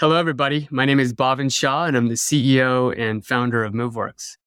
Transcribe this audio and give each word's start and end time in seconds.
Hello, 0.00 0.16
everybody. 0.16 0.66
My 0.72 0.84
name 0.86 0.98
is 0.98 1.12
Bhavin 1.14 1.54
Shah, 1.54 1.84
and 1.84 1.96
I'm 1.96 2.08
the 2.08 2.14
CEO 2.14 2.92
and 2.98 3.24
founder 3.24 3.62
of 3.62 3.72
MoveWorks. 3.74 4.38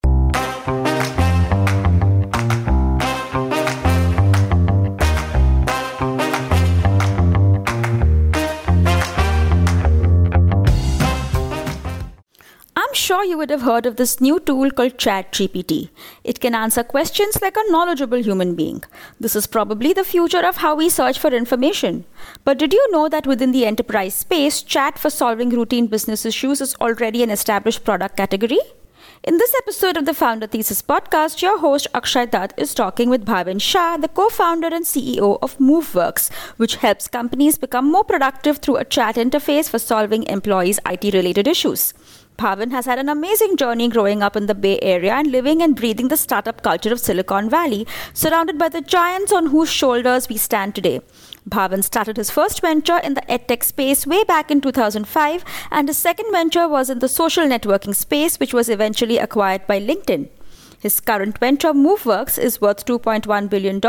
Sure 13.08 13.24
you 13.24 13.38
would 13.38 13.50
have 13.50 13.62
heard 13.62 13.86
of 13.86 13.96
this 13.96 14.20
new 14.20 14.38
tool 14.38 14.70
called 14.70 14.98
ChatGPT. 14.98 15.90
It 16.26 16.42
can 16.42 16.54
answer 16.54 16.84
questions 16.84 17.42
like 17.42 17.56
a 17.56 17.72
knowledgeable 17.72 18.22
human 18.22 18.54
being. 18.54 18.84
This 19.18 19.34
is 19.34 19.48
probably 19.48 19.94
the 19.94 20.04
future 20.04 20.46
of 20.46 20.58
how 20.58 20.76
we 20.76 20.90
search 20.90 21.18
for 21.18 21.34
information. 21.34 22.04
But 22.44 22.58
did 22.58 22.74
you 22.74 22.92
know 22.92 23.08
that 23.08 23.26
within 23.26 23.54
the 23.54 23.66
enterprise 23.66 24.14
space, 24.14 24.62
chat 24.62 25.00
for 25.00 25.10
solving 25.10 25.52
routine 25.52 25.88
business 25.88 26.26
issues 26.26 26.60
is 26.60 26.76
already 26.82 27.24
an 27.24 27.30
established 27.30 27.86
product 27.86 28.18
category? 28.18 28.60
In 29.24 29.38
this 29.38 29.54
episode 29.60 29.96
of 29.96 30.06
the 30.06 30.14
Founder 30.14 30.48
Thesis 30.48 30.82
podcast, 30.82 31.42
your 31.42 31.60
host 31.60 31.88
Akshay 31.94 32.26
Datt 32.26 32.54
is 32.58 32.74
talking 32.74 33.10
with 33.10 33.26
Bhavin 33.26 33.62
Shah, 33.62 33.96
the 33.98 34.10
co 34.10 34.28
founder 34.28 34.68
and 34.68 34.86
CEO 34.86 35.40
of 35.42 35.58
MoveWorks, 35.60 36.30
which 36.58 36.76
helps 36.76 37.08
companies 37.08 37.58
become 37.58 37.90
more 37.90 38.04
productive 38.04 38.58
through 38.58 38.78
a 38.78 38.86
chat 38.86 39.16
interface 39.16 39.70
for 39.70 39.80
solving 39.80 40.24
employees' 40.28 40.80
IT 40.86 41.14
related 41.14 41.48
issues. 41.48 41.94
Bhavin 42.38 42.70
has 42.70 42.86
had 42.86 43.00
an 43.00 43.10
amazing 43.10 43.58
journey 43.58 43.88
growing 43.90 44.22
up 44.22 44.36
in 44.36 44.46
the 44.46 44.54
Bay 44.54 44.78
Area 44.82 45.14
and 45.14 45.32
living 45.32 45.64
and 45.64 45.76
breathing 45.76 46.10
the 46.10 46.18
startup 46.18 46.62
culture 46.62 46.94
of 46.94 47.00
Silicon 47.00 47.50
Valley, 47.50 47.88
surrounded 48.14 48.60
by 48.60 48.70
the 48.70 48.82
giants 48.82 49.34
on 49.34 49.48
whose 49.48 49.72
shoulders 49.72 50.30
we 50.30 50.38
stand 50.38 50.76
today. 50.76 51.02
Bhavin 51.50 51.84
started 51.84 52.16
his 52.16 52.30
first 52.30 52.62
venture 52.62 53.00
in 53.00 53.16
the 53.16 53.22
edtech 53.22 53.64
space 53.64 54.06
way 54.06 54.24
back 54.24 54.52
in 54.52 54.62
2005, 54.62 55.44
and 55.72 55.88
his 55.88 55.98
second 55.98 56.32
venture 56.32 56.68
was 56.68 56.92
in 56.92 57.00
the 57.00 57.10
social 57.10 57.46
networking 57.46 57.96
space, 57.96 58.40
which 58.40 58.54
was 58.54 58.70
eventually 58.70 59.18
acquired 59.18 59.66
by 59.66 59.80
LinkedIn. 59.80 60.30
His 60.80 61.00
current 61.00 61.40
venture, 61.40 61.74
MoveWorks, 61.74 62.38
is 62.38 62.62
worth 62.62 62.86
$2.1 62.86 63.50
billion 63.50 63.82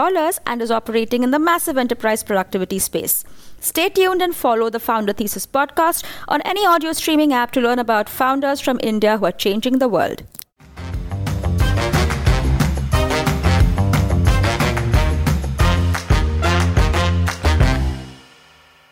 and 0.47 0.63
is 0.63 0.71
operating 0.71 1.23
in 1.23 1.33
the 1.33 1.39
massive 1.39 1.77
enterprise 1.77 2.23
productivity 2.23 2.79
space. 2.79 3.25
Stay 3.61 3.89
tuned 3.89 4.23
and 4.23 4.35
follow 4.35 4.71
the 4.71 4.81
Founder 4.81 5.13
Thesis 5.13 5.47
podcast 5.47 6.05
on 6.29 6.41
any 6.43 6.65
audio 6.65 6.93
streaming 6.93 7.33
app 7.33 7.51
to 7.53 7.61
learn 7.61 7.79
about 7.79 8.09
founders 8.09 8.61
from 8.61 8.79
India 8.83 9.19
who 9.19 9.25
are 9.25 9.33
changing 9.33 9.79
the 9.79 9.89
world. 9.89 10.23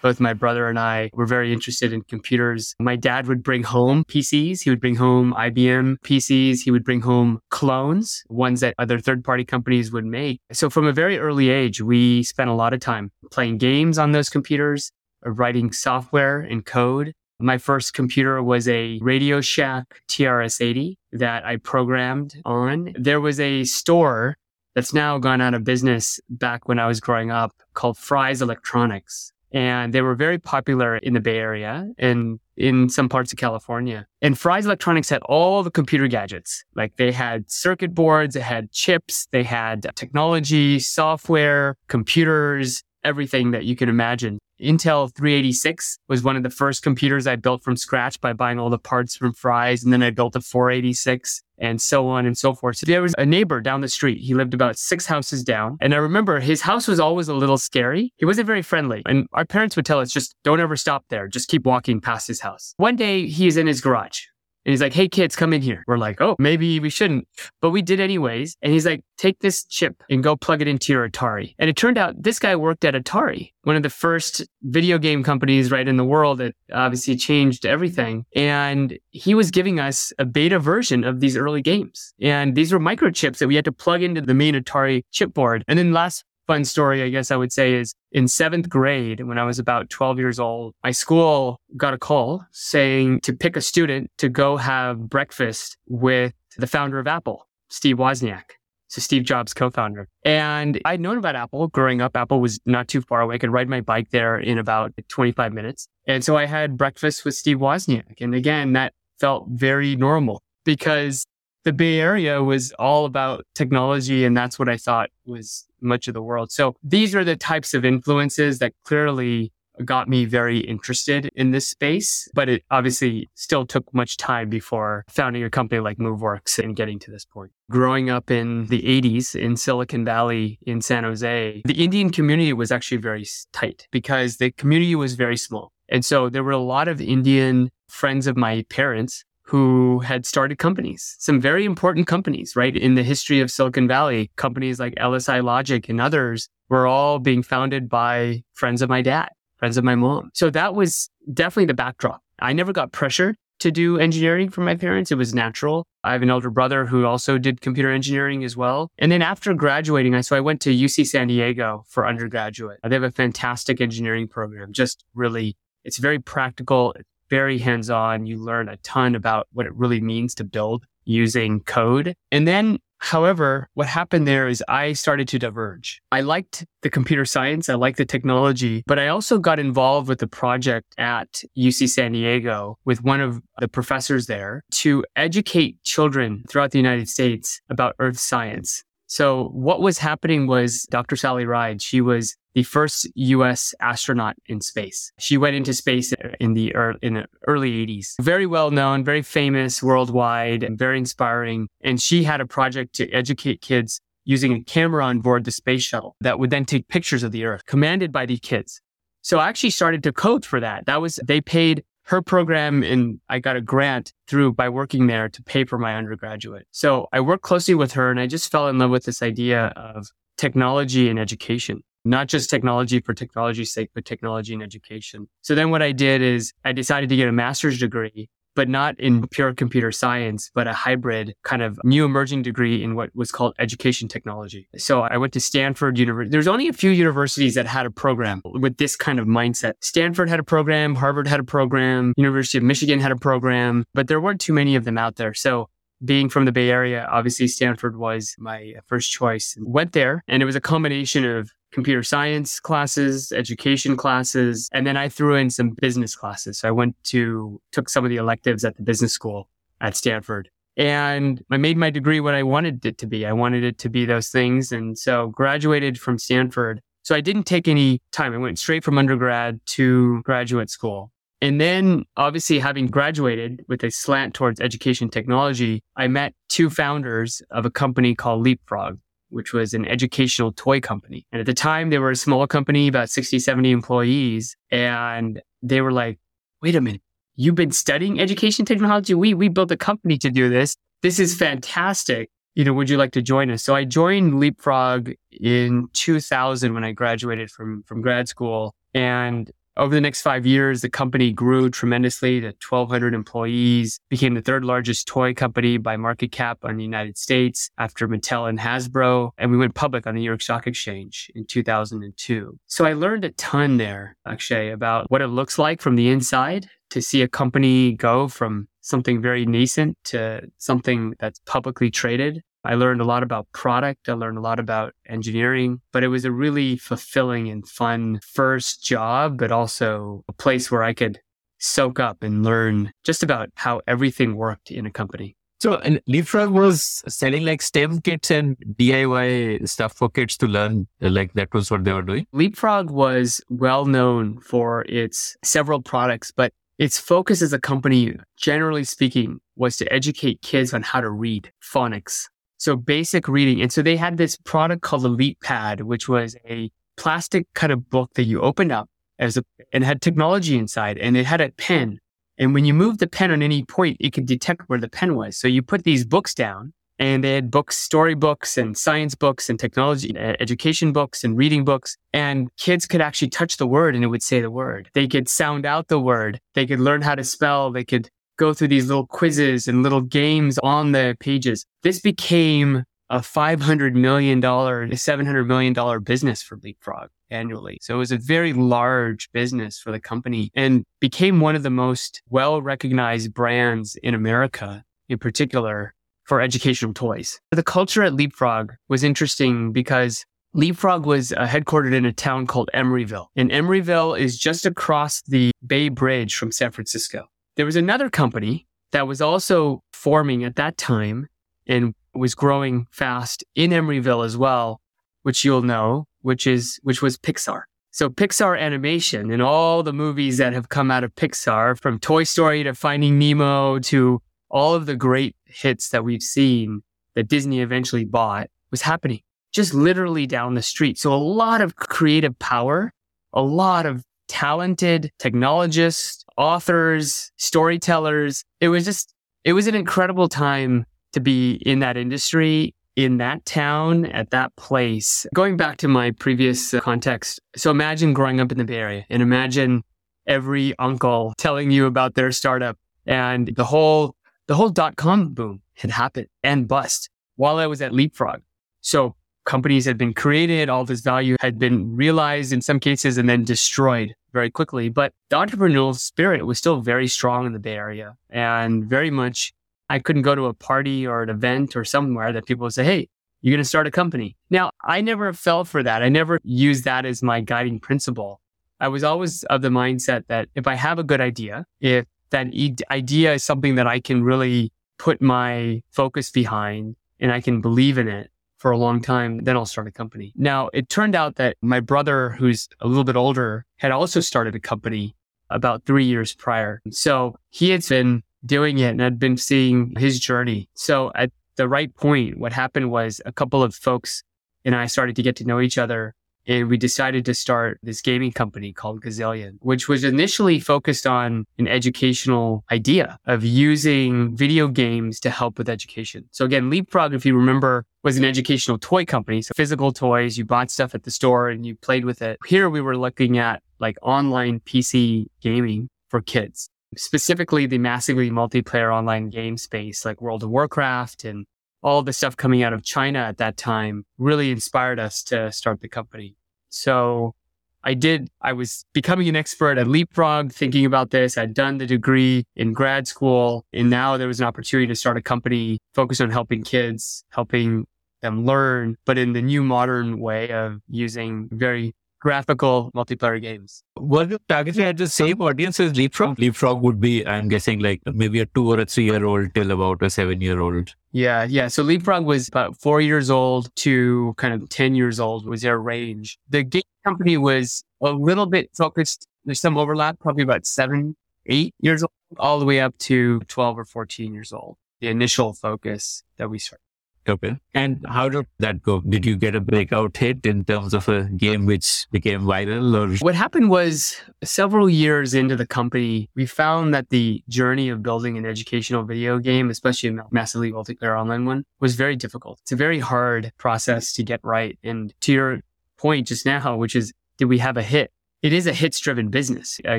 Both 0.07 0.21
my 0.21 0.35
brother 0.35 0.69
and 0.69 0.79
I 0.79 1.11
were 1.15 1.27
very 1.27 1.53
interested 1.53 1.93
in 1.93 2.01
computers. 2.03 2.77
My 2.79 2.95
dad 2.95 3.27
would 3.27 3.43
bring 3.43 3.65
home 3.65 4.05
PCs. 4.05 4.63
He 4.63 4.71
would 4.71 4.81
bring 4.81 4.95
home 4.95 5.35
IBM 5.37 5.97
PCs. 6.05 6.61
He 6.61 6.71
would 6.71 6.85
bring 6.85 7.01
home 7.01 7.41
clones, 7.51 8.23
ones 8.29 8.61
that 8.61 8.77
other 8.79 9.01
third 9.01 9.25
party 9.25 9.45
companies 9.45 9.91
would 9.91 10.05
make. 10.05 10.41
So 10.53 10.71
from 10.71 10.87
a 10.87 10.93
very 10.93 11.19
early 11.19 11.49
age, 11.49 11.83
we 11.83 12.23
spent 12.23 12.49
a 12.49 12.53
lot 12.53 12.73
of 12.73 12.79
time 12.79 13.11
playing 13.33 13.59
games 13.59 13.99
on 13.99 14.13
those 14.13 14.29
computers, 14.29 14.93
writing 15.25 15.73
software 15.73 16.39
and 16.39 16.65
code. 16.65 17.13
My 17.41 17.59
first 17.59 17.93
computer 17.93 18.41
was 18.41 18.69
a 18.69 19.01
Radio 19.03 19.41
Shack 19.41 20.03
TRS-80 20.09 20.95
that 21.15 21.45
I 21.45 21.57
programmed 21.57 22.41
on. 22.45 22.95
There 22.97 23.21
was 23.21 23.41
a 23.41 23.65
store 23.65 24.37
that's 24.77 24.95
now 24.95 25.19
gone 25.19 25.41
out 25.41 25.55
of 25.55 25.65
business 25.65 26.21
back 26.29 26.69
when 26.69 26.79
I 26.79 26.87
was 26.87 27.01
growing 27.01 27.33
up 27.33 27.53
called 27.75 27.99
Fry's 27.99 28.41
Electronics 28.41 29.33
and 29.53 29.93
they 29.93 30.03
were 30.03 30.15
very 30.15 30.39
popular 30.39 30.97
in 30.97 31.15
the 31.15 31.21
Bay 31.21 31.39
Area 31.39 31.89
and 31.99 32.41
in 32.57 32.89
some 32.89 33.09
parts 33.09 33.33
of 33.33 33.39
California. 33.39 34.07
And 34.23 34.39
Fry's 34.39 34.67
Electronics 34.67 35.11
had 35.11 35.23
all 35.23 35.63
the 35.63 35.71
computer 35.71 36.09
gadgets. 36.09 36.65
Like 36.75 36.97
they 36.97 37.13
had 37.13 37.51
circuit 37.51 37.95
boards, 37.95 38.35
they 38.35 38.41
had 38.41 38.73
chips, 38.73 39.29
they 39.31 39.43
had 39.43 39.87
technology, 39.95 40.79
software, 40.79 41.77
computers, 41.89 42.83
everything 43.07 43.53
that 43.53 43.65
you 43.65 43.77
can 43.77 43.89
imagine. 43.89 44.39
Intel 44.61 45.15
386 45.15 45.99
was 46.09 46.23
one 46.23 46.37
of 46.37 46.43
the 46.43 46.51
first 46.51 46.83
computers 46.83 47.27
I 47.27 47.37
built 47.37 47.63
from 47.63 47.77
scratch 47.77 48.21
by 48.21 48.33
buying 48.33 48.59
all 48.59 48.71
the 48.71 48.79
parts 48.79 49.15
from 49.15 49.33
Fry's. 49.33 49.85
And 49.85 49.93
then 49.93 50.03
I 50.03 50.11
built 50.11 50.35
a 50.35 50.41
486 50.41 51.43
and 51.59 51.81
so 51.81 52.09
on 52.09 52.27
and 52.27 52.37
so 52.37 52.55
forth. 52.55 52.77
So 52.77 52.87
there 52.87 53.03
was 53.03 53.15
a 53.19 53.27
neighbor 53.27 53.61
down 53.61 53.83
the 53.83 53.89
street. 53.89 54.19
He 54.19 54.35
lived 54.35 54.55
about 54.55 54.79
six 54.79 55.07
houses 55.07 55.45
down. 55.45 55.77
And 55.81 55.95
I 55.95 55.99
remember 55.99 56.41
his 56.41 56.63
house 56.63 56.89
was 56.89 56.99
always 56.99 57.29
a 57.29 57.35
little 57.35 57.59
scary. 57.59 58.13
He 58.17 58.25
wasn't 58.25 58.47
very 58.47 58.63
friendly. 58.63 59.03
And 59.07 59.27
our 59.33 59.45
parents 59.45 59.77
would 59.77 59.87
tell 59.87 60.01
us, 60.01 60.11
just 60.11 60.35
don't 60.43 60.61
ever 60.61 60.77
stop 60.77 61.05
there. 61.11 61.29
Just 61.29 61.49
keep 61.49 61.65
walking 61.65 62.01
past 62.01 62.27
his 62.27 62.41
house. 62.41 62.75
One 62.79 62.97
day 62.97 63.27
he 63.27 63.47
is 63.47 63.57
in 63.57 63.67
his 63.67 63.81
garage 63.81 64.23
and 64.67 64.73
he's 64.73 64.83
like, 64.83 64.93
hey, 64.93 65.09
kids, 65.09 65.37
come 65.37 65.53
in 65.53 65.63
here. 65.63 65.85
We're 65.87 65.97
like, 65.97 66.21
oh, 66.21 66.35
maybe 66.41 66.81
we 66.81 66.91
shouldn't. 66.91 67.29
But 67.63 67.71
we 67.71 67.83
did 67.83 68.01
anyways. 68.01 68.57
And 68.63 68.73
he's 68.73 68.85
like, 68.85 69.05
take 69.17 69.39
this 69.39 69.65
chip 69.65 70.03
and 70.11 70.25
go 70.25 70.35
plug 70.35 70.61
it 70.61 70.67
into 70.67 70.93
your 70.93 71.09
Atari. 71.09 71.55
And 71.61 71.71
it 71.71 71.77
turned 71.77 71.97
out 71.97 72.21
this 72.21 72.41
guy 72.41 72.57
worked 72.57 72.85
at 72.85 72.95
Atari, 72.95 73.53
one 73.63 73.77
of 73.77 73.85
the 73.85 73.91
first 73.91 74.45
video 74.63 74.99
game 74.99 75.23
companies 75.23 75.71
right 75.71 75.87
in 75.87 75.97
the 75.97 76.05
world 76.05 76.39
that 76.39 76.57
obviously 76.73 77.15
changed 77.15 77.65
everything. 77.65 78.27
And 78.35 78.99
he 79.11 79.37
was 79.37 79.53
giving 79.53 79.79
us 79.79 80.13
a 80.19 80.25
beta 80.25 80.59
version 80.59 81.05
of 81.05 81.21
these 81.21 81.37
early 81.37 81.63
games. 81.63 82.13
And 82.21 82.57
these 82.57 82.73
were 82.73 82.81
microchips 82.81 83.39
that 83.39 83.47
we 83.47 83.55
had 83.55 83.67
to 83.67 83.73
plug 83.73 84.03
into 84.03 84.21
the 84.21 84.35
main 84.35 84.57
Atari 84.57 85.05
chipboard. 85.15 85.63
And 85.69 85.79
then 85.79 85.93
last 85.93 86.25
fun 86.47 86.65
story, 86.65 87.03
I 87.03 87.09
guess 87.09 87.31
I 87.31 87.37
would 87.37 87.53
say, 87.53 87.75
is 87.75 87.95
in 88.13 88.29
seventh 88.29 88.69
grade, 88.69 89.21
when 89.25 89.39
I 89.39 89.45
was 89.45 89.59
about 89.59 89.91
12 89.91 90.19
years 90.19 90.39
old, 90.39 90.75
my 90.83 90.91
school 90.91 91.61
got 91.77 91.95
a 91.95 91.99
call 91.99 92.45
saying 92.53 93.21
to 93.21 93.33
pick 93.33 93.57
a 93.57 93.61
student 93.61 94.11
to 94.19 94.29
go 94.29 94.57
have 94.57 95.09
breakfast 95.09 95.77
with 95.89 96.33
the 96.57 96.67
founder 96.67 96.99
of 96.99 97.07
Apple, 97.07 97.47
Steve 97.69 97.97
Wozniak. 97.97 98.43
So 98.89 99.01
Steve 99.01 99.25
Jobs 99.25 99.53
co-founder. 99.53 100.09
And 100.25 100.81
I'd 100.85 101.01
known 101.01 101.19
about 101.19 101.35
Apple 101.35 101.67
growing 101.69 102.01
up. 102.01 102.17
Apple 102.17 102.41
was 102.41 102.61
not 102.67 102.87
too 102.87 103.01
far 103.01 103.21
away. 103.21 103.35
I 103.35 103.39
could 103.39 103.51
ride 103.51 103.69
my 103.69 103.81
bike 103.81 104.11
there 104.11 104.39
in 104.39 104.59
about 104.59 104.93
25 105.09 105.53
minutes. 105.53 105.89
And 106.07 106.25
so 106.25 106.37
I 106.37 106.47
had 106.47 106.77
breakfast 106.77 107.25
with 107.25 107.35
Steve 107.35 107.59
Wozniak. 107.59 108.21
And 108.21 108.35
again, 108.35 108.75
that 108.75 108.93
felt 109.19 109.49
very 109.49 109.97
normal 109.97 110.43
because 110.65 111.27
the 111.67 111.73
Bay 111.73 111.99
Area 112.01 112.43
was 112.45 112.73
all 112.79 113.07
about 113.07 113.45
technology. 113.57 114.25
And 114.25 114.37
that's 114.37 114.57
what 114.57 114.69
I 114.69 114.77
thought 114.77 115.11
was 115.27 115.67
much 115.81 116.07
of 116.07 116.15
the 116.15 116.23
world. 116.23 116.53
So 116.53 116.77
these 116.83 117.13
are 117.15 117.25
the 117.25 117.37
types 117.37 117.75
of 117.75 117.85
influences 117.85 118.61
that 118.61 118.73
clearly 118.85 119.53
got 119.85 120.09
me 120.09 120.25
very 120.25 120.61
interested 120.61 121.29
in 121.35 121.51
this 121.51 121.69
space, 121.69 122.29
but 122.35 122.49
it 122.49 122.63
obviously 122.71 123.29
still 123.35 123.67
took 123.67 123.93
much 123.93 124.17
time 124.17 124.49
before 124.49 125.05
founding 125.09 125.43
a 125.43 125.51
company 125.51 125.81
like 125.81 125.99
MoveWorks 125.99 126.59
and 126.59 126.77
getting 126.77 126.99
to 127.01 127.11
this 127.11 127.25
point. 127.25 127.51
Growing 127.69 128.09
up 128.09 128.31
in 128.31 128.67
the 128.67 128.81
80s 128.83 129.35
in 129.35 129.57
Silicon 129.57 130.05
Valley 130.05 130.59
in 130.63 130.81
San 130.81 131.03
Jose, 131.03 131.63
the 131.65 131.85
Indian 131.85 132.11
community 132.11 132.53
was 132.53 132.71
actually 132.71 132.99
very 132.99 133.27
tight 133.53 133.89
because 133.91 134.37
the 134.37 134.53
community 134.53 134.95
was 134.95 135.15
very 135.15 135.37
small. 135.37 135.73
And 135.89 136.05
so 136.05 136.31
there 136.31 136.45
were 136.45 136.53
a 136.53 136.59
lot 136.59 136.89
of 136.89 137.01
Indian 137.01 137.71
friends 137.89 138.27
of 138.27 138.37
my 138.37 138.65
parents 138.71 139.25
who 139.47 140.01
had 140.01 140.27
started 140.27 140.59
companies, 140.59 141.15
some 141.19 141.41
very 141.41 141.65
important 141.65 142.07
companies, 142.07 142.57
right? 142.57 142.77
In 142.77 142.95
the 142.95 143.03
history 143.05 143.41
of 143.41 143.51
Silicon 143.51 143.87
Valley, 143.87 144.31
companies 144.37 144.81
like 144.81 144.95
LSI 144.97 145.43
Logic 145.43 145.89
and 145.89 146.01
others 146.01 146.49
were 146.69 146.87
all 146.87 147.21
being 147.21 147.43
founded 147.43 147.89
by 147.89 148.43
friends 148.55 148.83
of 148.83 148.89
my 148.89 149.03
dad, 149.03 149.29
friends 149.57 149.77
of 149.77 149.85
my 149.85 149.95
mom. 149.95 150.31
So 150.35 150.51
that 150.51 150.75
was 150.75 151.09
definitely 151.33 151.67
the 151.67 151.75
backdrop. 151.75 152.21
I 152.41 152.53
never 152.53 152.73
got 152.73 152.91
pressured 152.91 153.37
to 153.61 153.71
do 153.71 153.99
engineering 153.99 154.51
from 154.51 154.65
my 154.65 154.75
parents. 154.75 155.13
It 155.13 155.19
was 155.19 155.33
natural. 155.33 155.87
I 156.03 156.13
have 156.13 156.23
an 156.23 156.31
elder 156.31 156.51
brother 156.51 156.85
who 156.85 157.07
also 157.07 157.39
did 157.39 157.61
computer 157.61 157.91
engineering 157.91 158.45
as 158.45 158.57
well. 158.57 158.91
And 158.99 159.11
then 159.11 159.23
after 159.23 159.55
graduating, 159.55 160.15
I, 160.15 160.21
so 160.21 160.37
I 160.37 160.41
went 160.41 160.61
to 160.63 160.75
UC 160.75 161.07
San 161.07 161.29
Diego 161.29 161.85
for 161.89 162.07
undergraduate. 162.07 162.81
They 162.83 162.95
have 162.95 163.03
a 163.03 163.13
fantastic 163.13 163.81
engineering 163.81 164.29
program, 164.29 164.73
just 164.73 165.05
really, 165.15 165.57
it's 165.85 165.99
very 165.99 166.19
practical 166.19 166.95
very 167.31 167.59
hands 167.59 167.91
on. 167.91 168.27
You 168.27 168.43
learn 168.43 168.69
a 168.69 168.77
ton 168.79 169.15
about 169.15 169.49
what 169.53 169.67
it 169.67 169.75
really 169.75 170.01
means 170.01 170.35
to 170.37 170.45
build 170.45 170.85
using 171.05 171.61
code. 171.61 172.15
And 172.33 172.47
then, 172.47 172.79
however, 172.99 173.69
what 173.75 173.87
happened 173.87 174.27
there 174.27 174.49
is 174.49 174.63
I 174.69 174.93
started 174.93 175.29
to 175.29 175.39
diverge. 175.39 176.03
I 176.13 176.21
liked 176.21 176.67
the 176.83 176.91
computer 176.91 177.25
science, 177.25 177.69
I 177.69 177.75
liked 177.75 177.99
the 177.99 178.05
technology, 178.05 178.83
but 178.87 178.99
I 178.99 179.09
also 179.09 179.39
got 179.39 179.59
involved 179.59 180.09
with 180.09 180.19
the 180.19 180.27
project 180.27 180.95
at 180.99 181.43
UC 181.57 181.89
San 181.89 182.13
Diego 182.13 182.79
with 182.85 183.03
one 183.03 183.21
of 183.21 183.41
the 183.61 183.69
professors 183.69 184.27
there 184.27 184.63
to 184.73 185.05
educate 185.15 185.83
children 185.85 186.45
throughout 186.49 186.73
the 186.73 186.79
United 186.79 187.09
States 187.09 187.61
about 187.71 187.95
earth 187.99 188.19
science. 188.19 188.83
So 189.09 189.51
what 189.53 189.81
was 189.81 189.99
happening 189.99 190.49
was 190.49 190.83
Dr. 190.91 191.15
Sally 191.15 191.47
Ride, 191.47 191.81
she 191.81 192.01
was 192.01 192.37
the 192.57 192.63
first 192.63 193.07
U.S. 193.15 193.75
astronaut 193.81 194.35
in 194.47 194.63
space. 194.63 195.13
She 195.19 195.37
went 195.37 195.57
into 195.57 195.75
space 195.75 196.15
in 196.41 196.55
the 196.55 196.75
early, 196.75 196.99
in 197.03 197.13
the 197.15 197.27
early 197.47 197.87
80s. 197.87 198.15
Very 198.19 198.47
well 198.47 198.71
known, 198.71 199.05
very 199.05 199.21
famous 199.21 199.83
worldwide, 199.83 200.63
and 200.63 200.79
very 200.79 200.97
inspiring. 200.97 201.69
And 201.83 202.01
she 202.01 202.25
had 202.25 202.41
a 202.41 202.47
project 202.47 202.95
to 202.95 203.11
educate 203.11 203.61
kids 203.61 204.01
using 204.25 204.55
a 204.55 204.63
camera 204.65 205.05
on 205.05 205.21
board 205.21 205.45
the 205.45 205.51
space 205.51 205.83
shuttle 205.83 206.17
that 206.23 206.39
would 206.39 206.49
then 206.49 206.65
take 206.65 206.89
pictures 206.89 207.23
of 207.23 207.31
the 207.31 207.45
Earth, 207.45 207.67
commanded 207.67 208.11
by 208.11 208.25
the 208.25 208.39
kids. 208.39 208.81
So 209.21 209.39
I 209.39 209.49
actually 209.49 209.71
started 209.71 210.03
to 210.05 210.13
code 210.13 210.47
for 210.47 210.59
that. 210.59 210.87
That 210.87 211.03
was 211.03 211.21
they 211.23 211.43
paid 211.43 211.85
her 212.05 212.23
program 212.23 212.83
and 212.83 213.21
I 213.29 213.39
got 213.39 213.57
a 213.57 213.61
grant 213.61 214.15
through 214.29 214.55
by 214.55 214.71
working 214.71 215.09
there 215.09 215.29
to 215.29 215.43
pay 215.43 215.67
for 215.67 215.77
my 215.77 215.95
undergraduate. 215.95 216.67
So 216.71 217.07
I 217.13 217.21
worked 217.21 217.43
closely 217.43 217.75
with 217.75 217.93
her 217.93 218.11
and 218.11 218.19
I 218.19 218.27
just 218.27 218.51
fell 218.51 218.69
in 218.69 218.79
love 218.79 218.91
with 218.91 219.05
this 219.05 219.21
idea 219.21 219.75
of 219.77 220.07
technology 220.39 221.11
and 221.11 221.19
education. 221.19 221.83
Not 222.07 222.29
just 222.29 222.49
technology 222.49 223.01
for 223.01 223.15
technology's 223.15 223.73
sake, 223.73 223.91
but 223.95 224.05
technology 224.05 224.55
and 224.55 224.63
education. 224.63 225.29
So 225.43 225.55
then 225.55 225.71
what 225.71 225.83
I 225.83 225.93
did 225.93 226.23
is 226.23 226.53
I 226.65 226.73
decided 226.73 227.09
to 227.09 227.17
get 227.17 227.29
a 227.29 227.33
master's 227.33 227.79
degree 227.79 228.29
but 228.57 228.69
not 228.71 228.99
in 228.99 229.29
pure 229.29 229.55
computer 229.55 229.93
science, 229.93 230.51
but 230.55 230.67
a 230.67 230.73
hybrid 230.73 231.35
kind 231.45 231.63
of 231.63 231.79
new 231.85 232.05
emerging 232.05 232.43
degree 232.43 232.83
in 232.83 232.97
what 232.97 233.11
was 233.15 233.31
called 233.31 233.55
education 233.59 234.09
technology. 234.09 234.67
So 234.77 235.03
I 235.03 235.19
went 235.19 235.35
to 235.35 235.41
Stanford 235.41 235.99
University. 235.99 236.31
There's 236.31 236.49
only 236.49 236.67
a 236.67 236.73
few 236.73 236.91
universities 236.91 237.55
that 237.55 237.67
had 237.67 237.87
a 237.87 237.91
program 237.91 238.41
with 238.45 238.79
this 238.79 238.97
kind 238.97 239.21
of 239.21 239.27
mindset. 239.27 239.75
Stanford 239.83 240.29
had 240.29 240.41
a 240.41 240.43
program, 240.43 240.97
Harvard 240.97 241.29
had 241.29 241.39
a 241.39 241.45
program, 241.45 242.15
University 242.17 242.59
of 242.59 242.65
Michigan 242.65 242.99
had 242.99 243.13
a 243.13 243.17
program, 243.17 243.85
but 243.95 244.09
there 244.09 244.21
weren't 244.21 244.41
too 244.41 244.55
many 244.55 244.75
of 244.75 244.85
them 244.85 244.97
out 244.97 245.17
there. 245.17 245.35
So 245.35 245.69
being 246.05 246.29
from 246.29 246.45
the 246.45 246.53
Bay 246.53 246.71
Area, 246.71 247.07
obviously 247.11 247.49
Stanford 247.49 247.97
was 247.97 248.35
my 248.39 248.75
first 248.87 249.11
choice. 249.13 249.57
Went 249.61 249.93
there 249.93 250.23
and 250.29 250.43
it 250.43 250.47
was 250.47 250.57
a 250.57 250.61
combination 250.61 251.25
of 251.25 251.51
computer 251.73 252.03
science 252.03 252.61
classes, 252.61 253.33
education 253.33 253.97
classes, 253.97 254.69
and 254.73 254.87
then 254.87 254.97
I 254.97 255.09
threw 255.09 255.35
in 255.35 255.51
some 255.51 255.71
business 255.71 256.15
classes. 256.15 256.59
So 256.59 256.69
I 256.69 256.71
went 256.71 256.97
to, 257.05 257.61
took 257.73 257.89
some 257.89 258.05
of 258.05 258.11
the 258.11 258.17
electives 258.17 258.65
at 258.65 258.77
the 258.77 258.83
business 258.83 259.13
school 259.13 259.49
at 259.81 259.97
Stanford. 259.97 260.49
And 260.77 261.43
I 261.51 261.57
made 261.57 261.77
my 261.77 261.91
degree 261.91 262.21
what 262.21 262.35
I 262.35 262.43
wanted 262.43 262.85
it 262.85 262.99
to 262.99 263.07
be. 263.07 263.25
I 263.25 263.33
wanted 263.33 263.65
it 263.65 263.79
to 263.79 263.89
be 263.89 264.05
those 264.05 264.29
things. 264.29 264.73
And 264.73 264.99
so 264.99 265.29
graduated 265.29 265.99
from 265.99 266.19
Stanford. 266.19 266.81
So 267.03 267.15
I 267.15 267.21
didn't 267.21 267.45
take 267.45 267.69
any 267.69 268.03
time. 268.13 268.35
I 268.35 268.39
went 268.39 268.59
straight 268.59 268.85
from 268.85 268.99
undergrad 268.99 269.61
to 269.67 270.23
graduate 270.23 270.71
school. 270.71 271.13
And 271.41 271.61
then 271.61 272.05
obviously 272.17 272.59
having 272.59 272.87
graduated 272.87 273.65
with 273.69 273.85
a 273.85 273.91
slant 273.91 274.35
towards 274.35 274.61
education 274.61 275.09
technology, 275.09 275.83
I 275.97 276.09
met 276.09 276.35
two 276.49 276.71
founders 276.71 277.43
of 277.51 277.67
a 277.67 277.71
company 277.71 278.15
called 278.15 278.43
Leapfrog 278.43 278.99
which 279.29 279.53
was 279.53 279.75
an 279.75 279.87
educational 279.87 280.53
toy 280.53 280.81
company. 280.81 281.27
And 281.33 281.41
at 281.41 281.47
the 281.47 281.55
time, 281.55 281.91
they 281.91 281.99
were 281.99 282.11
a 282.11 282.17
small 282.17 282.47
company, 282.47 282.89
about 282.89 283.11
60, 283.11 283.39
70 283.39 283.71
employees. 283.71 284.57
And 284.71 285.43
they 285.63 285.81
were 285.81 285.93
like, 285.93 286.19
wait 286.63 286.77
a 286.77 286.81
minute, 286.81 287.03
you've 287.35 287.55
been 287.55 287.73
studying 287.73 288.21
education 288.21 288.65
technology? 288.65 289.15
We, 289.15 289.35
we 289.35 289.49
built 289.49 289.71
a 289.71 289.77
company 289.77 290.19
to 290.19 290.31
do 290.31 290.49
this. 290.49 290.77
This 291.03 291.19
is 291.19 291.37
fantastic. 291.37 292.31
You 292.55 292.65
know, 292.65 292.73
would 292.73 292.89
you 292.89 292.97
like 292.97 293.13
to 293.13 293.23
join 293.23 293.51
us? 293.51 293.63
So 293.63 293.75
I 293.75 293.85
joined 293.85 294.41
Leapfrog 294.41 295.13
in 295.31 295.89
2000 295.93 296.73
when 296.73 296.85
I 296.85 296.93
graduated 296.93 297.51
from, 297.51 297.83
from 297.83 298.01
grad 298.01 298.29
school. 298.29 298.75
And 298.95 299.51
over 299.77 299.95
the 299.95 300.01
next 300.01 300.23
five 300.23 300.47
years, 300.47 300.81
the 300.81 300.89
company 300.89 301.33
grew 301.33 301.69
tremendously 301.69 302.41
to 302.41 302.47
1,200 302.47 303.15
employees, 303.15 303.99
became 304.09 304.35
the 304.35 304.41
third 304.41 304.65
largest 304.65 305.07
toy 305.07 305.35
company 305.35 305.77
by 305.77 305.97
market 305.97 306.33
cap 306.33 306.59
in 306.65 306.77
the 306.77 306.83
United 306.83 307.19
States 307.19 307.71
after 307.79 308.09
Mattel 308.09 308.49
and 308.49 308.59
Hasbro. 308.59 309.31
And 309.39 309.51
we 309.51 309.59
went 309.59 309.75
public 309.75 310.07
on 310.07 310.15
the 310.15 310.21
New 310.21 310.27
York 310.27 310.43
Stock 310.43 310.67
Exchange 310.67 311.31
in 311.35 311.45
2002. 311.45 312.59
So 312.67 312.85
I 312.85 312.95
learned 312.95 313.25
a 313.25 313.33
ton 313.33 313.77
there, 313.77 314.17
Akshay, 314.27 314.71
about 314.71 315.11
what 315.11 315.21
it 315.21 315.29
looks 315.29 315.59
like 315.59 315.81
from 315.81 315.97
the 315.97 316.09
inside 316.09 316.69
to 316.91 317.03
see 317.03 317.23
a 317.23 317.29
company 317.29 317.93
go 317.93 318.29
from 318.29 318.69
something 318.81 319.21
very 319.21 319.45
nascent 319.45 319.99
to 320.05 320.43
something 320.59 321.15
that's 321.19 321.41
publicly 321.45 321.91
traded 321.91 322.41
I 322.67 322.75
learned 322.75 323.01
a 323.01 323.05
lot 323.05 323.23
about 323.23 323.47
product. 323.53 324.09
I 324.09 324.15
learned 324.15 324.39
a 324.39 324.41
lot 324.41 324.59
about 324.59 324.93
engineering, 325.09 325.81
but 325.93 326.03
it 326.03 326.09
was 326.09 326.25
a 326.25 326.33
really 326.33 326.77
fulfilling 326.77 327.49
and 327.49 327.67
fun 327.67 328.21
first 328.23 328.85
job, 328.85 329.39
but 329.39 329.53
also 329.53 330.25
a 330.29 330.33
place 330.33 330.71
where 330.71 330.83
I 330.83 330.93
could 330.93 331.21
soak 331.59 332.01
up 332.01 332.23
and 332.23 332.45
learn 332.45 332.93
just 333.05 333.23
about 333.23 333.51
how 333.55 333.81
everything 333.87 334.37
worked 334.37 334.71
in 334.71 334.85
a 334.85 334.91
company. 334.91 335.37
So, 335.59 335.77
and 335.77 336.03
Leapfrog 336.07 336.51
was 336.51 337.03
selling 337.09 337.45
like 337.45 337.63
STEM 337.63 338.03
kits 338.03 338.31
and 338.31 338.57
DIY 338.79 339.67
stuff 339.69 339.95
for 339.95 340.11
kids 340.11 340.37
to 340.39 340.47
learn. 340.47 340.87
Like 341.01 341.33
that 341.33 341.55
was 341.55 341.71
what 341.71 341.85
they 341.85 341.93
were 341.93 342.03
doing. 342.03 342.27
Leapfrog 342.33 342.91
was 342.91 343.41
well 343.49 343.87
known 343.87 344.41
for 344.41 344.85
its 344.89 345.37
several 345.43 345.81
products, 345.81 346.31
but 346.31 346.53
its 346.79 346.99
focus 346.99 347.41
as 347.41 347.55
a 347.55 347.59
company, 347.59 348.17
generally 348.37 348.85
speaking, 348.85 349.41
was 349.57 349.79
to 349.79 349.91
educate 349.91 350.43
kids 350.43 350.75
on 350.75 350.83
how 350.83 351.01
to 351.01 351.09
read 351.09 351.51
phonics, 351.63 352.27
so 352.59 352.77
basic 352.77 353.29
reading. 353.29 353.61
And 353.61 353.73
so 353.73 353.83
they 353.83 353.97
had 353.97 354.17
this 354.17 354.37
product 354.37 354.83
called 354.83 355.03
LeapPad, 355.03 355.83
which 355.83 356.09
was 356.09 356.37
a 356.49 356.71
plastic 356.97 357.47
kind 357.55 357.73
of 357.73 357.91
book 357.91 358.15
that 358.15 358.25
you 358.25 358.41
opened 358.41 358.73
up 358.73 358.89
as 359.19 359.37
a, 359.37 359.43
and 359.73 359.85
had 359.85 360.01
technology 360.01 360.57
inside 360.57 360.99
and 360.99 361.17
it 361.17 361.27
had 361.27 361.41
a 361.41 361.51
pen. 361.51 361.99
And 362.39 362.53
when 362.53 362.65
you 362.65 362.75
moved 362.75 363.01
the 363.01 363.07
pen 363.07 363.31
on 363.31 363.43
any 363.43 363.65
point, 363.65 363.97
it 364.01 364.13
could 364.13 364.27
detect 364.27 364.63
where 364.67 364.79
the 364.79 364.89
pen 364.89 365.17
was. 365.17 365.37
So 365.37 365.49
you 365.49 365.63
put 365.63 365.85
these 365.85 366.05
books 366.05 366.35
down 366.35 366.73
and 366.99 367.23
they 367.23 367.35
had 367.35 367.51
books, 367.51 367.77
story 367.77 368.15
books 368.15 368.57
and 368.57 368.77
science 368.77 369.15
books 369.15 369.51
and 369.51 369.59
technology, 369.59 370.17
education 370.17 370.93
books 370.93 371.25
and 371.25 371.37
reading 371.37 371.65
books. 371.65 371.97
And 372.13 372.49
kids 372.57 372.87
could 372.87 373.01
actually 373.01 373.29
touch 373.29 373.59
the 373.59 373.67
word 373.67 373.95
and 373.95 374.05
it 374.05 374.09
would 374.09 374.23
say 374.23 374.41
the 374.41 374.51
word. 374.51 374.91
They 374.95 375.07
could 375.07 375.29
sound 375.29 375.67
out 375.67 375.89
the 375.89 376.01
word. 376.01 376.41
They 376.55 376.67
could 376.67 376.81
learn 376.81 377.03
how 377.03 377.15
to 377.15 377.25
spell. 377.25 377.71
They 377.71 377.85
could 377.85 378.09
go 378.37 378.55
through 378.55 378.69
these 378.69 378.87
little 378.87 379.07
quizzes 379.07 379.69
and 379.69 379.83
little 379.83 380.01
games 380.01 380.59
on 380.59 380.93
the 380.93 381.17
pages. 381.21 381.67
This 381.83 382.01
became 382.01 382.85
a 383.09 383.19
$500 383.19 383.95
million, 383.95 384.41
$700 384.41 385.47
million 385.47 386.03
business 386.03 386.43
for 386.43 386.59
Leapfrog 386.63 387.09
annually. 387.31 387.79
So 387.81 387.95
it 387.95 387.99
was 387.99 388.13
a 388.13 388.19
very 388.19 388.53
large 388.53 389.31
business 389.33 389.79
for 389.79 389.93
the 389.93 390.01
company 390.01 390.51
and 390.55 390.85
became 391.01 391.41
one 391.41 391.55
of 391.55 391.63
the 391.63 391.71
most 391.71 392.23
well 392.29 392.61
recognized 392.63 393.33
brands 393.33 393.97
in 394.03 394.15
America, 394.15 394.85
in 395.09 395.19
particular 395.19 395.95
for 396.25 396.41
educational 396.41 396.93
toys. 396.93 397.41
The 397.53 397.63
culture 397.63 398.03
at 398.03 398.15
Leapfrog 398.15 398.73
was 398.89 399.05
interesting 399.05 399.73
because 399.73 400.25
Leapfrog 400.55 401.07
was 401.07 401.33
uh, 401.33 401.47
headquartered 401.47 401.95
in 401.95 402.05
a 402.05 402.13
town 402.13 402.47
called 402.47 402.71
Emeryville. 402.75 403.27
And 403.37 403.51
Emeryville 403.51 404.19
is 404.19 404.39
just 404.39 404.67
across 404.67 405.23
the 405.23 405.53
Bay 405.65 405.89
Bridge 405.89 406.35
from 406.35 406.51
San 406.51 406.73
Francisco. 406.73 407.27
There 407.57 407.67
was 407.67 407.77
another 407.77 408.11
company 408.11 408.67
that 408.93 409.07
was 409.07 409.21
also 409.21 409.83
forming 409.93 410.45
at 410.45 410.57
that 410.57 410.77
time 410.77 411.29
and 411.67 411.95
was 412.15 412.35
growing 412.35 412.87
fast 412.91 413.45
in 413.55 413.71
Emeryville 413.71 414.25
as 414.25 414.37
well, 414.37 414.81
which 415.23 415.45
you'll 415.45 415.63
know, 415.63 416.07
which 416.21 416.47
is 416.47 416.79
which 416.83 417.03
was 417.03 417.17
Pixar. 417.17 417.63
So 417.91 418.11
Pixar 418.11 418.61
animation 418.61 419.31
and 419.31 419.41
all 419.41 419.83
the 419.83 419.93
movies 419.93 420.37
that 420.37 420.53
have 420.53 420.69
come 420.69 420.91
out 420.91 421.03
of 421.03 421.15
Pixar 421.15 421.81
from 421.81 421.99
Toy 421.99 422.25
Story 422.25 422.63
to 422.63 422.75
Finding 422.75 423.19
Nemo 423.19 423.79
to 423.79 424.21
all 424.51 424.75
of 424.75 424.85
the 424.85 424.97
great 424.97 425.35
hits 425.47 425.89
that 425.89 426.05
we've 426.05 426.23
seen 426.23 426.83
that 427.15 427.29
Disney 427.29 427.61
eventually 427.61 428.05
bought 428.05 428.49
was 428.71 428.83
happening 428.83 429.21
just 429.51 429.73
literally 429.73 430.27
down 430.27 430.53
the 430.53 430.63
street. 430.63 430.99
So 430.99 431.15
a 431.15 431.17
lot 431.17 431.63
of 431.63 431.77
creative 431.77 432.39
power, 432.39 432.93
a 433.33 433.41
lot 433.41 433.87
of 433.87 434.05
talented 434.29 435.11
technologists, 435.19 436.25
authors, 436.37 437.31
storytellers. 437.37 438.45
It 438.61 438.69
was 438.69 438.85
just, 438.85 439.15
it 439.45 439.53
was 439.53 439.67
an 439.67 439.75
incredible 439.75 440.29
time 440.29 440.87
to 441.13 441.21
be 441.21 441.55
in 441.65 441.79
that 441.81 441.97
industry, 441.97 442.75
in 442.97 443.19
that 443.19 443.45
town, 443.45 444.07
at 444.07 444.31
that 444.31 444.55
place. 444.57 445.27
Going 445.35 445.57
back 445.57 445.77
to 445.79 445.89
my 445.89 446.11
previous 446.13 446.75
uh, 446.75 446.81
context. 446.81 447.41
So 447.57 447.71
imagine 447.71 448.13
growing 448.13 448.41
up 448.41 448.53
in 448.53 448.59
the 448.59 448.65
Bay 448.65 448.77
Area 448.77 449.07
and 449.11 449.23
imagine 449.23 449.83
every 450.27 450.77
uncle 450.79 451.35
telling 451.39 451.71
you 451.71 451.87
about 451.87 452.15
their 452.15 452.33
startup 452.33 452.77
and 453.07 453.49
the 453.55 453.65
whole, 453.65 454.17
the 454.47 454.55
whole 454.55 454.71
dot 454.71 454.97
com 454.97 455.35
boom 455.35 455.63
had 455.75 455.91
happened 455.91 456.27
and 456.43 456.67
bust 456.67 457.11
while 457.37 457.59
I 457.59 457.67
was 457.67 457.81
at 457.83 457.93
Leapfrog. 457.93 458.41
So 458.81 459.15
companies 459.47 459.87
had 459.87 459.97
been 459.97 460.13
created, 460.13 460.69
all 460.69 460.85
this 460.85 461.01
value 461.01 461.37
had 461.41 461.59
been 461.59 461.97
realized 461.97 462.53
in 462.53 462.61
some 462.61 462.79
cases 462.79 463.17
and 463.17 463.29
then 463.29 463.45
destroyed 463.45 464.15
very 464.33 464.51
quickly. 464.51 464.91
But 464.91 465.13
the 465.31 465.37
entrepreneurial 465.37 465.97
spirit 465.97 466.45
was 466.45 466.59
still 466.59 466.83
very 466.83 467.09
strong 467.09 467.47
in 467.47 467.53
the 467.55 467.59
Bay 467.59 467.77
Area 467.77 468.17
and 468.29 468.85
very 468.85 469.11
much 469.11 469.55
I 469.89 470.01
couldn't 470.01 470.23
go 470.23 470.35
to 470.35 470.47
a 470.47 470.55
party 470.55 471.07
or 471.07 471.23
an 471.23 471.31
event 471.31 471.77
or 471.77 471.85
somewhere 471.85 472.33
that 472.33 472.45
people 472.45 472.65
would 472.65 472.75
say, 472.75 472.85
Hey, 472.85 473.09
you're 473.41 473.53
going 473.53 473.63
to 473.63 473.69
start 473.69 473.87
a 473.87 473.91
company. 473.91 474.37
Now, 474.51 474.71
I 474.85 475.01
never 475.01 475.33
fell 475.33 475.65
for 475.65 475.83
that. 475.83 476.03
I 476.03 476.09
never 476.09 476.41
used 476.43 476.85
that 476.85 477.07
as 477.07 477.23
my 477.23 477.41
guiding 477.41 477.79
principle. 477.79 478.41
I 478.81 478.89
was 478.89 479.05
always 479.05 479.45
of 479.45 479.63
the 479.63 479.69
mindset 479.69 480.27
that 480.27 480.49
if 480.55 480.67
I 480.67 480.75
have 480.75 480.99
a 480.99 481.05
good 481.05 481.21
idea, 481.21 481.65
if 481.81 482.05
that 482.31 482.49
idea 482.91 483.35
is 483.35 483.45
something 483.45 483.77
that 483.77 483.87
I 483.87 484.01
can 484.01 484.25
really 484.25 484.73
put 484.99 485.23
my 485.23 485.83
focus 485.93 486.31
behind 486.31 486.97
and 487.21 487.31
I 487.31 487.41
can 487.41 487.61
believe 487.61 487.99
in 487.99 488.09
it, 488.09 488.31
for 488.59 488.71
a 488.71 488.79
long 488.79 489.01
time, 489.01 489.45
then 489.45 489.57
I'll 489.57 489.67
start 489.67 489.87
a 489.87 489.93
company. 489.93 490.33
Now, 490.37 490.71
it 490.73 490.89
turned 490.89 491.15
out 491.15 491.37
that 491.37 491.57
my 491.61 491.81
brother, 491.81 492.31
who's 492.31 492.69
a 492.81 492.87
little 492.87 493.05
bit 493.05 493.17
older, 493.17 493.67
had 493.77 493.93
also 493.93 494.21
started 494.21 494.55
a 494.55 494.61
company 494.61 495.15
about 495.51 495.85
three 495.85 496.05
years 496.05 496.35
prior. 496.35 496.81
So 496.91 497.37
he 497.51 497.71
had 497.71 497.87
been 497.87 498.23
doing 498.45 498.79
it 498.79 498.91
and 498.91 499.03
I'd 499.03 499.19
been 499.19 499.37
seeing 499.37 499.95
his 499.99 500.19
journey. 500.19 500.69
So 500.75 501.13
at 501.15 501.31
the 501.57 501.69
right 501.69 501.95
point, 501.95 502.39
what 502.39 502.53
happened 502.53 502.91
was 502.91 503.21
a 503.27 503.33
couple 503.33 503.63
of 503.63 503.75
folks 503.75 504.23
and 504.65 504.75
I 504.75 504.87
started 504.87 505.17
to 505.17 505.23
get 505.23 505.37
to 505.37 505.45
know 505.45 505.61
each 505.61 505.79
other 505.79 506.15
And 506.47 506.69
we 506.69 506.77
decided 506.77 507.25
to 507.25 507.35
start 507.35 507.81
this 507.83 508.01
gaming 508.01 508.33
company 508.33 508.73
called 508.73 509.03
Gazillion, 509.03 509.59
which 509.61 509.89
was 509.89 510.05
initially 510.05 510.61
focused 510.61 511.07
on 511.07 511.45
an 511.59 511.67
educational 511.67 512.65
idea 512.71 513.19
of 513.27 513.45
using 513.45 514.37
video 514.37 514.69
games 514.69 515.19
to 515.21 515.31
help 515.31 515.59
with 515.59 515.69
education. 515.69 516.25
So 516.31 516.45
again, 516.45 516.71
Leapfrog, 516.71 517.15
if 517.15 517.27
you 517.27 517.37
remember, 517.37 517.85
was 518.05 518.17
an 518.17 518.25
educational 518.25 518.79
toy 518.79 519.05
company. 519.05 519.43
So 519.43 519.53
physical 519.57 519.93
toys, 519.93 520.39
you 520.39 520.45
bought 520.45 520.71
stuff 520.71 520.95
at 520.95 521.03
the 521.03 521.11
store 521.11 521.49
and 521.49 521.67
you 521.67 521.75
played 521.77 522.05
with 522.05 522.23
it. 522.23 522.39
Here 522.47 522.71
we 522.71 522.81
were 522.81 522.97
looking 522.97 523.39
at 523.39 523.63
like 523.81 523.97
online 524.03 524.61
PC 524.61 525.27
gaming 525.41 525.89
for 526.09 526.21
kids, 526.21 526.69
specifically 526.97 527.67
the 527.67 527.79
massively 527.79 528.31
multiplayer 528.31 528.95
online 528.95 529.31
game 529.31 529.57
space 529.57 530.05
like 530.05 530.21
World 530.21 530.45
of 530.45 530.51
Warcraft 530.51 531.25
and 531.25 531.47
all 531.87 532.03
the 532.03 532.13
stuff 532.13 532.37
coming 532.37 532.65
out 532.65 532.73
of 532.73 532.83
China 532.83 533.21
at 533.21 533.39
that 533.39 533.57
time 533.57 534.05
really 534.19 534.51
inspired 534.51 534.99
us 534.99 535.23
to 535.23 535.53
start 535.53 535.81
the 535.81 535.89
company. 535.89 536.35
So 536.69 537.37
I 537.85 537.95
did, 537.95 538.29
I 538.43 538.55
was 538.55 538.85
becoming 538.93 539.29
an 539.29 539.37
expert 539.37 539.79
at 539.79 539.87
Leapfrog, 539.87 540.51
thinking 540.51 540.85
about 540.85 541.13
this. 541.13 541.39
I'd 541.39 541.55
done 541.55 541.79
the 541.79 541.87
degree 541.87 542.43
in 542.57 542.73
grad 542.73 543.07
school, 543.07 543.65
and 543.73 543.89
now 543.89 544.17
there 544.17 544.27
was 544.27 544.41
an 544.41 544.47
opportunity 544.49 544.89
to 544.89 544.97
start 544.97 545.17
a 545.17 545.23
company 545.23 545.79
focused 545.95 546.21
on 546.21 546.29
helping 546.29 546.65
kids, 546.65 547.23
helping 547.29 547.87
them 548.21 548.45
learn, 548.45 548.97
but 549.05 549.17
in 549.17 549.33
the 549.33 549.43
new 549.43 549.63
modern 549.63 550.19
way 550.19 550.51
of 550.51 550.81
using 550.89 551.49
very 551.53 551.95
graphical 552.27 552.91
multiplayer 552.93 553.41
games. 553.41 553.85
Was 553.97 554.33
it 554.33 554.43
targeted 554.49 554.83
at 554.83 554.97
the 554.97 555.07
same 555.07 555.41
audience 555.41 555.79
as 555.79 555.97
Leapfrog? 555.97 556.41
Leapfrog 556.41 556.83
would 556.83 557.01
be, 557.01 557.25
I'm 557.25 557.49
guessing, 557.49 557.79
like 557.79 558.01
maybe 558.05 558.41
a 558.41 558.47
two 558.47 558.73
or 558.73 558.81
a 558.81 558.85
three 558.85 559.05
year 559.05 559.25
old 559.25 559.55
till 559.55 559.71
about 559.71 560.03
a 560.03 560.11
seven 560.11 560.41
year 560.41 560.61
old. 560.61 560.95
Yeah, 561.13 561.45
yeah. 561.45 561.69
So 561.69 561.85
Leapfrog 561.85 562.25
was 562.25 562.49
about 562.49 562.77
four 562.81 563.01
years 563.01 563.31
old 563.31 563.71
to 563.77 564.35
kind 564.39 564.55
of 564.55 564.69
10 564.69 564.97
years 564.97 565.21
old 565.21 565.47
was 565.47 565.63
their 565.63 565.79
range. 565.79 566.39
The 566.51 566.65
game 566.65 566.83
company 567.05 567.37
was 567.37 567.85
a 568.03 568.11
little 568.11 568.47
bit 568.47 568.71
focused. 568.77 569.29
There's 569.45 569.61
some 569.61 569.79
overlap, 569.79 570.19
probably 570.19 570.43
about 570.43 570.67
seven, 570.67 571.15
eight 571.47 571.75
years 571.81 572.03
old, 572.03 572.11
all 572.39 572.59
the 572.59 572.67
way 572.67 572.81
up 572.81 572.99
to 573.11 573.39
12 573.47 573.79
or 573.79 573.85
14 573.85 574.35
years 574.35 574.53
old. 574.53 574.79
The 575.01 575.09
initial 575.09 575.53
focus 575.53 576.25
that 576.39 576.51
we 576.51 576.59
started. 576.59 576.86
Okay. 577.29 577.57
And 577.75 578.05
how 578.09 578.29
did 578.29 578.47
that 578.61 578.83
go? 578.83 579.01
Did 579.01 579.27
you 579.27 579.37
get 579.37 579.55
a 579.55 579.61
breakout 579.61 580.17
hit 580.17 580.47
in 580.47 580.65
terms 580.65 580.95
of 580.95 581.09
a 581.09 581.25
game 581.25 581.67
which 581.67 582.07
became 582.13 582.43
viral 582.43 582.95
or? 582.95 583.17
What 583.19 583.35
happened 583.35 583.69
was 583.69 584.17
several 584.45 584.89
years 584.89 585.35
into 585.35 585.57
the 585.57 585.67
company, 585.67 586.31
we 586.37 586.47
found 586.47 586.95
that 586.95 587.11
the 587.11 587.43
journey 587.49 587.89
of 587.89 588.03
building 588.03 588.39
an 588.39 588.47
educational 588.47 589.03
video 589.03 589.39
game, 589.39 589.71
especially 589.71 590.11
a 590.11 590.23
massively 590.31 590.71
multiplayer 590.71 591.19
online 591.19 591.47
one, 591.47 591.65
was 591.81 591.97
very 591.97 592.15
difficult. 592.15 592.61
It's 592.63 592.73
a 592.73 592.77
very 592.77 593.01
hard 593.01 593.53
process 593.59 594.13
to 594.15 594.23
get 594.23 594.41
right. 594.45 594.79
And 594.85 595.13
to 595.23 595.33
your 595.33 595.61
point 595.97 596.29
just 596.29 596.47
now, 596.47 596.77
which 596.77 596.95
is, 596.95 597.13
did 597.39 597.47
we 597.47 597.59
have 597.59 597.77
a 597.77 597.83
hit? 597.83 598.13
It 598.43 598.53
is 598.53 598.67
a 598.67 598.73
hits 598.73 599.01
driven 599.01 599.31
business. 599.31 599.81
Uh, 599.85 599.99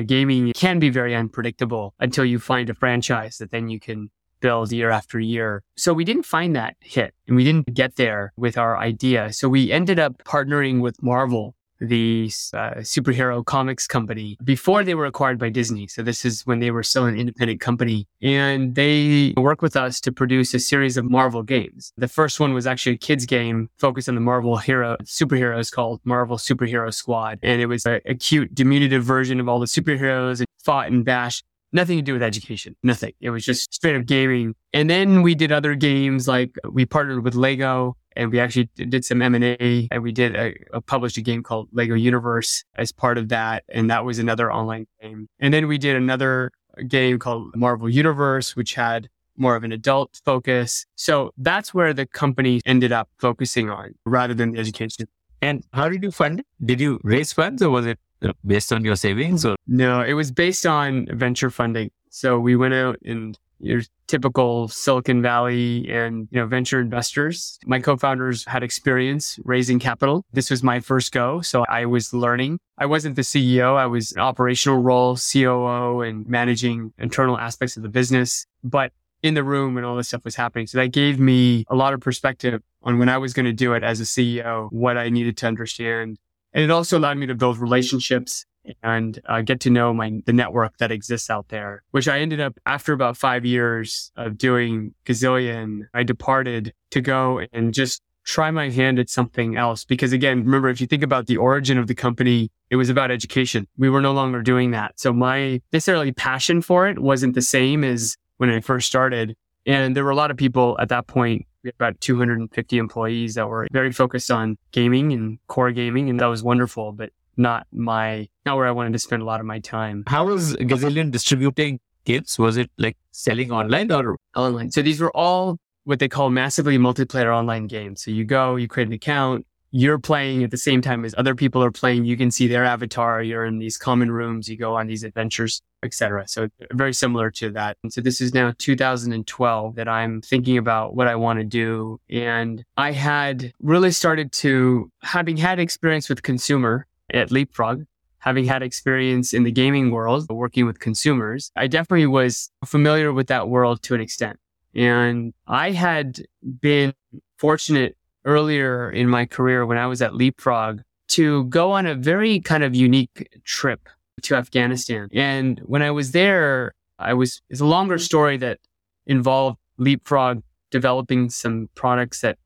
gaming 0.00 0.52
can 0.54 0.78
be 0.78 0.88
very 0.88 1.14
unpredictable 1.14 1.92
until 1.98 2.24
you 2.24 2.38
find 2.38 2.70
a 2.70 2.74
franchise 2.74 3.36
that 3.38 3.50
then 3.50 3.68
you 3.68 3.78
can 3.80 4.10
build 4.40 4.72
year 4.72 4.90
after 4.90 5.18
year. 5.18 5.62
So 5.76 5.92
we 5.92 6.04
didn't 6.04 6.24
find 6.24 6.54
that 6.56 6.76
hit 6.80 7.14
and 7.26 7.36
we 7.36 7.44
didn't 7.44 7.74
get 7.74 7.96
there 7.96 8.32
with 8.36 8.58
our 8.58 8.76
idea. 8.76 9.32
So 9.32 9.48
we 9.48 9.72
ended 9.72 9.98
up 9.98 10.22
partnering 10.24 10.80
with 10.80 11.02
Marvel 11.02 11.54
the 11.80 12.30
uh, 12.54 12.80
superhero 12.80 13.44
comics 13.44 13.86
company 13.86 14.36
before 14.42 14.84
they 14.84 14.94
were 14.94 15.06
acquired 15.06 15.38
by 15.38 15.48
Disney. 15.48 15.86
So 15.86 16.02
this 16.02 16.24
is 16.24 16.42
when 16.46 16.60
they 16.60 16.70
were 16.70 16.82
still 16.82 17.04
an 17.04 17.16
independent 17.16 17.60
company 17.60 18.06
and 18.20 18.74
they 18.74 19.34
worked 19.36 19.62
with 19.62 19.76
us 19.76 20.00
to 20.02 20.12
produce 20.12 20.54
a 20.54 20.58
series 20.58 20.96
of 20.96 21.04
Marvel 21.04 21.42
games. 21.42 21.92
The 21.96 22.08
first 22.08 22.40
one 22.40 22.52
was 22.52 22.66
actually 22.66 22.96
a 22.96 22.98
kids 22.98 23.26
game 23.26 23.70
focused 23.78 24.08
on 24.08 24.14
the 24.14 24.20
Marvel 24.20 24.56
hero 24.56 24.96
superheroes 25.04 25.70
called 25.70 26.00
Marvel 26.04 26.36
Superhero 26.36 26.92
Squad. 26.92 27.38
And 27.42 27.60
it 27.60 27.66
was 27.66 27.86
a, 27.86 28.00
a 28.04 28.14
cute 28.14 28.54
diminutive 28.54 29.04
version 29.04 29.40
of 29.40 29.48
all 29.48 29.60
the 29.60 29.66
superheroes 29.66 30.40
and 30.40 30.46
fought 30.62 30.88
and 30.88 31.04
bashed 31.04 31.44
nothing 31.72 31.98
to 31.98 32.02
do 32.02 32.12
with 32.12 32.22
education, 32.22 32.76
nothing. 32.82 33.12
It 33.20 33.30
was 33.30 33.44
just 33.44 33.72
straight 33.72 33.96
up 33.96 34.06
gaming. 34.06 34.54
And 34.72 34.88
then 34.88 35.22
we 35.22 35.34
did 35.34 35.52
other 35.52 35.74
games 35.74 36.28
like 36.28 36.56
we 36.70 36.86
partnered 36.86 37.24
with 37.24 37.34
Lego 37.34 37.96
and 38.16 38.32
we 38.32 38.40
actually 38.40 38.68
did 38.74 39.04
some 39.04 39.22
M&A 39.22 39.88
and 39.90 40.02
we 40.02 40.12
did 40.12 40.34
a, 40.34 40.54
a, 40.72 40.80
published 40.80 41.16
a 41.16 41.22
game 41.22 41.42
called 41.42 41.68
Lego 41.72 41.94
Universe 41.94 42.64
as 42.76 42.90
part 42.90 43.18
of 43.18 43.28
that. 43.28 43.64
And 43.68 43.90
that 43.90 44.04
was 44.04 44.18
another 44.18 44.52
online 44.52 44.86
game. 45.00 45.28
And 45.38 45.54
then 45.54 45.68
we 45.68 45.78
did 45.78 45.96
another 45.96 46.50
game 46.86 47.18
called 47.18 47.54
Marvel 47.54 47.88
Universe, 47.88 48.56
which 48.56 48.74
had 48.74 49.08
more 49.36 49.54
of 49.54 49.62
an 49.62 49.72
adult 49.72 50.20
focus. 50.24 50.84
So 50.96 51.32
that's 51.38 51.72
where 51.72 51.94
the 51.94 52.06
company 52.06 52.60
ended 52.66 52.92
up 52.92 53.08
focusing 53.18 53.70
on 53.70 53.94
rather 54.04 54.34
than 54.34 54.52
the 54.52 54.58
education. 54.58 55.06
And 55.40 55.64
how 55.72 55.88
did 55.88 56.02
you 56.02 56.10
fund 56.10 56.40
it? 56.40 56.46
Did 56.64 56.80
you 56.80 57.00
raise 57.04 57.32
funds 57.32 57.62
or 57.62 57.70
was 57.70 57.86
it 57.86 57.98
based 58.44 58.72
on 58.72 58.84
your 58.84 58.96
savings 58.96 59.44
or? 59.44 59.56
No, 59.66 60.02
it 60.02 60.14
was 60.14 60.30
based 60.30 60.66
on 60.66 61.06
venture 61.12 61.50
funding. 61.50 61.90
So 62.10 62.38
we 62.38 62.56
went 62.56 62.74
out 62.74 62.96
and 63.04 63.38
your 63.60 63.82
typical 64.06 64.68
Silicon 64.68 65.20
Valley 65.20 65.88
and 65.90 66.28
you 66.30 66.40
know 66.40 66.46
venture 66.46 66.80
investors. 66.80 67.58
My 67.66 67.80
co-founders 67.80 68.44
had 68.44 68.62
experience 68.62 69.38
raising 69.44 69.78
capital. 69.78 70.24
This 70.32 70.50
was 70.50 70.62
my 70.62 70.80
first 70.80 71.12
go, 71.12 71.40
so 71.40 71.64
I 71.68 71.86
was 71.86 72.14
learning. 72.14 72.58
I 72.78 72.86
wasn't 72.86 73.16
the 73.16 73.22
CEO, 73.22 73.76
I 73.76 73.86
was 73.86 74.12
an 74.12 74.20
operational 74.20 74.78
role, 74.78 75.16
COO 75.16 76.00
and 76.02 76.26
managing 76.26 76.92
internal 76.98 77.38
aspects 77.38 77.76
of 77.76 77.82
the 77.82 77.88
business, 77.88 78.46
but 78.62 78.92
in 79.22 79.34
the 79.34 79.42
room 79.42 79.76
and 79.76 79.84
all 79.84 79.96
this 79.96 80.08
stuff 80.08 80.24
was 80.24 80.36
happening. 80.36 80.66
So 80.66 80.78
that 80.78 80.92
gave 80.92 81.18
me 81.18 81.64
a 81.68 81.74
lot 81.74 81.92
of 81.92 82.00
perspective 82.00 82.62
on 82.82 82.98
when 82.98 83.08
I 83.08 83.18
was 83.18 83.32
going 83.32 83.46
to 83.46 83.52
do 83.52 83.72
it 83.72 83.82
as 83.82 84.00
a 84.00 84.04
CEO, 84.04 84.70
what 84.70 84.96
I 84.96 85.08
needed 85.08 85.36
to 85.38 85.46
understand 85.46 86.18
and 86.58 86.64
it 86.64 86.72
also 86.72 86.98
allowed 86.98 87.18
me 87.18 87.26
to 87.26 87.36
build 87.36 87.56
relationships 87.56 88.44
and 88.82 89.20
uh, 89.28 89.42
get 89.42 89.60
to 89.60 89.70
know 89.70 89.94
my 89.94 90.20
the 90.26 90.32
network 90.32 90.76
that 90.78 90.90
exists 90.90 91.30
out 91.30 91.50
there, 91.50 91.84
which 91.92 92.08
I 92.08 92.18
ended 92.18 92.40
up 92.40 92.58
after 92.66 92.92
about 92.92 93.16
five 93.16 93.44
years 93.44 94.10
of 94.16 94.36
doing 94.36 94.92
Gazillion, 95.06 95.82
I 95.94 96.02
departed 96.02 96.74
to 96.90 97.00
go 97.00 97.40
and 97.52 97.72
just 97.72 98.02
try 98.24 98.50
my 98.50 98.70
hand 98.70 98.98
at 98.98 99.08
something 99.08 99.56
else. 99.56 99.84
Because 99.84 100.12
again, 100.12 100.38
remember, 100.44 100.68
if 100.68 100.80
you 100.80 100.88
think 100.88 101.04
about 101.04 101.28
the 101.28 101.36
origin 101.36 101.78
of 101.78 101.86
the 101.86 101.94
company, 101.94 102.50
it 102.70 102.76
was 102.76 102.90
about 102.90 103.12
education. 103.12 103.68
We 103.76 103.88
were 103.88 104.00
no 104.00 104.12
longer 104.12 104.42
doing 104.42 104.72
that. 104.72 104.98
So 104.98 105.12
my 105.12 105.62
necessarily 105.72 106.10
passion 106.10 106.60
for 106.60 106.88
it 106.88 106.98
wasn't 106.98 107.36
the 107.36 107.42
same 107.42 107.84
as 107.84 108.16
when 108.38 108.50
I 108.50 108.58
first 108.62 108.88
started. 108.88 109.36
And 109.64 109.94
there 109.94 110.02
were 110.02 110.10
a 110.10 110.16
lot 110.16 110.32
of 110.32 110.36
people 110.36 110.76
at 110.80 110.88
that 110.88 111.06
point 111.06 111.46
we 111.62 111.68
had 111.68 111.74
about 111.74 112.00
250 112.00 112.78
employees 112.78 113.34
that 113.34 113.48
were 113.48 113.66
very 113.72 113.92
focused 113.92 114.30
on 114.30 114.56
gaming 114.72 115.12
and 115.12 115.38
core 115.48 115.72
gaming. 115.72 116.08
And 116.08 116.20
that 116.20 116.26
was 116.26 116.42
wonderful, 116.42 116.92
but 116.92 117.10
not 117.36 117.66
my, 117.72 118.28
not 118.46 118.56
where 118.56 118.66
I 118.66 118.70
wanted 118.70 118.92
to 118.92 118.98
spend 118.98 119.22
a 119.22 119.24
lot 119.24 119.40
of 119.40 119.46
my 119.46 119.58
time. 119.60 120.04
How 120.06 120.26
was 120.26 120.54
Gazillion 120.56 121.10
distributing 121.10 121.80
games? 122.04 122.38
Was 122.38 122.56
it 122.56 122.70
like 122.78 122.96
selling 123.10 123.50
online 123.50 123.90
or 123.92 124.16
online? 124.34 124.70
So 124.70 124.82
these 124.82 125.00
were 125.00 125.14
all 125.16 125.58
what 125.84 125.98
they 126.00 126.08
call 126.08 126.30
massively 126.30 126.78
multiplayer 126.78 127.34
online 127.34 127.66
games. 127.66 128.02
So 128.02 128.10
you 128.10 128.24
go, 128.24 128.56
you 128.56 128.68
create 128.68 128.88
an 128.88 128.92
account, 128.92 129.46
you're 129.70 129.98
playing 129.98 130.44
at 130.44 130.50
the 130.50 130.56
same 130.56 130.80
time 130.80 131.04
as 131.04 131.14
other 131.18 131.34
people 131.34 131.62
are 131.62 131.70
playing. 131.70 132.04
You 132.04 132.16
can 132.16 132.30
see 132.30 132.46
their 132.46 132.64
avatar. 132.64 133.22
You're 133.22 133.44
in 133.44 133.58
these 133.58 133.76
common 133.76 134.10
rooms. 134.10 134.48
You 134.48 134.56
go 134.56 134.76
on 134.76 134.86
these 134.86 135.04
adventures, 135.04 135.62
etc. 135.82 136.26
So 136.28 136.48
very 136.72 136.92
similar 136.92 137.30
to 137.32 137.50
that. 137.50 137.76
And 137.82 137.92
so 137.92 138.00
this 138.00 138.20
is 138.20 138.34
now 138.34 138.52
2012 138.58 139.74
that 139.76 139.88
I'm 139.88 140.20
thinking 140.20 140.58
about 140.58 140.94
what 140.94 141.06
I 141.06 141.14
want 141.16 141.38
to 141.38 141.44
do. 141.44 142.00
And 142.10 142.64
I 142.76 142.92
had 142.92 143.52
really 143.60 143.90
started 143.90 144.32
to 144.32 144.90
having 145.02 145.36
had 145.36 145.58
experience 145.58 146.08
with 146.08 146.22
consumer 146.22 146.86
at 147.12 147.30
Leapfrog. 147.30 147.84
Having 148.20 148.46
had 148.46 148.64
experience 148.64 149.32
in 149.32 149.44
the 149.44 149.52
gaming 149.52 149.92
world, 149.92 150.28
working 150.28 150.66
with 150.66 150.80
consumers, 150.80 151.52
I 151.54 151.68
definitely 151.68 152.06
was 152.06 152.50
familiar 152.64 153.12
with 153.12 153.28
that 153.28 153.48
world 153.48 153.80
to 153.84 153.94
an 153.94 154.00
extent. 154.00 154.38
And 154.74 155.32
I 155.46 155.70
had 155.70 156.22
been 156.60 156.94
fortunate 157.36 157.96
earlier 158.24 158.90
in 158.90 159.08
my 159.08 159.24
career 159.24 159.64
when 159.64 159.78
I 159.78 159.86
was 159.86 160.02
at 160.02 160.14
Leapfrog 160.14 160.80
to 161.08 161.44
go 161.44 161.72
on 161.72 161.86
a 161.86 161.94
very 161.94 162.40
kind 162.40 162.64
of 162.64 162.74
unique 162.74 163.40
trip 163.44 163.88
to 164.22 164.34
Afghanistan. 164.34 165.08
And 165.12 165.60
when 165.64 165.82
I 165.82 165.90
was 165.90 166.12
there, 166.12 166.74
I 166.98 167.14
was, 167.14 167.40
it's 167.48 167.60
a 167.60 167.66
longer 167.66 167.98
story 167.98 168.36
that 168.38 168.58
involved 169.06 169.58
Leapfrog 169.78 170.42
developing 170.70 171.30
some 171.30 171.68
products 171.74 172.20
that 172.20 172.38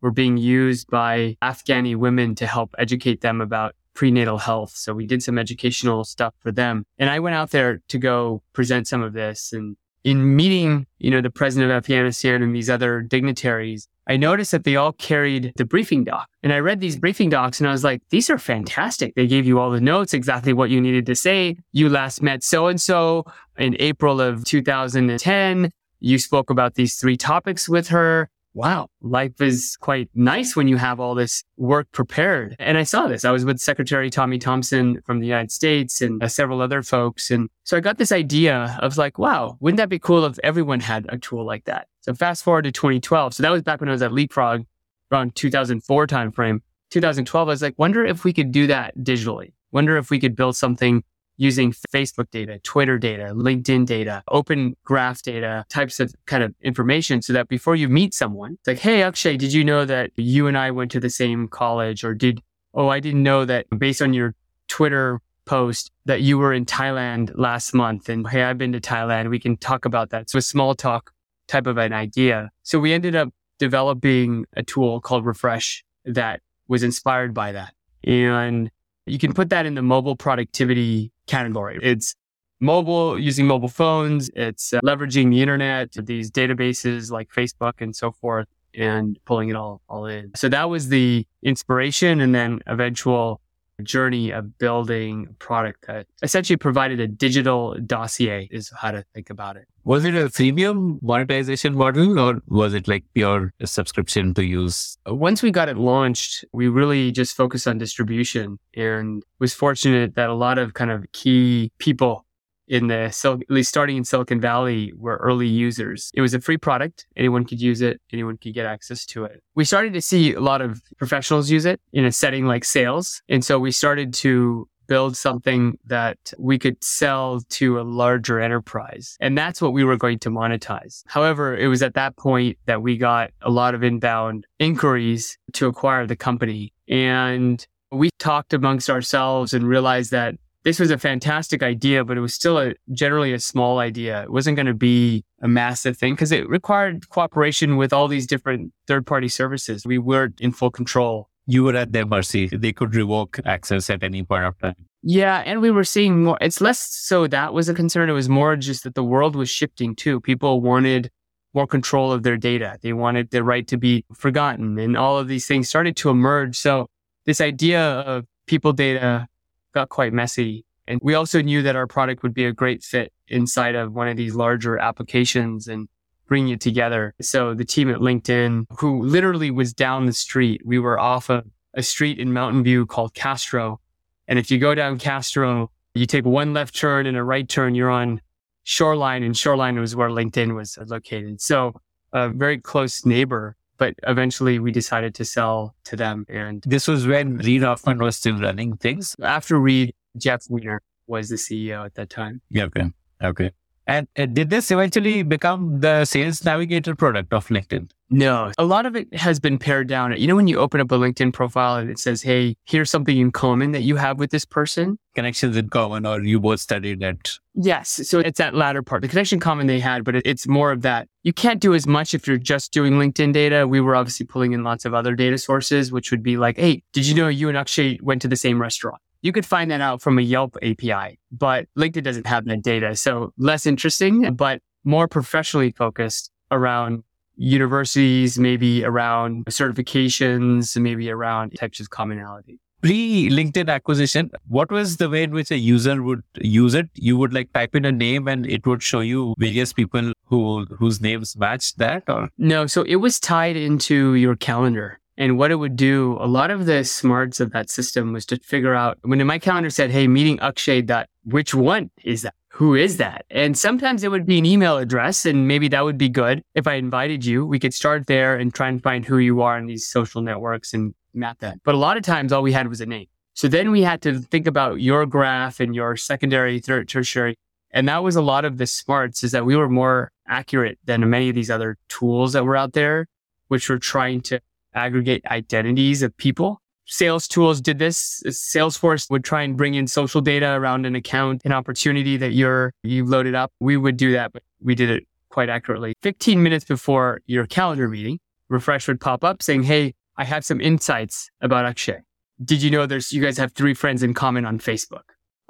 were 0.00 0.10
being 0.10 0.36
used 0.36 0.88
by 0.90 1.36
Afghani 1.42 1.96
women 1.96 2.34
to 2.36 2.46
help 2.46 2.74
educate 2.78 3.20
them 3.20 3.40
about 3.40 3.74
prenatal 3.94 4.38
health. 4.38 4.72
So 4.74 4.94
we 4.94 5.06
did 5.06 5.22
some 5.22 5.38
educational 5.38 6.04
stuff 6.04 6.34
for 6.40 6.52
them. 6.52 6.84
And 6.98 7.10
I 7.10 7.18
went 7.18 7.34
out 7.34 7.50
there 7.50 7.80
to 7.88 7.98
go 7.98 8.42
present 8.52 8.88
some 8.88 9.02
of 9.02 9.12
this. 9.12 9.52
And 9.52 9.76
in 10.04 10.36
meeting, 10.36 10.86
you 10.98 11.10
know, 11.10 11.20
the 11.20 11.30
president 11.30 11.70
of 11.70 11.76
Afghanistan 11.76 12.42
and 12.42 12.54
these 12.54 12.70
other 12.70 13.00
dignitaries, 13.02 13.88
I 14.08 14.16
noticed 14.16 14.50
that 14.52 14.64
they 14.64 14.76
all 14.76 14.92
carried 14.92 15.52
the 15.56 15.64
briefing 15.64 16.04
doc. 16.04 16.28
And 16.42 16.52
I 16.52 16.58
read 16.58 16.80
these 16.80 16.98
briefing 16.98 17.30
docs 17.30 17.60
and 17.60 17.68
I 17.68 17.72
was 17.72 17.84
like, 17.84 18.02
these 18.10 18.30
are 18.30 18.38
fantastic. 18.38 19.14
They 19.14 19.26
gave 19.26 19.46
you 19.46 19.60
all 19.60 19.70
the 19.70 19.80
notes, 19.80 20.14
exactly 20.14 20.52
what 20.52 20.70
you 20.70 20.80
needed 20.80 21.06
to 21.06 21.14
say. 21.14 21.56
You 21.72 21.88
last 21.88 22.22
met 22.22 22.42
so 22.42 22.66
and 22.66 22.80
so 22.80 23.24
in 23.56 23.76
April 23.78 24.20
of 24.20 24.44
2010. 24.44 25.70
You 26.00 26.18
spoke 26.18 26.50
about 26.50 26.74
these 26.74 26.96
three 26.96 27.16
topics 27.16 27.68
with 27.68 27.88
her. 27.88 28.30
Wow, 28.54 28.88
life 29.00 29.40
is 29.40 29.76
quite 29.80 30.08
nice 30.14 30.56
when 30.56 30.68
you 30.68 30.76
have 30.76 31.00
all 31.00 31.14
this 31.14 31.44
work 31.56 31.90
prepared. 31.92 32.56
And 32.58 32.76
I 32.76 32.82
saw 32.82 33.06
this. 33.06 33.24
I 33.24 33.30
was 33.30 33.44
with 33.44 33.58
Secretary 33.58 34.10
Tommy 34.10 34.38
Thompson 34.38 35.00
from 35.06 35.20
the 35.20 35.26
United 35.26 35.52
States 35.52 36.00
and 36.00 36.22
uh, 36.22 36.28
several 36.28 36.60
other 36.60 36.82
folks. 36.82 37.30
And 37.30 37.48
so 37.64 37.76
I 37.76 37.80
got 37.80 37.98
this 37.98 38.12
idea 38.12 38.76
of 38.80 38.96
like, 38.96 39.18
wow, 39.18 39.56
wouldn't 39.60 39.78
that 39.78 39.88
be 39.88 39.98
cool 39.98 40.24
if 40.24 40.38
everyone 40.42 40.80
had 40.80 41.06
a 41.08 41.18
tool 41.18 41.44
like 41.44 41.64
that? 41.64 41.88
So 42.00 42.14
fast 42.14 42.42
forward 42.42 42.62
to 42.62 42.72
2012. 42.72 43.34
So 43.34 43.42
that 43.42 43.50
was 43.50 43.62
back 43.62 43.80
when 43.80 43.88
I 43.88 43.92
was 43.92 44.02
at 44.02 44.12
Leapfrog 44.12 44.64
around 45.12 45.34
2004 45.36 46.06
timeframe. 46.06 46.60
2012, 46.90 47.48
I 47.48 47.50
was 47.50 47.62
like, 47.62 47.78
wonder 47.78 48.04
if 48.04 48.24
we 48.24 48.32
could 48.32 48.50
do 48.50 48.66
that 48.66 48.96
digitally. 48.98 49.52
Wonder 49.70 49.96
if 49.96 50.10
we 50.10 50.18
could 50.18 50.34
build 50.34 50.56
something 50.56 51.04
using 51.40 51.72
Facebook 51.72 52.30
data, 52.30 52.58
Twitter 52.58 52.98
data, 52.98 53.32
LinkedIn 53.34 53.86
data, 53.86 54.22
open 54.28 54.76
graph 54.84 55.22
data 55.22 55.64
types 55.70 55.98
of 55.98 56.14
kind 56.26 56.42
of 56.42 56.54
information 56.60 57.22
so 57.22 57.32
that 57.32 57.48
before 57.48 57.74
you 57.74 57.88
meet 57.88 58.12
someone, 58.12 58.52
it's 58.52 58.68
like, 58.68 58.78
Hey, 58.78 59.02
Akshay, 59.02 59.38
did 59.38 59.50
you 59.50 59.64
know 59.64 59.86
that 59.86 60.10
you 60.16 60.46
and 60.46 60.58
I 60.58 60.70
went 60.70 60.90
to 60.90 61.00
the 61.00 61.08
same 61.08 61.48
college 61.48 62.04
or 62.04 62.12
did, 62.14 62.42
Oh, 62.74 62.88
I 62.88 63.00
didn't 63.00 63.22
know 63.22 63.46
that 63.46 63.66
based 63.78 64.02
on 64.02 64.12
your 64.12 64.34
Twitter 64.68 65.22
post 65.46 65.90
that 66.04 66.20
you 66.20 66.36
were 66.36 66.52
in 66.52 66.66
Thailand 66.66 67.32
last 67.34 67.72
month. 67.72 68.10
And 68.10 68.28
Hey, 68.28 68.42
I've 68.42 68.58
been 68.58 68.72
to 68.72 68.80
Thailand. 68.80 69.30
We 69.30 69.40
can 69.40 69.56
talk 69.56 69.86
about 69.86 70.10
that. 70.10 70.28
So 70.28 70.36
a 70.36 70.42
small 70.42 70.74
talk 70.74 71.10
type 71.48 71.66
of 71.66 71.78
an 71.78 71.94
idea. 71.94 72.50
So 72.64 72.78
we 72.78 72.92
ended 72.92 73.16
up 73.16 73.30
developing 73.58 74.44
a 74.58 74.62
tool 74.62 75.00
called 75.00 75.24
Refresh 75.24 75.86
that 76.04 76.42
was 76.68 76.82
inspired 76.82 77.32
by 77.32 77.52
that. 77.52 77.72
And 78.04 78.70
you 79.06 79.18
can 79.18 79.32
put 79.32 79.48
that 79.50 79.64
in 79.64 79.74
the 79.74 79.82
mobile 79.82 80.16
productivity 80.16 81.12
category. 81.30 81.78
It's 81.82 82.14
mobile, 82.60 83.18
using 83.18 83.46
mobile 83.46 83.68
phones. 83.68 84.30
It's 84.34 84.72
uh, 84.72 84.80
leveraging 84.80 85.30
the 85.30 85.40
internet, 85.40 85.92
these 85.92 86.30
databases 86.30 87.10
like 87.10 87.30
Facebook 87.30 87.74
and 87.80 87.94
so 87.94 88.12
forth, 88.12 88.48
and 88.74 89.18
pulling 89.24 89.48
it 89.48 89.56
all, 89.56 89.80
all 89.88 90.06
in. 90.06 90.32
So 90.36 90.48
that 90.48 90.68
was 90.68 90.88
the 90.88 91.26
inspiration 91.42 92.20
and 92.20 92.34
then 92.34 92.60
eventual 92.66 93.40
journey 93.80 94.30
of 94.30 94.58
building 94.58 95.28
a 95.30 95.32
product 95.34 95.86
that 95.86 96.06
essentially 96.22 96.56
provided 96.56 97.00
a 97.00 97.08
digital 97.08 97.76
dossier 97.86 98.48
is 98.50 98.70
how 98.76 98.90
to 98.90 99.04
think 99.14 99.30
about 99.30 99.56
it. 99.56 99.66
Was 99.84 100.04
it 100.04 100.14
a 100.14 100.26
freemium 100.28 101.02
monetization 101.02 101.74
model 101.74 102.18
or 102.18 102.40
was 102.46 102.74
it 102.74 102.86
like 102.86 103.04
pure 103.14 103.52
subscription 103.64 104.34
to 104.34 104.44
use? 104.44 104.98
Once 105.06 105.42
we 105.42 105.50
got 105.50 105.68
it 105.68 105.78
launched, 105.78 106.44
we 106.52 106.68
really 106.68 107.10
just 107.10 107.34
focused 107.34 107.66
on 107.66 107.78
distribution 107.78 108.58
and 108.76 109.22
was 109.38 109.54
fortunate 109.54 110.14
that 110.16 110.28
a 110.28 110.34
lot 110.34 110.58
of 110.58 110.74
kind 110.74 110.90
of 110.90 111.10
key 111.12 111.72
people 111.78 112.26
in 112.70 112.86
the 112.86 113.12
at 113.24 113.50
least 113.50 113.68
starting 113.68 113.96
in 113.96 114.04
Silicon 114.04 114.40
Valley 114.40 114.92
were 114.96 115.16
early 115.16 115.48
users. 115.48 116.10
It 116.14 116.20
was 116.20 116.32
a 116.34 116.40
free 116.40 116.56
product. 116.56 117.04
Anyone 117.16 117.44
could 117.44 117.60
use 117.60 117.82
it. 117.82 118.00
Anyone 118.12 118.38
could 118.38 118.54
get 118.54 118.64
access 118.64 119.04
to 119.06 119.24
it. 119.24 119.42
We 119.56 119.64
started 119.64 119.92
to 119.94 120.00
see 120.00 120.34
a 120.34 120.40
lot 120.40 120.62
of 120.62 120.80
professionals 120.96 121.50
use 121.50 121.66
it 121.66 121.80
in 121.92 122.04
a 122.04 122.12
setting 122.12 122.46
like 122.46 122.64
sales. 122.64 123.22
And 123.28 123.44
so 123.44 123.58
we 123.58 123.72
started 123.72 124.14
to 124.14 124.68
build 124.86 125.16
something 125.16 125.78
that 125.86 126.18
we 126.38 126.58
could 126.58 126.82
sell 126.82 127.40
to 127.48 127.80
a 127.80 127.82
larger 127.82 128.40
enterprise. 128.40 129.16
And 129.20 129.36
that's 129.36 129.60
what 129.60 129.72
we 129.72 129.82
were 129.82 129.96
going 129.96 130.20
to 130.20 130.30
monetize. 130.30 131.02
However, 131.06 131.56
it 131.56 131.66
was 131.66 131.82
at 131.82 131.94
that 131.94 132.16
point 132.16 132.56
that 132.66 132.82
we 132.82 132.96
got 132.96 133.30
a 133.42 133.50
lot 133.50 133.74
of 133.74 133.82
inbound 133.82 134.46
inquiries 134.60 135.38
to 135.54 135.66
acquire 135.66 136.06
the 136.06 136.16
company. 136.16 136.72
And 136.88 137.64
we 137.90 138.10
talked 138.18 138.52
amongst 138.52 138.88
ourselves 138.88 139.54
and 139.54 139.66
realized 139.66 140.12
that 140.12 140.36
this 140.64 140.78
was 140.78 140.90
a 140.90 140.98
fantastic 140.98 141.62
idea, 141.62 142.04
but 142.04 142.16
it 142.16 142.20
was 142.20 142.34
still 142.34 142.58
a 142.58 142.74
generally 142.92 143.32
a 143.32 143.40
small 143.40 143.78
idea. 143.78 144.22
It 144.22 144.30
wasn't 144.30 144.56
going 144.56 144.66
to 144.66 144.74
be 144.74 145.24
a 145.40 145.48
massive 145.48 145.96
thing 145.96 146.14
because 146.14 146.32
it 146.32 146.48
required 146.48 147.08
cooperation 147.08 147.76
with 147.76 147.92
all 147.92 148.08
these 148.08 148.26
different 148.26 148.72
third 148.86 149.06
party 149.06 149.28
services. 149.28 149.86
We 149.86 149.98
weren't 149.98 150.40
in 150.40 150.52
full 150.52 150.70
control. 150.70 151.28
You 151.46 151.64
were 151.64 151.74
at 151.74 151.92
their 151.92 152.06
mercy. 152.06 152.46
They 152.46 152.72
could 152.72 152.94
revoke 152.94 153.40
access 153.44 153.88
at 153.88 154.02
any 154.02 154.22
point 154.22 154.44
of 154.44 154.58
time. 154.58 154.76
Yeah. 155.02 155.42
And 155.46 155.62
we 155.62 155.70
were 155.70 155.84
seeing 155.84 156.24
more. 156.24 156.38
It's 156.40 156.60
less 156.60 156.78
so 156.78 157.26
that 157.26 157.54
was 157.54 157.68
a 157.68 157.74
concern. 157.74 158.10
It 158.10 158.12
was 158.12 158.28
more 158.28 158.54
just 158.56 158.84
that 158.84 158.94
the 158.94 159.02
world 159.02 159.34
was 159.34 159.48
shifting 159.48 159.96
too. 159.96 160.20
People 160.20 160.60
wanted 160.60 161.10
more 161.54 161.66
control 161.66 162.12
of 162.12 162.22
their 162.22 162.36
data. 162.36 162.78
They 162.82 162.92
wanted 162.92 163.30
the 163.30 163.42
right 163.42 163.66
to 163.68 163.78
be 163.78 164.04
forgotten 164.14 164.78
and 164.78 164.96
all 164.96 165.18
of 165.18 165.26
these 165.26 165.46
things 165.46 165.68
started 165.68 165.96
to 165.96 166.10
emerge. 166.10 166.56
So 166.56 166.86
this 167.24 167.40
idea 167.40 167.80
of 167.82 168.26
people 168.46 168.72
data 168.72 169.26
got 169.72 169.88
quite 169.88 170.12
messy. 170.12 170.64
And 170.86 171.00
we 171.02 171.14
also 171.14 171.40
knew 171.40 171.62
that 171.62 171.76
our 171.76 171.86
product 171.86 172.22
would 172.22 172.34
be 172.34 172.46
a 172.46 172.52
great 172.52 172.82
fit 172.82 173.12
inside 173.28 173.74
of 173.74 173.92
one 173.92 174.08
of 174.08 174.16
these 174.16 174.34
larger 174.34 174.78
applications 174.78 175.68
and 175.68 175.88
bringing 176.26 176.54
it 176.54 176.60
together. 176.60 177.14
So 177.20 177.54
the 177.54 177.64
team 177.64 177.90
at 177.90 177.98
LinkedIn, 177.98 178.66
who 178.78 179.02
literally 179.02 179.50
was 179.50 179.72
down 179.72 180.06
the 180.06 180.12
street, 180.12 180.62
we 180.64 180.78
were 180.78 180.98
off 180.98 181.28
of 181.28 181.44
a 181.74 181.82
street 181.82 182.18
in 182.18 182.32
Mountain 182.32 182.64
View 182.64 182.86
called 182.86 183.14
Castro. 183.14 183.80
And 184.26 184.38
if 184.38 184.50
you 184.50 184.58
go 184.58 184.74
down 184.74 184.98
Castro, 184.98 185.70
you 185.94 186.06
take 186.06 186.24
one 186.24 186.54
left 186.54 186.74
turn 186.74 187.06
and 187.06 187.16
a 187.16 187.22
right 187.22 187.48
turn, 187.48 187.74
you're 187.74 187.90
on 187.90 188.20
Shoreline 188.62 189.22
and 189.22 189.36
Shoreline 189.36 189.78
was 189.78 189.96
where 189.96 190.10
LinkedIn 190.10 190.54
was 190.54 190.78
located. 190.86 191.40
So 191.40 191.80
a 192.12 192.28
very 192.28 192.58
close 192.58 193.04
neighbor 193.04 193.56
but 193.80 193.94
eventually 194.06 194.58
we 194.58 194.70
decided 194.70 195.14
to 195.16 195.24
sell 195.24 195.74
to 195.84 195.96
them. 195.96 196.26
And 196.28 196.62
this 196.66 196.86
was 196.86 197.06
when 197.06 197.38
Reid 197.38 197.62
Hoffman 197.62 197.98
was 197.98 198.18
still 198.18 198.38
running 198.38 198.76
things. 198.76 199.16
After 199.22 199.58
Reid, 199.58 199.94
Jeff 200.18 200.44
Weiner 200.50 200.82
was 201.06 201.30
the 201.30 201.36
CEO 201.36 201.86
at 201.86 201.94
that 201.94 202.10
time. 202.10 202.42
Yeah, 202.50 202.64
okay. 202.64 202.92
Okay. 203.24 203.50
And 203.86 204.06
uh, 204.16 204.26
did 204.26 204.50
this 204.50 204.70
eventually 204.70 205.22
become 205.22 205.80
the 205.80 206.04
sales 206.04 206.44
navigator 206.44 206.94
product 206.94 207.32
of 207.32 207.48
LinkedIn? 207.48 207.90
No, 208.12 208.50
a 208.58 208.64
lot 208.64 208.86
of 208.86 208.96
it 208.96 209.14
has 209.14 209.38
been 209.38 209.56
pared 209.56 209.86
down. 209.86 210.12
You 210.18 210.26
know, 210.26 210.34
when 210.34 210.48
you 210.48 210.58
open 210.58 210.80
up 210.80 210.90
a 210.90 210.96
LinkedIn 210.96 211.32
profile 211.32 211.76
and 211.76 211.88
it 211.88 211.98
says, 211.98 212.22
Hey, 212.22 212.56
here's 212.64 212.90
something 212.90 213.16
in 213.16 213.30
common 213.30 213.70
that 213.70 213.82
you 213.82 213.96
have 213.96 214.18
with 214.18 214.30
this 214.30 214.44
person. 214.44 214.98
Connections 215.14 215.56
in 215.56 215.68
common, 215.68 216.04
or 216.04 216.20
you 216.20 216.40
both 216.40 216.58
studied 216.58 217.00
that. 217.00 217.38
Yes. 217.54 218.08
So 218.08 218.18
it's 218.18 218.38
that 218.38 218.54
latter 218.54 218.82
part, 218.82 219.02
the 219.02 219.08
connection 219.08 219.38
common 219.38 219.68
they 219.68 219.78
had, 219.78 220.02
but 220.02 220.16
it's 220.16 220.48
more 220.48 220.72
of 220.72 220.82
that. 220.82 221.06
You 221.22 221.32
can't 221.32 221.60
do 221.60 221.72
as 221.72 221.86
much 221.86 222.12
if 222.12 222.26
you're 222.26 222.36
just 222.36 222.72
doing 222.72 222.94
LinkedIn 222.94 223.32
data. 223.32 223.68
We 223.68 223.80
were 223.80 223.94
obviously 223.94 224.26
pulling 224.26 224.52
in 224.52 224.64
lots 224.64 224.84
of 224.84 224.92
other 224.92 225.14
data 225.14 225.38
sources, 225.38 225.92
which 225.92 226.10
would 226.10 226.22
be 226.22 226.36
like, 226.36 226.58
Hey, 226.58 226.82
did 226.92 227.06
you 227.06 227.14
know 227.14 227.28
you 227.28 227.48
and 227.48 227.56
Akshay 227.56 228.00
went 228.02 228.22
to 228.22 228.28
the 228.28 228.36
same 228.36 228.60
restaurant? 228.60 229.00
You 229.22 229.32
could 229.32 229.46
find 229.46 229.70
that 229.70 229.80
out 229.80 230.02
from 230.02 230.18
a 230.18 230.22
Yelp 230.22 230.56
API, 230.62 231.18
but 231.30 231.66
LinkedIn 231.78 232.02
doesn't 232.02 232.26
have 232.26 232.46
that 232.46 232.62
data. 232.62 232.96
So 232.96 233.32
less 233.36 233.66
interesting, 233.66 234.34
but 234.34 234.62
more 234.82 235.06
professionally 235.06 235.70
focused 235.70 236.30
around 236.50 237.04
universities, 237.40 238.38
maybe 238.38 238.84
around 238.84 239.46
certifications, 239.46 240.80
maybe 240.80 241.10
around 241.10 241.56
types 241.58 241.80
of 241.80 241.88
commonality. 241.88 242.60
Pre 242.82 243.28
LinkedIn 243.30 243.68
acquisition, 243.68 244.30
what 244.48 244.70
was 244.70 244.98
the 244.98 245.08
way 245.08 245.22
in 245.22 245.32
which 245.32 245.50
a 245.50 245.58
user 245.58 246.02
would 246.02 246.22
use 246.36 246.74
it? 246.74 246.88
You 246.94 247.16
would 247.16 247.32
like 247.32 247.52
type 247.52 247.74
in 247.74 247.84
a 247.84 247.92
name 247.92 248.28
and 248.28 248.46
it 248.46 248.66
would 248.66 248.82
show 248.82 249.00
you 249.00 249.34
various 249.38 249.72
people 249.72 250.12
who 250.26 250.66
whose 250.78 251.00
names 251.00 251.36
matched 251.36 251.78
that 251.78 252.04
or 252.08 252.28
no, 252.38 252.66
so 252.66 252.82
it 252.82 252.96
was 252.96 253.18
tied 253.20 253.56
into 253.56 254.14
your 254.14 254.36
calendar. 254.36 254.98
And 255.18 255.36
what 255.36 255.50
it 255.50 255.56
would 255.56 255.76
do, 255.76 256.16
a 256.18 256.26
lot 256.26 256.50
of 256.50 256.64
the 256.64 256.82
smarts 256.82 257.40
of 257.40 257.52
that 257.52 257.68
system 257.68 258.14
was 258.14 258.24
to 258.26 258.38
figure 258.38 258.74
out 258.74 258.98
when 259.02 259.20
in 259.20 259.26
my 259.26 259.38
calendar 259.38 259.68
said, 259.68 259.90
Hey, 259.90 260.08
meeting 260.08 260.40
Akshay, 260.40 260.80
that 260.82 261.10
which 261.24 261.54
one 261.54 261.90
is 262.02 262.22
that? 262.22 262.34
Who 262.60 262.74
is 262.74 262.98
that? 262.98 263.24
And 263.30 263.56
sometimes 263.56 264.04
it 264.04 264.10
would 264.10 264.26
be 264.26 264.36
an 264.36 264.44
email 264.44 264.76
address 264.76 265.24
and 265.24 265.48
maybe 265.48 265.66
that 265.68 265.82
would 265.82 265.96
be 265.96 266.10
good. 266.10 266.42
If 266.54 266.66
I 266.66 266.74
invited 266.74 267.24
you, 267.24 267.46
we 267.46 267.58
could 267.58 267.72
start 267.72 268.06
there 268.06 268.36
and 268.36 268.52
try 268.52 268.68
and 268.68 268.82
find 268.82 269.02
who 269.02 269.16
you 269.16 269.40
are 269.40 269.56
in 269.56 269.64
these 269.64 269.88
social 269.88 270.20
networks 270.20 270.74
and 270.74 270.94
map 271.14 271.38
that. 271.38 271.56
But 271.64 271.74
a 271.74 271.78
lot 271.78 271.96
of 271.96 272.02
times 272.02 272.34
all 272.34 272.42
we 272.42 272.52
had 272.52 272.68
was 272.68 272.82
a 272.82 272.84
name. 272.84 273.06
So 273.32 273.48
then 273.48 273.70
we 273.70 273.80
had 273.80 274.02
to 274.02 274.18
think 274.18 274.46
about 274.46 274.82
your 274.82 275.06
graph 275.06 275.58
and 275.58 275.74
your 275.74 275.96
secondary, 275.96 276.60
third, 276.60 276.86
tertiary. 276.86 277.38
And 277.70 277.88
that 277.88 278.02
was 278.02 278.14
a 278.14 278.20
lot 278.20 278.44
of 278.44 278.58
the 278.58 278.66
smarts 278.66 279.24
is 279.24 279.32
that 279.32 279.46
we 279.46 279.56
were 279.56 279.70
more 279.70 280.12
accurate 280.28 280.78
than 280.84 281.08
many 281.08 281.30
of 281.30 281.34
these 281.34 281.50
other 281.50 281.78
tools 281.88 282.34
that 282.34 282.44
were 282.44 282.58
out 282.58 282.74
there, 282.74 283.06
which 283.48 283.70
were 283.70 283.78
trying 283.78 284.20
to 284.20 284.38
aggregate 284.74 285.24
identities 285.30 286.02
of 286.02 286.14
people. 286.18 286.59
Sales 286.90 287.28
tools 287.28 287.60
did 287.60 287.78
this. 287.78 288.20
Salesforce 288.26 289.08
would 289.10 289.22
try 289.22 289.42
and 289.42 289.56
bring 289.56 289.74
in 289.74 289.86
social 289.86 290.20
data 290.20 290.50
around 290.50 290.86
an 290.86 290.96
account, 290.96 291.42
an 291.44 291.52
opportunity 291.52 292.16
that 292.16 292.32
you're, 292.32 292.74
you 292.82 293.04
loaded 293.04 293.34
up. 293.34 293.52
We 293.60 293.76
would 293.76 293.96
do 293.96 294.12
that, 294.12 294.32
but 294.32 294.42
we 294.60 294.74
did 294.74 294.90
it 294.90 295.06
quite 295.30 295.48
accurately. 295.48 295.94
15 296.02 296.42
minutes 296.42 296.64
before 296.64 297.20
your 297.26 297.46
calendar 297.46 297.88
meeting, 297.88 298.18
refresh 298.48 298.88
would 298.88 299.00
pop 299.00 299.22
up 299.22 299.40
saying, 299.40 299.62
Hey, 299.62 299.94
I 300.16 300.24
have 300.24 300.44
some 300.44 300.60
insights 300.60 301.30
about 301.40 301.64
Akshay. 301.64 302.00
Did 302.44 302.60
you 302.60 302.70
know 302.70 302.86
there's, 302.86 303.12
you 303.12 303.22
guys 303.22 303.38
have 303.38 303.52
three 303.52 303.74
friends 303.74 304.02
in 304.02 304.12
common 304.12 304.44
on 304.44 304.58
Facebook? 304.58 305.02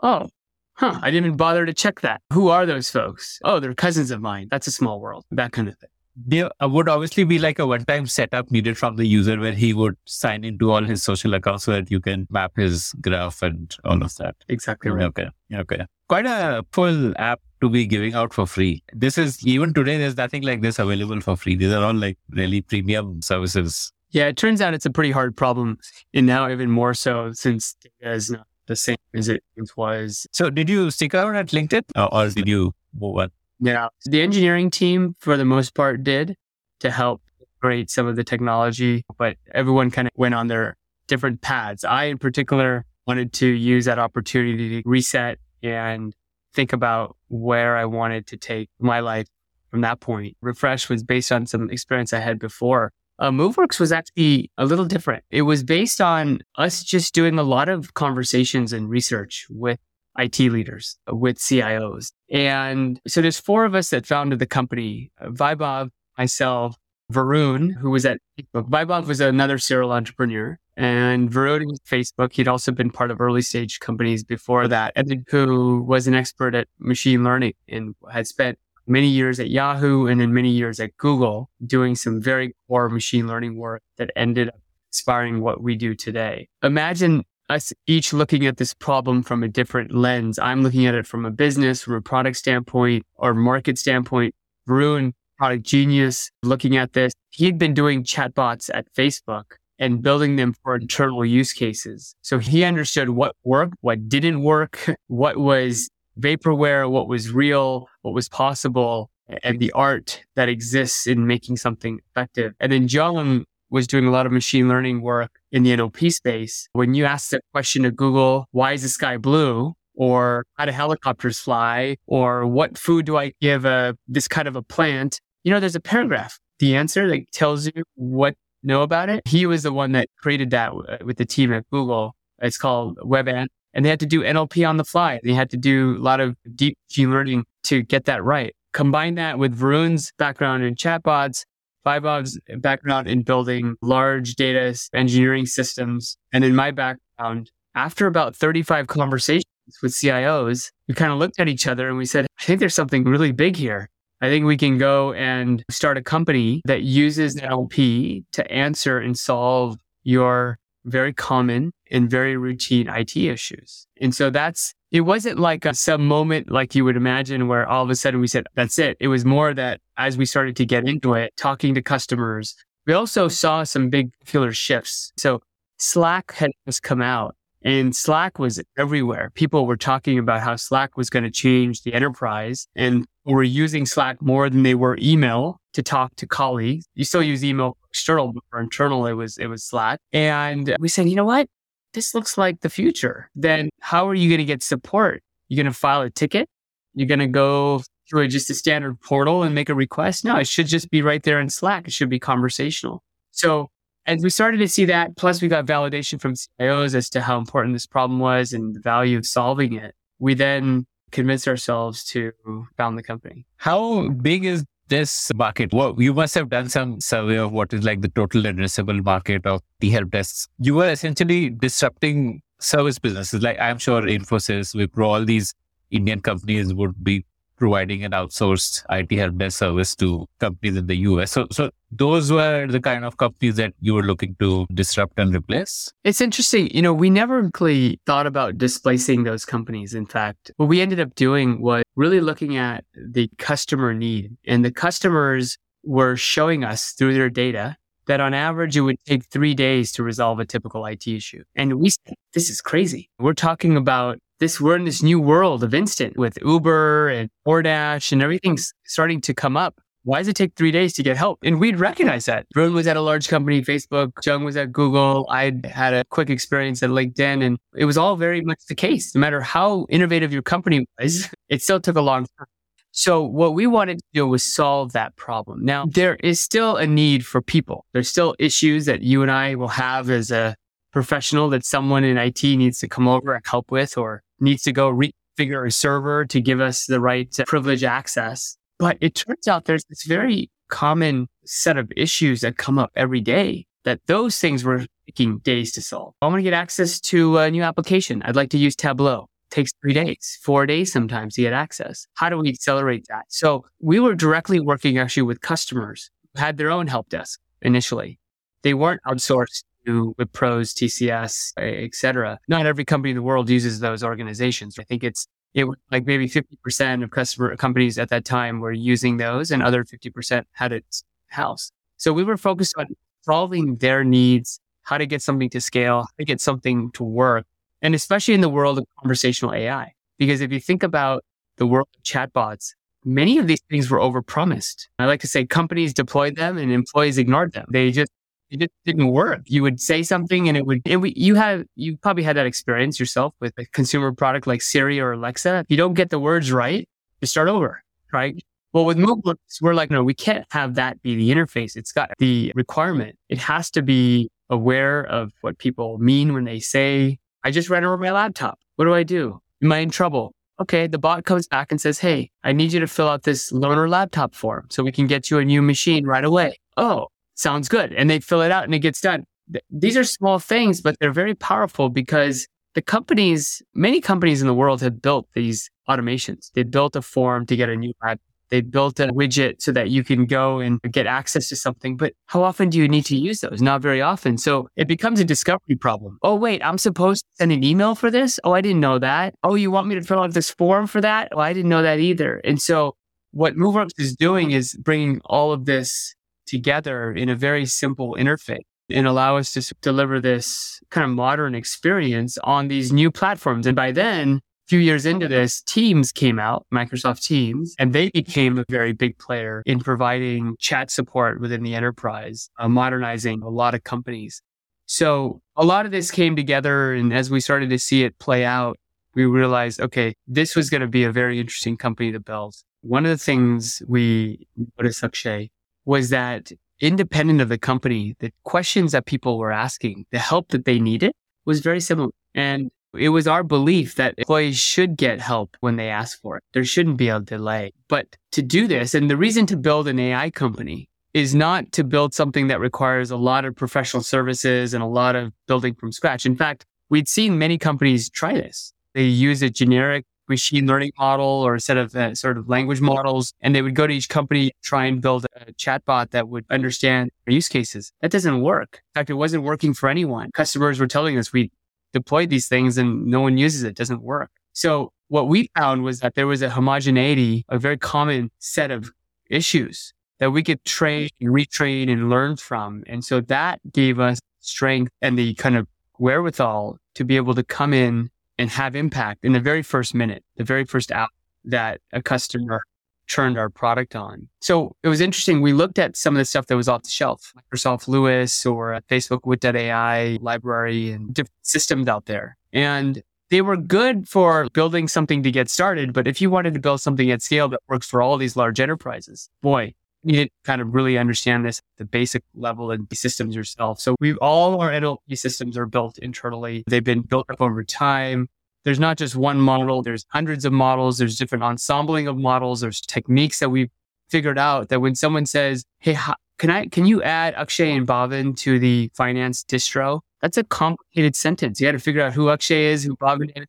Oh, 0.02 0.28
huh. 0.74 0.98
I 1.00 1.10
didn't 1.10 1.26
even 1.26 1.36
bother 1.38 1.64
to 1.64 1.72
check 1.72 2.02
that. 2.02 2.20
Who 2.32 2.48
are 2.48 2.66
those 2.66 2.90
folks? 2.90 3.38
Oh, 3.44 3.60
they're 3.60 3.74
cousins 3.74 4.10
of 4.10 4.20
mine. 4.20 4.48
That's 4.50 4.66
a 4.66 4.72
small 4.72 5.00
world. 5.00 5.24
That 5.30 5.52
kind 5.52 5.68
of 5.68 5.78
thing 5.78 5.89
there 6.16 6.50
uh, 6.62 6.68
would 6.68 6.88
obviously 6.88 7.24
be 7.24 7.38
like 7.38 7.58
a 7.58 7.66
one-time 7.66 8.06
setup 8.06 8.50
needed 8.50 8.76
from 8.76 8.96
the 8.96 9.06
user 9.06 9.38
where 9.38 9.52
he 9.52 9.72
would 9.72 9.96
sign 10.04 10.44
into 10.44 10.70
all 10.70 10.82
his 10.82 11.02
social 11.02 11.34
accounts 11.34 11.64
so 11.64 11.72
that 11.72 11.90
you 11.90 12.00
can 12.00 12.26
map 12.30 12.52
his 12.56 12.92
graph 13.00 13.42
and 13.42 13.76
all 13.84 14.02
of 14.02 14.14
that. 14.16 14.36
Exactly 14.48 14.90
right. 14.90 15.04
Okay. 15.04 15.28
Okay. 15.54 15.86
Quite 16.08 16.26
a 16.26 16.64
full 16.72 17.14
app 17.16 17.40
to 17.60 17.68
be 17.68 17.86
giving 17.86 18.14
out 18.14 18.32
for 18.32 18.46
free. 18.46 18.82
This 18.92 19.18
is 19.18 19.46
even 19.46 19.72
today, 19.72 19.98
there's 19.98 20.16
nothing 20.16 20.42
like 20.42 20.62
this 20.62 20.78
available 20.78 21.20
for 21.20 21.36
free. 21.36 21.56
These 21.56 21.72
are 21.72 21.84
all 21.84 21.94
like 21.94 22.18
really 22.30 22.62
premium 22.62 23.22
services. 23.22 23.92
Yeah, 24.10 24.26
it 24.26 24.36
turns 24.36 24.60
out 24.60 24.74
it's 24.74 24.86
a 24.86 24.90
pretty 24.90 25.12
hard 25.12 25.36
problem. 25.36 25.78
And 26.12 26.26
now, 26.26 26.50
even 26.50 26.70
more 26.70 26.94
so 26.94 27.32
since 27.32 27.76
data 27.80 28.12
is 28.12 28.30
not 28.30 28.46
the 28.66 28.74
same 28.74 28.96
as 29.14 29.28
it 29.28 29.42
was. 29.76 30.26
So, 30.32 30.50
did 30.50 30.68
you 30.68 30.90
stick 30.90 31.14
around 31.14 31.36
at 31.36 31.48
LinkedIn 31.48 31.82
or, 31.94 32.12
or 32.12 32.28
did 32.28 32.48
you 32.48 32.72
move 32.98 33.16
on? 33.18 33.30
Yeah, 33.60 33.88
the 34.06 34.22
engineering 34.22 34.70
team, 34.70 35.14
for 35.18 35.36
the 35.36 35.44
most 35.44 35.74
part, 35.74 36.02
did 36.02 36.36
to 36.80 36.90
help 36.90 37.20
create 37.60 37.90
some 37.90 38.06
of 38.06 38.16
the 38.16 38.24
technology, 38.24 39.04
but 39.18 39.36
everyone 39.52 39.90
kind 39.90 40.08
of 40.08 40.12
went 40.16 40.34
on 40.34 40.46
their 40.46 40.76
different 41.08 41.42
paths. 41.42 41.84
I, 41.84 42.04
in 42.04 42.18
particular, 42.18 42.86
wanted 43.06 43.32
to 43.34 43.46
use 43.46 43.84
that 43.84 43.98
opportunity 43.98 44.82
to 44.82 44.88
reset 44.88 45.38
and 45.62 46.14
think 46.54 46.72
about 46.72 47.16
where 47.28 47.76
I 47.76 47.84
wanted 47.84 48.26
to 48.28 48.36
take 48.38 48.70
my 48.78 49.00
life 49.00 49.26
from 49.70 49.82
that 49.82 50.00
point. 50.00 50.36
Refresh 50.40 50.88
was 50.88 51.02
based 51.02 51.30
on 51.30 51.46
some 51.46 51.70
experience 51.70 52.12
I 52.12 52.20
had 52.20 52.38
before. 52.38 52.92
Uh, 53.18 53.30
MoveWorks 53.30 53.78
was 53.78 53.92
actually 53.92 54.50
a 54.56 54.64
little 54.64 54.86
different. 54.86 55.22
It 55.30 55.42
was 55.42 55.62
based 55.62 56.00
on 56.00 56.40
us 56.56 56.82
just 56.82 57.12
doing 57.12 57.38
a 57.38 57.42
lot 57.42 57.68
of 57.68 57.92
conversations 57.92 58.72
and 58.72 58.88
research 58.88 59.46
with 59.50 59.78
IT 60.20 60.38
leaders, 60.38 60.96
with 61.08 61.38
CIOs. 61.38 62.12
And 62.30 63.00
so 63.06 63.20
there's 63.20 63.40
four 63.40 63.64
of 63.64 63.74
us 63.74 63.90
that 63.90 64.06
founded 64.06 64.38
the 64.38 64.46
company, 64.46 65.10
uh, 65.20 65.28
Vaibhav, 65.28 65.90
myself, 66.18 66.76
Varun, 67.12 67.72
who 67.74 67.90
was 67.90 68.06
at 68.06 68.18
Facebook. 68.38 68.68
Vaibhav 68.70 69.06
was 69.06 69.20
another 69.20 69.58
serial 69.58 69.92
entrepreneur 69.92 70.58
and 70.76 71.30
Varun 71.30 71.66
was 71.66 71.80
Facebook. 71.80 72.32
He'd 72.32 72.48
also 72.48 72.72
been 72.72 72.90
part 72.90 73.10
of 73.10 73.20
early 73.20 73.42
stage 73.42 73.80
companies 73.80 74.24
before 74.24 74.66
that, 74.68 74.92
and 74.96 75.26
who 75.28 75.82
was 75.82 76.06
an 76.06 76.14
expert 76.14 76.54
at 76.54 76.68
machine 76.78 77.22
learning 77.22 77.52
and 77.68 77.94
had 78.10 78.26
spent 78.26 78.58
many 78.86 79.08
years 79.08 79.38
at 79.38 79.50
Yahoo 79.50 80.06
and 80.06 80.20
then 80.20 80.32
many 80.32 80.50
years 80.50 80.80
at 80.80 80.96
Google 80.96 81.50
doing 81.66 81.94
some 81.94 82.20
very 82.20 82.54
core 82.66 82.88
machine 82.88 83.26
learning 83.26 83.56
work 83.56 83.82
that 83.98 84.10
ended 84.16 84.48
up 84.48 84.60
inspiring 84.90 85.40
what 85.40 85.62
we 85.62 85.76
do 85.76 85.94
today. 85.94 86.48
Imagine 86.62 87.24
us 87.50 87.72
each 87.86 88.12
looking 88.12 88.46
at 88.46 88.56
this 88.56 88.72
problem 88.72 89.22
from 89.22 89.42
a 89.42 89.48
different 89.48 89.92
lens. 89.92 90.38
I'm 90.38 90.62
looking 90.62 90.86
at 90.86 90.94
it 90.94 91.06
from 91.06 91.26
a 91.26 91.30
business, 91.30 91.82
from 91.82 91.94
a 91.94 92.00
product 92.00 92.36
standpoint 92.36 93.04
or 93.16 93.34
market 93.34 93.76
standpoint. 93.76 94.34
Varun 94.68 95.12
product 95.36 95.64
genius 95.64 96.30
looking 96.42 96.76
at 96.76 96.92
this. 96.92 97.12
He 97.30 97.46
had 97.46 97.58
been 97.58 97.74
doing 97.74 98.04
chatbots 98.04 98.70
at 98.72 98.92
Facebook 98.94 99.44
and 99.78 100.02
building 100.02 100.36
them 100.36 100.54
for 100.62 100.76
internal 100.76 101.24
use 101.24 101.52
cases. 101.52 102.14
So 102.22 102.38
he 102.38 102.62
understood 102.64 103.10
what 103.10 103.34
worked, 103.42 103.74
what 103.80 104.08
didn't 104.08 104.42
work, 104.42 104.94
what 105.08 105.38
was 105.38 105.90
vaporware, 106.18 106.88
what 106.88 107.08
was 107.08 107.32
real, 107.32 107.88
what 108.02 108.14
was 108.14 108.28
possible, 108.28 109.10
and 109.42 109.58
the 109.58 109.72
art 109.72 110.22
that 110.36 110.48
exists 110.48 111.06
in 111.06 111.26
making 111.26 111.56
something 111.56 112.00
effective. 112.10 112.52
And 112.60 112.70
then 112.70 112.88
Jung 112.88 113.44
was 113.70 113.86
doing 113.86 114.06
a 114.06 114.10
lot 114.10 114.26
of 114.26 114.32
machine 114.32 114.68
learning 114.68 115.02
work 115.02 115.30
in 115.52 115.62
the 115.62 115.70
NLP 115.70 116.12
space. 116.12 116.68
When 116.72 116.94
you 116.94 117.04
ask 117.04 117.30
the 117.30 117.40
question 117.52 117.84
to 117.84 117.90
Google, 117.90 118.46
why 118.50 118.72
is 118.72 118.82
the 118.82 118.88
sky 118.88 119.16
blue? 119.16 119.74
Or 119.94 120.46
how 120.56 120.64
do 120.64 120.72
helicopters 120.72 121.38
fly? 121.38 121.96
Or 122.06 122.46
what 122.46 122.78
food 122.78 123.04
do 123.04 123.18
I 123.18 123.32
give 123.40 123.64
a, 123.64 123.96
this 124.08 124.28
kind 124.28 124.48
of 124.48 124.56
a 124.56 124.62
plant? 124.62 125.20
you 125.44 125.50
know, 125.50 125.60
there's 125.60 125.76
a 125.76 125.80
paragraph, 125.80 126.38
the 126.58 126.76
answer 126.76 127.08
that 127.08 127.30
tells 127.32 127.66
you 127.66 127.84
what 127.94 128.34
know 128.62 128.82
about 128.82 129.08
it. 129.08 129.26
He 129.26 129.46
was 129.46 129.62
the 129.62 129.72
one 129.72 129.92
that 129.92 130.08
created 130.18 130.50
that 130.50 131.04
with 131.04 131.16
the 131.16 131.24
team 131.24 131.52
at 131.52 131.68
Google. 131.70 132.14
It's 132.40 132.58
called 132.58 132.98
WebAnt. 132.98 133.46
And 133.72 133.84
they 133.84 133.88
had 133.88 134.00
to 134.00 134.06
do 134.06 134.22
NLP 134.22 134.68
on 134.68 134.76
the 134.76 134.84
fly. 134.84 135.20
They 135.22 135.32
had 135.32 135.50
to 135.50 135.56
do 135.56 135.96
a 135.96 136.02
lot 136.02 136.20
of 136.20 136.36
deep 136.54 136.76
machine 136.90 137.10
learning 137.10 137.44
to 137.64 137.82
get 137.82 138.04
that 138.06 138.22
right. 138.22 138.54
Combine 138.72 139.14
that 139.14 139.38
with 139.38 139.58
Varun's 139.58 140.12
background 140.18 140.64
in 140.64 140.74
chatbots, 140.74 141.44
Vaibhav's 141.86 142.38
background 142.58 143.08
in 143.08 143.22
building 143.22 143.76
large 143.82 144.34
data 144.34 144.78
engineering 144.92 145.46
systems, 145.46 146.16
and 146.32 146.44
in 146.44 146.54
my 146.54 146.70
background, 146.70 147.50
after 147.74 148.06
about 148.06 148.36
35 148.36 148.86
conversations 148.86 149.44
with 149.82 149.92
CIOs, 149.92 150.70
we 150.88 150.94
kind 150.94 151.12
of 151.12 151.18
looked 151.18 151.38
at 151.38 151.48
each 151.48 151.66
other 151.66 151.88
and 151.88 151.96
we 151.96 152.04
said, 152.06 152.26
I 152.40 152.44
think 152.44 152.60
there's 152.60 152.74
something 152.74 153.04
really 153.04 153.32
big 153.32 153.56
here. 153.56 153.88
I 154.20 154.28
think 154.28 154.44
we 154.44 154.56
can 154.56 154.76
go 154.76 155.12
and 155.14 155.64
start 155.70 155.96
a 155.96 156.02
company 156.02 156.60
that 156.66 156.82
uses 156.82 157.36
NLP 157.36 158.24
to 158.32 158.52
answer 158.52 158.98
and 158.98 159.18
solve 159.18 159.78
your 160.02 160.58
very 160.84 161.12
common 161.12 161.72
and 161.90 162.10
very 162.10 162.36
routine 162.36 162.88
IT 162.88 163.16
issues. 163.16 163.86
And 164.00 164.14
so 164.14 164.30
that's, 164.30 164.74
it 164.90 165.02
wasn't 165.02 165.38
like 165.38 165.64
a, 165.64 165.74
some 165.74 166.06
moment 166.06 166.50
like 166.50 166.74
you 166.74 166.84
would 166.84 166.96
imagine 166.96 167.48
where 167.48 167.68
all 167.68 167.84
of 167.84 167.90
a 167.90 167.94
sudden 167.94 168.20
we 168.20 168.26
said, 168.26 168.46
that's 168.54 168.78
it. 168.78 168.96
It 169.00 169.08
was 169.08 169.24
more 169.24 169.54
that 169.54 169.80
as 169.96 170.16
we 170.16 170.24
started 170.24 170.56
to 170.56 170.66
get 170.66 170.88
into 170.88 171.14
it, 171.14 171.36
talking 171.36 171.74
to 171.74 171.82
customers, 171.82 172.54
we 172.86 172.94
also 172.94 173.28
saw 173.28 173.62
some 173.62 173.90
big 173.90 174.10
killer 174.24 174.52
shifts. 174.52 175.12
So 175.16 175.42
Slack 175.78 176.32
had 176.32 176.50
just 176.66 176.82
come 176.82 177.02
out 177.02 177.36
and 177.62 177.94
Slack 177.94 178.38
was 178.38 178.62
everywhere. 178.78 179.30
People 179.34 179.66
were 179.66 179.76
talking 179.76 180.18
about 180.18 180.40
how 180.40 180.56
Slack 180.56 180.96
was 180.96 181.10
going 181.10 181.24
to 181.24 181.30
change 181.30 181.82
the 181.82 181.92
enterprise 181.92 182.66
and 182.74 183.06
were 183.24 183.42
using 183.42 183.84
Slack 183.84 184.22
more 184.22 184.48
than 184.48 184.62
they 184.62 184.74
were 184.74 184.96
email 185.00 185.60
to 185.74 185.82
talk 185.82 186.16
to 186.16 186.26
colleagues. 186.26 186.86
You 186.94 187.04
still 187.04 187.22
use 187.22 187.44
email 187.44 187.76
external, 187.92 188.32
for 188.50 188.60
internal, 188.60 189.06
it 189.06 189.14
was, 189.14 189.38
it 189.38 189.46
was 189.46 189.64
Slack. 189.64 190.00
And 190.12 190.76
we 190.78 190.88
said, 190.88 191.08
you 191.08 191.16
know 191.16 191.24
what? 191.24 191.48
This 191.92 192.14
looks 192.14 192.38
like 192.38 192.60
the 192.60 192.70
future. 192.70 193.30
Then 193.34 193.70
how 193.80 194.08
are 194.08 194.14
you 194.14 194.28
going 194.28 194.38
to 194.38 194.44
get 194.44 194.62
support? 194.62 195.22
You're 195.48 195.62
going 195.62 195.72
to 195.72 195.78
file 195.78 196.02
a 196.02 196.10
ticket. 196.10 196.48
You're 196.94 197.08
going 197.08 197.20
to 197.20 197.26
go 197.26 197.82
through 198.08 198.28
just 198.28 198.50
a 198.50 198.54
standard 198.54 199.00
portal 199.00 199.42
and 199.42 199.54
make 199.54 199.68
a 199.68 199.74
request. 199.74 200.24
No, 200.24 200.36
it 200.36 200.48
should 200.48 200.66
just 200.66 200.90
be 200.90 201.02
right 201.02 201.22
there 201.22 201.40
in 201.40 201.48
Slack. 201.48 201.86
It 201.86 201.92
should 201.92 202.10
be 202.10 202.18
conversational. 202.18 203.02
So 203.30 203.70
as 204.06 204.22
we 204.22 204.30
started 204.30 204.58
to 204.58 204.68
see 204.68 204.84
that, 204.86 205.16
plus 205.16 205.40
we 205.40 205.48
got 205.48 205.66
validation 205.66 206.20
from 206.20 206.34
CIOs 206.34 206.94
as 206.94 207.08
to 207.10 207.20
how 207.20 207.38
important 207.38 207.74
this 207.74 207.86
problem 207.86 208.18
was 208.18 208.52
and 208.52 208.74
the 208.74 208.80
value 208.80 209.18
of 209.18 209.26
solving 209.26 209.74
it, 209.74 209.94
we 210.18 210.34
then 210.34 210.86
convinced 211.12 211.48
ourselves 211.48 212.04
to 212.04 212.32
found 212.76 212.96
the 212.96 213.02
company. 213.02 213.46
How 213.56 214.08
big 214.08 214.44
is 214.44 214.64
this 214.90 215.32
market? 215.34 215.72
Well, 215.72 215.94
you 215.98 216.12
must 216.12 216.34
have 216.34 216.50
done 216.50 216.68
some 216.68 217.00
survey 217.00 217.38
of 217.38 217.52
what 217.52 217.72
is 217.72 217.82
like 217.82 218.02
the 218.02 218.10
total 218.10 218.42
addressable 218.42 219.02
market 219.02 219.46
of 219.46 219.62
the 219.80 219.88
help 219.90 220.10
desks. 220.10 220.48
You 220.58 220.74
were 220.74 220.90
essentially 220.90 221.48
disrupting 221.48 222.42
service 222.60 222.98
businesses. 222.98 223.42
Like 223.42 223.58
I'm 223.58 223.78
sure 223.78 224.02
Infosys, 224.02 224.74
Wipro, 224.74 225.06
all 225.06 225.24
these 225.24 225.54
Indian 225.90 226.20
companies 226.20 226.74
would 226.74 227.02
be 227.02 227.24
providing 227.60 228.04
an 228.04 228.12
outsourced 228.12 228.82
IT 228.90 229.16
help 229.16 229.36
desk 229.36 229.58
service 229.58 229.94
to 229.96 230.26
companies 230.40 230.76
in 230.76 230.86
the 230.86 230.96
US. 231.10 231.30
So, 231.30 231.46
so 231.52 231.70
those 231.92 232.32
were 232.32 232.66
the 232.66 232.80
kind 232.80 233.04
of 233.04 233.18
companies 233.18 233.56
that 233.56 233.74
you 233.80 233.94
were 233.94 234.02
looking 234.02 234.34
to 234.40 234.66
disrupt 234.72 235.18
and 235.18 235.34
replace. 235.34 235.92
It's 236.02 236.20
interesting. 236.20 236.74
You 236.74 236.82
know, 236.82 236.94
we 236.94 237.10
never 237.10 237.50
really 237.60 238.00
thought 238.06 238.26
about 238.26 238.58
displacing 238.58 239.24
those 239.24 239.44
companies. 239.44 239.94
In 239.94 240.06
fact, 240.06 240.50
what 240.56 240.68
we 240.68 240.80
ended 240.80 240.98
up 240.98 241.14
doing 241.14 241.60
was 241.60 241.84
really 241.94 242.20
looking 242.20 242.56
at 242.56 242.84
the 242.96 243.30
customer 243.38 243.94
need 243.94 244.36
and 244.46 244.64
the 244.64 244.72
customers 244.72 245.58
were 245.84 246.16
showing 246.16 246.64
us 246.64 246.92
through 246.92 247.14
their 247.14 247.30
data 247.30 247.76
that 248.06 248.20
on 248.20 248.34
average 248.34 248.76
it 248.76 248.80
would 248.80 248.96
take 249.04 249.24
three 249.26 249.54
days 249.54 249.92
to 249.92 250.02
resolve 250.02 250.40
a 250.40 250.44
typical 250.44 250.84
IT 250.84 251.06
issue. 251.06 251.44
And 251.54 251.78
we 251.78 251.90
said, 251.90 252.14
this 252.34 252.50
is 252.50 252.60
crazy. 252.60 253.10
We're 253.18 253.34
talking 253.34 253.76
about 253.76 254.18
this 254.40 254.60
we're 254.60 254.74
in 254.74 254.84
this 254.84 255.02
new 255.02 255.20
world 255.20 255.62
of 255.62 255.74
instant 255.74 256.16
with 256.16 256.38
Uber 256.42 257.10
and 257.10 257.30
DoorDash 257.46 258.10
and 258.10 258.22
everything's 258.22 258.72
starting 258.84 259.20
to 259.20 259.34
come 259.34 259.56
up. 259.56 259.78
Why 260.02 260.18
does 260.18 260.28
it 260.28 260.36
take 260.36 260.54
three 260.56 260.70
days 260.70 260.94
to 260.94 261.02
get 261.02 261.18
help? 261.18 261.40
And 261.44 261.60
we'd 261.60 261.78
recognize 261.78 262.24
that. 262.24 262.46
Varun 262.56 262.72
was 262.72 262.86
at 262.86 262.96
a 262.96 263.02
large 263.02 263.28
company, 263.28 263.60
Facebook. 263.60 264.12
Jung 264.24 264.44
was 264.44 264.56
at 264.56 264.72
Google. 264.72 265.26
I 265.30 265.52
had 265.64 265.92
a 265.92 266.04
quick 266.06 266.30
experience 266.30 266.82
at 266.82 266.88
LinkedIn 266.88 267.44
and 267.44 267.58
it 267.76 267.84
was 267.84 267.98
all 267.98 268.16
very 268.16 268.40
much 268.40 268.60
the 268.66 268.74
case. 268.74 269.14
No 269.14 269.20
matter 269.20 269.42
how 269.42 269.86
innovative 269.90 270.32
your 270.32 270.42
company 270.42 270.86
was, 270.98 271.28
it 271.50 271.62
still 271.62 271.78
took 271.80 271.96
a 271.96 272.00
long 272.00 272.26
time. 272.38 272.46
So 272.92 273.22
what 273.22 273.54
we 273.54 273.66
wanted 273.66 273.98
to 273.98 274.04
do 274.14 274.26
was 274.26 274.42
solve 274.42 274.92
that 274.92 275.14
problem. 275.16 275.64
Now, 275.64 275.84
there 275.86 276.16
is 276.16 276.40
still 276.40 276.76
a 276.76 276.86
need 276.86 277.24
for 277.24 277.40
people. 277.40 277.84
There's 277.92 278.08
still 278.08 278.34
issues 278.38 278.86
that 278.86 279.02
you 279.02 279.22
and 279.22 279.30
I 279.30 279.54
will 279.54 279.68
have 279.68 280.10
as 280.10 280.30
a 280.30 280.56
professional 280.92 281.50
that 281.50 281.64
someone 281.64 282.04
in 282.04 282.18
IT 282.18 282.42
needs 282.42 282.78
to 282.80 282.88
come 282.88 283.06
over 283.06 283.34
and 283.34 283.44
help 283.46 283.70
with 283.70 283.96
or 283.96 284.22
needs 284.40 284.62
to 284.64 284.72
go 284.72 284.90
refigure 284.90 285.66
a 285.66 285.70
server 285.70 286.24
to 286.26 286.40
give 286.40 286.60
us 286.60 286.86
the 286.86 287.00
right 287.00 287.28
uh, 287.38 287.44
privilege 287.46 287.84
access. 287.84 288.56
But 288.78 288.98
it 289.00 289.14
turns 289.14 289.46
out 289.46 289.66
there's 289.66 289.84
this 289.84 290.04
very 290.04 290.50
common 290.68 291.28
set 291.44 291.76
of 291.76 291.92
issues 291.96 292.40
that 292.40 292.56
come 292.56 292.78
up 292.78 292.90
every 292.96 293.20
day 293.20 293.66
that 293.84 294.00
those 294.06 294.38
things 294.38 294.64
were 294.64 294.86
taking 295.06 295.38
days 295.38 295.72
to 295.72 295.82
solve. 295.82 296.14
I 296.22 296.26
want 296.26 296.38
to 296.38 296.42
get 296.42 296.52
access 296.52 297.00
to 297.00 297.38
a 297.38 297.50
new 297.50 297.62
application. 297.62 298.22
I'd 298.22 298.36
like 298.36 298.50
to 298.50 298.58
use 298.58 298.76
Tableau. 298.76 299.26
Takes 299.50 299.72
three 299.82 299.94
days, 299.94 300.38
four 300.42 300.64
days 300.64 300.92
sometimes 300.92 301.34
to 301.34 301.42
get 301.42 301.52
access. 301.52 302.06
How 302.14 302.28
do 302.28 302.38
we 302.38 302.50
accelerate 302.50 303.06
that? 303.08 303.24
So 303.28 303.64
we 303.80 303.98
were 303.98 304.14
directly 304.14 304.60
working 304.60 304.98
actually 304.98 305.24
with 305.24 305.40
customers 305.40 306.08
who 306.34 306.40
had 306.40 306.56
their 306.56 306.70
own 306.70 306.86
help 306.86 307.08
desk 307.08 307.40
initially. 307.60 308.20
They 308.62 308.74
weren't 308.74 309.00
outsourced 309.08 309.64
to 309.90 310.26
pros, 310.32 310.74
TCS, 310.74 311.52
etc. 311.58 312.38
Not 312.48 312.66
every 312.66 312.84
company 312.84 313.10
in 313.10 313.16
the 313.16 313.22
world 313.22 313.50
uses 313.50 313.80
those 313.80 314.02
organizations. 314.02 314.78
I 314.78 314.84
think 314.84 315.04
it's 315.04 315.26
it 315.54 315.66
like 315.90 316.06
maybe 316.06 316.28
50% 316.28 317.02
of 317.02 317.10
customer 317.10 317.56
companies 317.56 317.98
at 317.98 318.08
that 318.10 318.24
time 318.24 318.60
were 318.60 318.72
using 318.72 319.16
those 319.16 319.50
and 319.50 319.62
other 319.62 319.84
50% 319.84 320.44
had 320.52 320.72
it 320.72 320.84
house. 321.28 321.72
So 321.96 322.12
we 322.12 322.24
were 322.24 322.36
focused 322.36 322.74
on 322.78 322.86
solving 323.22 323.76
their 323.76 324.04
needs, 324.04 324.60
how 324.82 324.98
to 324.98 325.06
get 325.06 325.22
something 325.22 325.50
to 325.50 325.60
scale, 325.60 326.02
how 326.02 326.14
to 326.18 326.24
get 326.24 326.40
something 326.40 326.90
to 326.92 327.04
work. 327.04 327.46
And 327.82 327.94
especially 327.94 328.34
in 328.34 328.40
the 328.42 328.48
world 328.48 328.78
of 328.78 328.84
conversational 329.00 329.54
AI, 329.54 329.92
because 330.18 330.40
if 330.40 330.52
you 330.52 330.60
think 330.60 330.82
about 330.82 331.24
the 331.56 331.66
world 331.66 331.88
of 331.96 332.02
chatbots, 332.04 332.74
many 333.04 333.38
of 333.38 333.46
these 333.46 333.62
things 333.70 333.90
were 333.90 333.98
overpromised. 333.98 334.86
I 334.98 335.06
like 335.06 335.20
to 335.20 335.28
say 335.28 335.46
companies 335.46 335.94
deployed 335.94 336.36
them 336.36 336.58
and 336.58 336.70
employees 336.70 337.18
ignored 337.18 337.52
them. 337.52 337.66
They 337.70 337.90
just 337.90 338.12
it 338.50 338.58
just 338.58 338.72
didn't 338.84 339.08
work. 339.08 339.42
You 339.46 339.62
would 339.62 339.80
say 339.80 340.02
something 340.02 340.48
and 340.48 340.56
it 340.56 340.66
would, 340.66 340.82
it 340.84 340.98
you 341.16 341.34
have, 341.36 341.64
you 341.76 341.96
probably 341.96 342.22
had 342.22 342.36
that 342.36 342.46
experience 342.46 342.98
yourself 342.98 343.34
with 343.40 343.52
a 343.58 343.66
consumer 343.66 344.12
product 344.12 344.46
like 344.46 344.62
Siri 344.62 345.00
or 345.00 345.12
Alexa. 345.12 345.58
If 345.58 345.66
you 345.68 345.76
don't 345.76 345.94
get 345.94 346.10
the 346.10 346.18
words 346.18 346.52
right, 346.52 346.88
you 347.20 347.26
start 347.26 347.48
over, 347.48 347.82
right? 348.12 348.42
Well, 348.72 348.84
with 348.84 348.98
MoveWorks, 348.98 349.60
we're 349.60 349.74
like, 349.74 349.90
no, 349.90 350.04
we 350.04 350.14
can't 350.14 350.46
have 350.50 350.76
that 350.76 351.02
be 351.02 351.16
the 351.16 351.30
interface. 351.30 351.76
It's 351.76 351.90
got 351.90 352.10
the 352.18 352.52
requirement. 352.54 353.18
It 353.28 353.38
has 353.38 353.70
to 353.72 353.82
be 353.82 354.30
aware 354.48 355.04
of 355.06 355.32
what 355.40 355.58
people 355.58 355.98
mean 355.98 356.34
when 356.34 356.44
they 356.44 356.60
say, 356.60 357.18
I 357.42 357.50
just 357.50 357.70
ran 357.70 357.84
over 357.84 357.96
my 357.96 358.12
laptop. 358.12 358.58
What 358.76 358.84
do 358.84 358.94
I 358.94 359.02
do? 359.02 359.40
Am 359.62 359.72
I 359.72 359.78
in 359.78 359.90
trouble? 359.90 360.34
Okay. 360.60 360.86
The 360.86 360.98
bot 360.98 361.24
comes 361.24 361.46
back 361.46 361.72
and 361.72 361.80
says, 361.80 361.98
Hey, 361.98 362.30
I 362.44 362.52
need 362.52 362.72
you 362.72 362.80
to 362.80 362.86
fill 362.86 363.08
out 363.08 363.22
this 363.22 363.50
loaner 363.50 363.88
laptop 363.88 364.34
form 364.34 364.66
so 364.70 364.82
we 364.82 364.92
can 364.92 365.06
get 365.06 365.30
you 365.30 365.38
a 365.38 365.44
new 365.44 365.62
machine 365.62 366.06
right 366.06 366.24
away. 366.24 366.58
Oh, 366.76 367.08
sounds 367.40 367.68
good. 367.68 367.92
And 367.92 368.08
they 368.08 368.20
fill 368.20 368.42
it 368.42 368.50
out 368.50 368.64
and 368.64 368.74
it 368.74 368.80
gets 368.80 369.00
done. 369.00 369.24
These 369.70 369.96
are 369.96 370.04
small 370.04 370.38
things, 370.38 370.80
but 370.80 370.96
they're 371.00 371.12
very 371.12 371.34
powerful 371.34 371.88
because 371.88 372.46
the 372.74 372.82
companies, 372.82 373.60
many 373.74 374.00
companies 374.00 374.40
in 374.40 374.46
the 374.46 374.54
world 374.54 374.80
have 374.80 375.02
built 375.02 375.26
these 375.34 375.68
automations. 375.88 376.52
They 376.54 376.62
built 376.62 376.94
a 376.94 377.02
form 377.02 377.46
to 377.46 377.56
get 377.56 377.68
a 377.68 377.76
new 377.76 377.92
app. 378.04 378.20
They 378.50 378.60
built 378.60 378.98
a 378.98 379.08
widget 379.08 379.62
so 379.62 379.70
that 379.72 379.90
you 379.90 380.02
can 380.02 380.26
go 380.26 380.58
and 380.58 380.80
get 380.90 381.06
access 381.06 381.48
to 381.48 381.56
something. 381.56 381.96
But 381.96 382.14
how 382.26 382.42
often 382.42 382.68
do 382.68 382.78
you 382.78 382.88
need 382.88 383.04
to 383.06 383.16
use 383.16 383.40
those? 383.40 383.62
Not 383.62 383.80
very 383.80 384.00
often. 384.00 384.38
So 384.38 384.68
it 384.76 384.88
becomes 384.88 385.20
a 385.20 385.24
discovery 385.24 385.76
problem. 385.76 386.18
Oh, 386.22 386.34
wait, 386.34 386.60
I'm 386.64 386.78
supposed 386.78 387.22
to 387.22 387.28
send 387.38 387.52
an 387.52 387.62
email 387.62 387.94
for 387.94 388.10
this? 388.10 388.40
Oh, 388.42 388.52
I 388.52 388.60
didn't 388.60 388.80
know 388.80 388.98
that. 388.98 389.34
Oh, 389.44 389.54
you 389.54 389.70
want 389.70 389.86
me 389.86 389.94
to 389.94 390.02
fill 390.02 390.20
out 390.20 390.34
this 390.34 390.50
form 390.50 390.88
for 390.88 391.00
that? 391.00 391.28
Oh, 391.32 391.38
I 391.38 391.52
didn't 391.52 391.68
know 391.68 391.82
that 391.82 392.00
either. 392.00 392.40
And 392.44 392.60
so 392.60 392.96
what 393.30 393.54
Moveworks 393.54 393.98
is 393.98 394.16
doing 394.16 394.50
is 394.50 394.74
bringing 394.74 395.20
all 395.24 395.52
of 395.52 395.64
this 395.64 396.14
together 396.50 397.12
in 397.12 397.28
a 397.28 397.36
very 397.36 397.64
simple 397.64 398.16
interface 398.18 398.58
and 398.90 399.06
allow 399.06 399.36
us 399.36 399.52
to 399.52 399.74
deliver 399.80 400.20
this 400.20 400.80
kind 400.90 401.04
of 401.04 401.10
modern 401.10 401.54
experience 401.54 402.36
on 402.44 402.68
these 402.68 402.92
new 402.92 403.10
platforms. 403.10 403.66
And 403.66 403.76
by 403.76 403.92
then, 403.92 404.36
a 404.38 404.68
few 404.68 404.80
years 404.80 405.06
into 405.06 405.28
this, 405.28 405.62
Teams 405.62 406.12
came 406.12 406.38
out, 406.38 406.66
Microsoft 406.72 407.24
Teams, 407.24 407.74
and 407.78 407.92
they 407.92 408.10
became 408.10 408.58
a 408.58 408.64
very 408.68 408.92
big 408.92 409.16
player 409.18 409.62
in 409.64 409.80
providing 409.80 410.56
chat 410.58 410.90
support 410.90 411.40
within 411.40 411.62
the 411.62 411.74
enterprise, 411.74 412.50
uh, 412.58 412.68
modernizing 412.68 413.42
a 413.42 413.48
lot 413.48 413.74
of 413.74 413.84
companies. 413.84 414.42
So 414.86 415.40
a 415.54 415.64
lot 415.64 415.86
of 415.86 415.92
this 415.92 416.10
came 416.10 416.34
together. 416.34 416.92
And 416.92 417.14
as 417.14 417.30
we 417.30 417.38
started 417.40 417.70
to 417.70 417.78
see 417.78 418.02
it 418.02 418.18
play 418.18 418.44
out, 418.44 418.76
we 419.14 419.24
realized, 419.24 419.80
okay, 419.80 420.14
this 420.26 420.56
was 420.56 420.70
going 420.70 420.80
to 420.80 420.88
be 420.88 421.04
a 421.04 421.12
very 421.12 421.38
interesting 421.38 421.76
company 421.76 422.10
to 422.12 422.20
build. 422.20 422.56
One 422.82 423.04
of 423.04 423.10
the 423.10 423.22
things 423.22 423.82
we 423.86 424.48
noticed, 424.78 425.04
Akshay, 425.04 425.50
was 425.90 426.10
that 426.10 426.52
independent 426.80 427.40
of 427.40 427.48
the 427.48 427.58
company, 427.58 428.14
the 428.20 428.30
questions 428.44 428.92
that 428.92 429.06
people 429.06 429.38
were 429.38 429.50
asking, 429.50 430.06
the 430.12 430.20
help 430.20 430.50
that 430.50 430.64
they 430.64 430.78
needed 430.78 431.10
was 431.46 431.58
very 431.58 431.80
similar. 431.80 432.12
And 432.32 432.70
it 432.94 433.08
was 433.08 433.26
our 433.26 433.42
belief 433.42 433.96
that 433.96 434.14
employees 434.16 434.56
should 434.56 434.96
get 434.96 435.20
help 435.20 435.56
when 435.58 435.74
they 435.74 435.88
ask 435.88 436.20
for 436.22 436.36
it. 436.36 436.44
There 436.52 436.62
shouldn't 436.62 436.96
be 436.96 437.08
a 437.08 437.18
delay. 437.18 437.72
But 437.88 438.06
to 438.30 438.40
do 438.40 438.68
this, 438.68 438.94
and 438.94 439.10
the 439.10 439.16
reason 439.16 439.46
to 439.46 439.56
build 439.56 439.88
an 439.88 439.98
AI 439.98 440.30
company 440.30 440.88
is 441.12 441.34
not 441.34 441.72
to 441.72 441.82
build 441.82 442.14
something 442.14 442.46
that 442.46 442.60
requires 442.60 443.10
a 443.10 443.16
lot 443.16 443.44
of 443.44 443.56
professional 443.56 444.04
services 444.04 444.72
and 444.72 444.84
a 444.84 444.94
lot 445.00 445.16
of 445.16 445.32
building 445.48 445.74
from 445.74 445.90
scratch. 445.90 446.24
In 446.24 446.36
fact, 446.36 446.66
we'd 446.88 447.08
seen 447.08 447.36
many 447.36 447.58
companies 447.58 448.08
try 448.08 448.34
this. 448.34 448.72
They 448.94 449.06
use 449.06 449.42
a 449.42 449.50
generic 449.50 450.04
machine 450.30 450.66
learning 450.66 450.92
model 450.98 451.26
or 451.26 451.54
a 451.54 451.60
set 451.60 451.76
of 451.76 451.94
uh, 451.94 452.14
sort 452.14 452.38
of 452.38 452.48
language 452.48 452.80
models, 452.80 453.34
and 453.42 453.54
they 453.54 453.60
would 453.60 453.74
go 453.74 453.86
to 453.86 453.92
each 453.92 454.08
company, 454.08 454.52
try 454.62 454.86
and 454.86 455.02
build 455.02 455.26
a 455.36 455.52
chatbot 455.52 456.10
that 456.10 456.28
would 456.28 456.46
understand 456.48 457.10
use 457.26 457.48
cases. 457.48 457.92
That 458.00 458.10
doesn't 458.10 458.40
work. 458.40 458.80
In 458.94 459.00
fact, 459.00 459.10
it 459.10 459.14
wasn't 459.14 459.44
working 459.44 459.74
for 459.74 459.88
anyone. 459.88 460.30
Customers 460.32 460.80
were 460.80 460.86
telling 460.86 461.18
us 461.18 461.32
we 461.32 461.50
deployed 461.92 462.30
these 462.30 462.48
things 462.48 462.78
and 462.78 463.06
no 463.06 463.20
one 463.20 463.36
uses 463.36 463.62
it. 463.62 463.68
it 463.68 463.76
doesn't 463.76 464.02
work. 464.02 464.30
So 464.52 464.92
what 465.08 465.28
we 465.28 465.50
found 465.56 465.82
was 465.82 466.00
that 466.00 466.14
there 466.14 466.26
was 466.26 466.42
a 466.42 466.50
homogeneity, 466.50 467.44
a 467.48 467.58
very 467.58 467.78
common 467.78 468.30
set 468.38 468.70
of 468.70 468.90
issues 469.28 469.92
that 470.18 470.30
we 470.30 470.42
could 470.42 470.64
train, 470.64 471.08
retrain, 471.22 471.90
and 471.90 472.10
learn 472.10 472.36
from. 472.36 472.84
And 472.86 473.04
so 473.04 473.20
that 473.22 473.60
gave 473.72 473.98
us 473.98 474.18
strength 474.40 474.92
and 475.00 475.18
the 475.18 475.34
kind 475.34 475.56
of 475.56 475.66
wherewithal 475.98 476.78
to 476.94 477.04
be 477.04 477.16
able 477.16 477.34
to 477.34 477.42
come 477.42 477.72
in 477.72 478.10
and 478.40 478.48
have 478.48 478.74
impact 478.74 479.22
in 479.22 479.34
the 479.34 479.38
very 479.38 479.62
first 479.62 479.94
minute, 479.94 480.24
the 480.36 480.44
very 480.44 480.64
first 480.64 480.90
app 480.90 481.10
that 481.44 481.78
a 481.92 482.00
customer 482.00 482.62
turned 483.06 483.36
our 483.36 483.50
product 483.50 483.94
on. 483.94 484.28
So 484.40 484.74
it 484.82 484.88
was 484.88 485.02
interesting. 485.02 485.42
We 485.42 485.52
looked 485.52 485.78
at 485.78 485.94
some 485.94 486.14
of 486.14 486.18
the 486.18 486.24
stuff 486.24 486.46
that 486.46 486.56
was 486.56 486.66
off 486.66 486.84
the 486.84 486.88
shelf, 486.88 487.34
Microsoft 487.36 487.86
LUIS 487.86 488.46
or 488.46 488.80
Facebook 488.88 489.20
Wit.ai 489.24 490.18
library 490.22 490.90
and 490.90 491.12
different 491.12 491.34
systems 491.42 491.86
out 491.86 492.06
there. 492.06 492.38
And 492.50 493.02
they 493.28 493.42
were 493.42 493.58
good 493.58 494.08
for 494.08 494.48
building 494.54 494.88
something 494.88 495.22
to 495.22 495.30
get 495.30 495.50
started. 495.50 495.92
But 495.92 496.08
if 496.08 496.22
you 496.22 496.30
wanted 496.30 496.54
to 496.54 496.60
build 496.60 496.80
something 496.80 497.10
at 497.10 497.20
scale 497.20 497.48
that 497.50 497.60
works 497.68 497.86
for 497.86 498.00
all 498.00 498.16
these 498.16 498.36
large 498.36 498.58
enterprises, 498.58 499.28
boy, 499.42 499.74
you 500.02 500.24
to 500.24 500.30
kind 500.44 500.60
of 500.60 500.74
really 500.74 500.98
understand 500.98 501.44
this 501.44 501.58
at 501.58 501.64
the 501.78 501.84
basic 501.84 502.22
level 502.34 502.70
and 502.70 502.86
systems 502.92 503.34
yourself. 503.34 503.80
So 503.80 503.96
we 504.00 504.14
all 504.14 504.60
our 504.60 504.70
NLP 504.70 505.16
systems 505.18 505.56
are 505.56 505.66
built 505.66 505.98
internally. 505.98 506.64
They've 506.66 506.84
been 506.84 507.02
built 507.02 507.26
up 507.30 507.40
over 507.40 507.62
time. 507.64 508.28
There's 508.64 508.80
not 508.80 508.98
just 508.98 509.16
one 509.16 509.40
model. 509.40 509.82
There's 509.82 510.04
hundreds 510.10 510.44
of 510.44 510.52
models. 510.52 510.98
There's 510.98 511.16
different 511.16 511.44
ensembling 511.44 512.08
of 512.08 512.16
models. 512.16 512.60
There's 512.60 512.80
techniques 512.80 513.38
that 513.40 513.50
we've 513.50 513.70
figured 514.10 514.38
out 514.38 514.68
that 514.68 514.80
when 514.80 514.94
someone 514.94 515.26
says, 515.26 515.64
Hey, 515.78 515.96
can 516.38 516.50
I, 516.50 516.66
can 516.66 516.86
you 516.86 517.02
add 517.02 517.34
Akshay 517.34 517.72
and 517.72 517.86
Bhavin 517.86 518.36
to 518.38 518.58
the 518.58 518.90
finance 518.94 519.44
distro? 519.44 520.00
That's 520.20 520.36
a 520.36 520.44
complicated 520.44 521.16
sentence. 521.16 521.60
You 521.60 521.68
got 521.68 521.72
to 521.72 521.78
figure 521.78 522.02
out 522.02 522.12
who 522.12 522.30
Akshay 522.30 522.66
is, 522.66 522.84
who 522.84 522.96
Bhavin 522.96 523.30
is, 523.36 523.46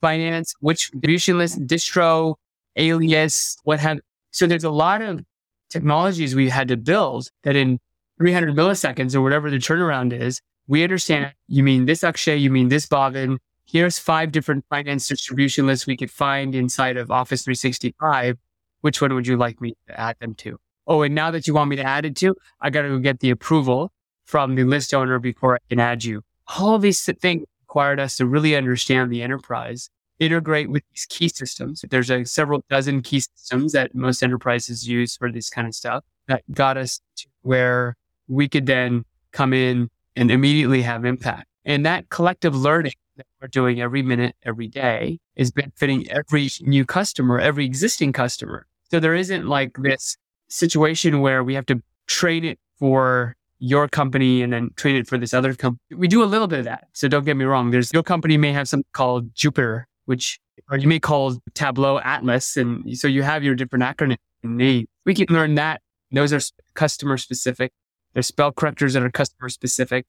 finance, 0.00 0.54
which 0.60 0.90
distribution 0.92 1.38
list, 1.38 1.60
distro, 1.66 2.34
alias, 2.76 3.56
what 3.64 3.80
have. 3.80 3.98
So 4.30 4.46
there's 4.46 4.64
a 4.64 4.70
lot 4.70 5.02
of 5.02 5.20
technologies 5.68 6.34
we 6.34 6.48
had 6.48 6.68
to 6.68 6.76
build 6.76 7.30
that 7.44 7.56
in 7.56 7.78
300 8.18 8.54
milliseconds 8.54 9.14
or 9.14 9.20
whatever 9.20 9.50
the 9.50 9.58
turnaround 9.58 10.12
is, 10.12 10.40
we 10.66 10.82
understand 10.82 11.32
you 11.46 11.62
mean 11.62 11.86
this 11.86 12.04
Akshay, 12.04 12.36
you 12.36 12.50
mean 12.50 12.68
this 12.68 12.86
Bhavin. 12.86 13.38
Here's 13.64 13.98
five 13.98 14.32
different 14.32 14.64
finance 14.70 15.08
distribution 15.08 15.66
lists 15.66 15.86
we 15.86 15.96
could 15.96 16.10
find 16.10 16.54
inside 16.54 16.96
of 16.96 17.10
Office 17.10 17.42
365. 17.42 18.38
Which 18.80 19.00
one 19.00 19.14
would 19.14 19.26
you 19.26 19.36
like 19.36 19.60
me 19.60 19.74
to 19.88 20.00
add 20.00 20.16
them 20.20 20.34
to? 20.36 20.58
Oh, 20.86 21.02
and 21.02 21.14
now 21.14 21.30
that 21.30 21.46
you 21.46 21.54
want 21.54 21.68
me 21.68 21.76
to 21.76 21.84
add 21.84 22.06
it 22.06 22.16
to, 22.16 22.34
I 22.60 22.70
got 22.70 22.82
to 22.82 22.88
go 22.88 22.98
get 22.98 23.20
the 23.20 23.30
approval 23.30 23.92
from 24.24 24.54
the 24.54 24.64
list 24.64 24.94
owner 24.94 25.18
before 25.18 25.56
I 25.56 25.58
can 25.68 25.80
add 25.80 26.04
you. 26.04 26.22
All 26.58 26.78
these 26.78 27.02
things 27.02 27.44
required 27.62 28.00
us 28.00 28.16
to 28.16 28.26
really 28.26 28.56
understand 28.56 29.12
the 29.12 29.22
enterprise 29.22 29.90
integrate 30.18 30.70
with 30.70 30.82
these 30.92 31.06
key 31.08 31.28
systems. 31.28 31.84
There's 31.88 32.10
a 32.10 32.24
several 32.24 32.64
dozen 32.68 33.02
key 33.02 33.20
systems 33.20 33.72
that 33.72 33.94
most 33.94 34.22
enterprises 34.22 34.88
use 34.88 35.16
for 35.16 35.30
this 35.30 35.50
kind 35.50 35.66
of 35.66 35.74
stuff 35.74 36.04
that 36.26 36.42
got 36.52 36.76
us 36.76 37.00
to 37.16 37.26
where 37.42 37.96
we 38.26 38.48
could 38.48 38.66
then 38.66 39.04
come 39.32 39.52
in 39.52 39.88
and 40.16 40.30
immediately 40.30 40.82
have 40.82 41.04
impact. 41.04 41.46
And 41.64 41.84
that 41.86 42.08
collective 42.08 42.54
learning 42.54 42.94
that 43.16 43.26
we're 43.40 43.48
doing 43.48 43.80
every 43.80 44.02
minute, 44.02 44.34
every 44.44 44.68
day 44.68 45.18
is 45.36 45.50
benefiting 45.50 46.10
every 46.10 46.48
new 46.60 46.84
customer, 46.84 47.38
every 47.38 47.64
existing 47.64 48.12
customer. 48.12 48.66
So 48.90 49.00
there 49.00 49.14
isn't 49.14 49.46
like 49.46 49.76
this 49.78 50.16
situation 50.48 51.20
where 51.20 51.44
we 51.44 51.54
have 51.54 51.66
to 51.66 51.82
train 52.06 52.44
it 52.44 52.58
for 52.78 53.36
your 53.58 53.88
company 53.88 54.42
and 54.42 54.52
then 54.52 54.70
train 54.76 54.96
it 54.96 55.06
for 55.06 55.18
this 55.18 55.34
other 55.34 55.52
company. 55.54 55.96
We 55.96 56.08
do 56.08 56.22
a 56.22 56.26
little 56.26 56.46
bit 56.46 56.60
of 56.60 56.64
that. 56.66 56.88
So 56.92 57.08
don't 57.08 57.24
get 57.24 57.36
me 57.36 57.44
wrong. 57.44 57.70
There's 57.70 57.92
your 57.92 58.02
company 58.02 58.36
may 58.36 58.52
have 58.52 58.68
something 58.68 58.86
called 58.92 59.34
Jupyter 59.34 59.84
which 60.08 60.40
or 60.70 60.78
you 60.78 60.88
may 60.88 60.98
call 60.98 61.36
Tableau 61.52 61.98
Atlas. 61.98 62.56
And 62.56 62.98
so 62.98 63.06
you 63.06 63.22
have 63.22 63.44
your 63.44 63.54
different 63.54 63.84
acronym 63.84 64.16
names. 64.42 64.88
We 65.04 65.14
can 65.14 65.26
learn 65.28 65.54
that. 65.56 65.82
Those 66.10 66.32
are 66.32 66.40
customer 66.72 67.18
specific. 67.18 67.72
There's 68.14 68.26
spell 68.26 68.50
correctors 68.50 68.94
that 68.94 69.02
are 69.02 69.10
customer 69.10 69.50
specific, 69.50 70.06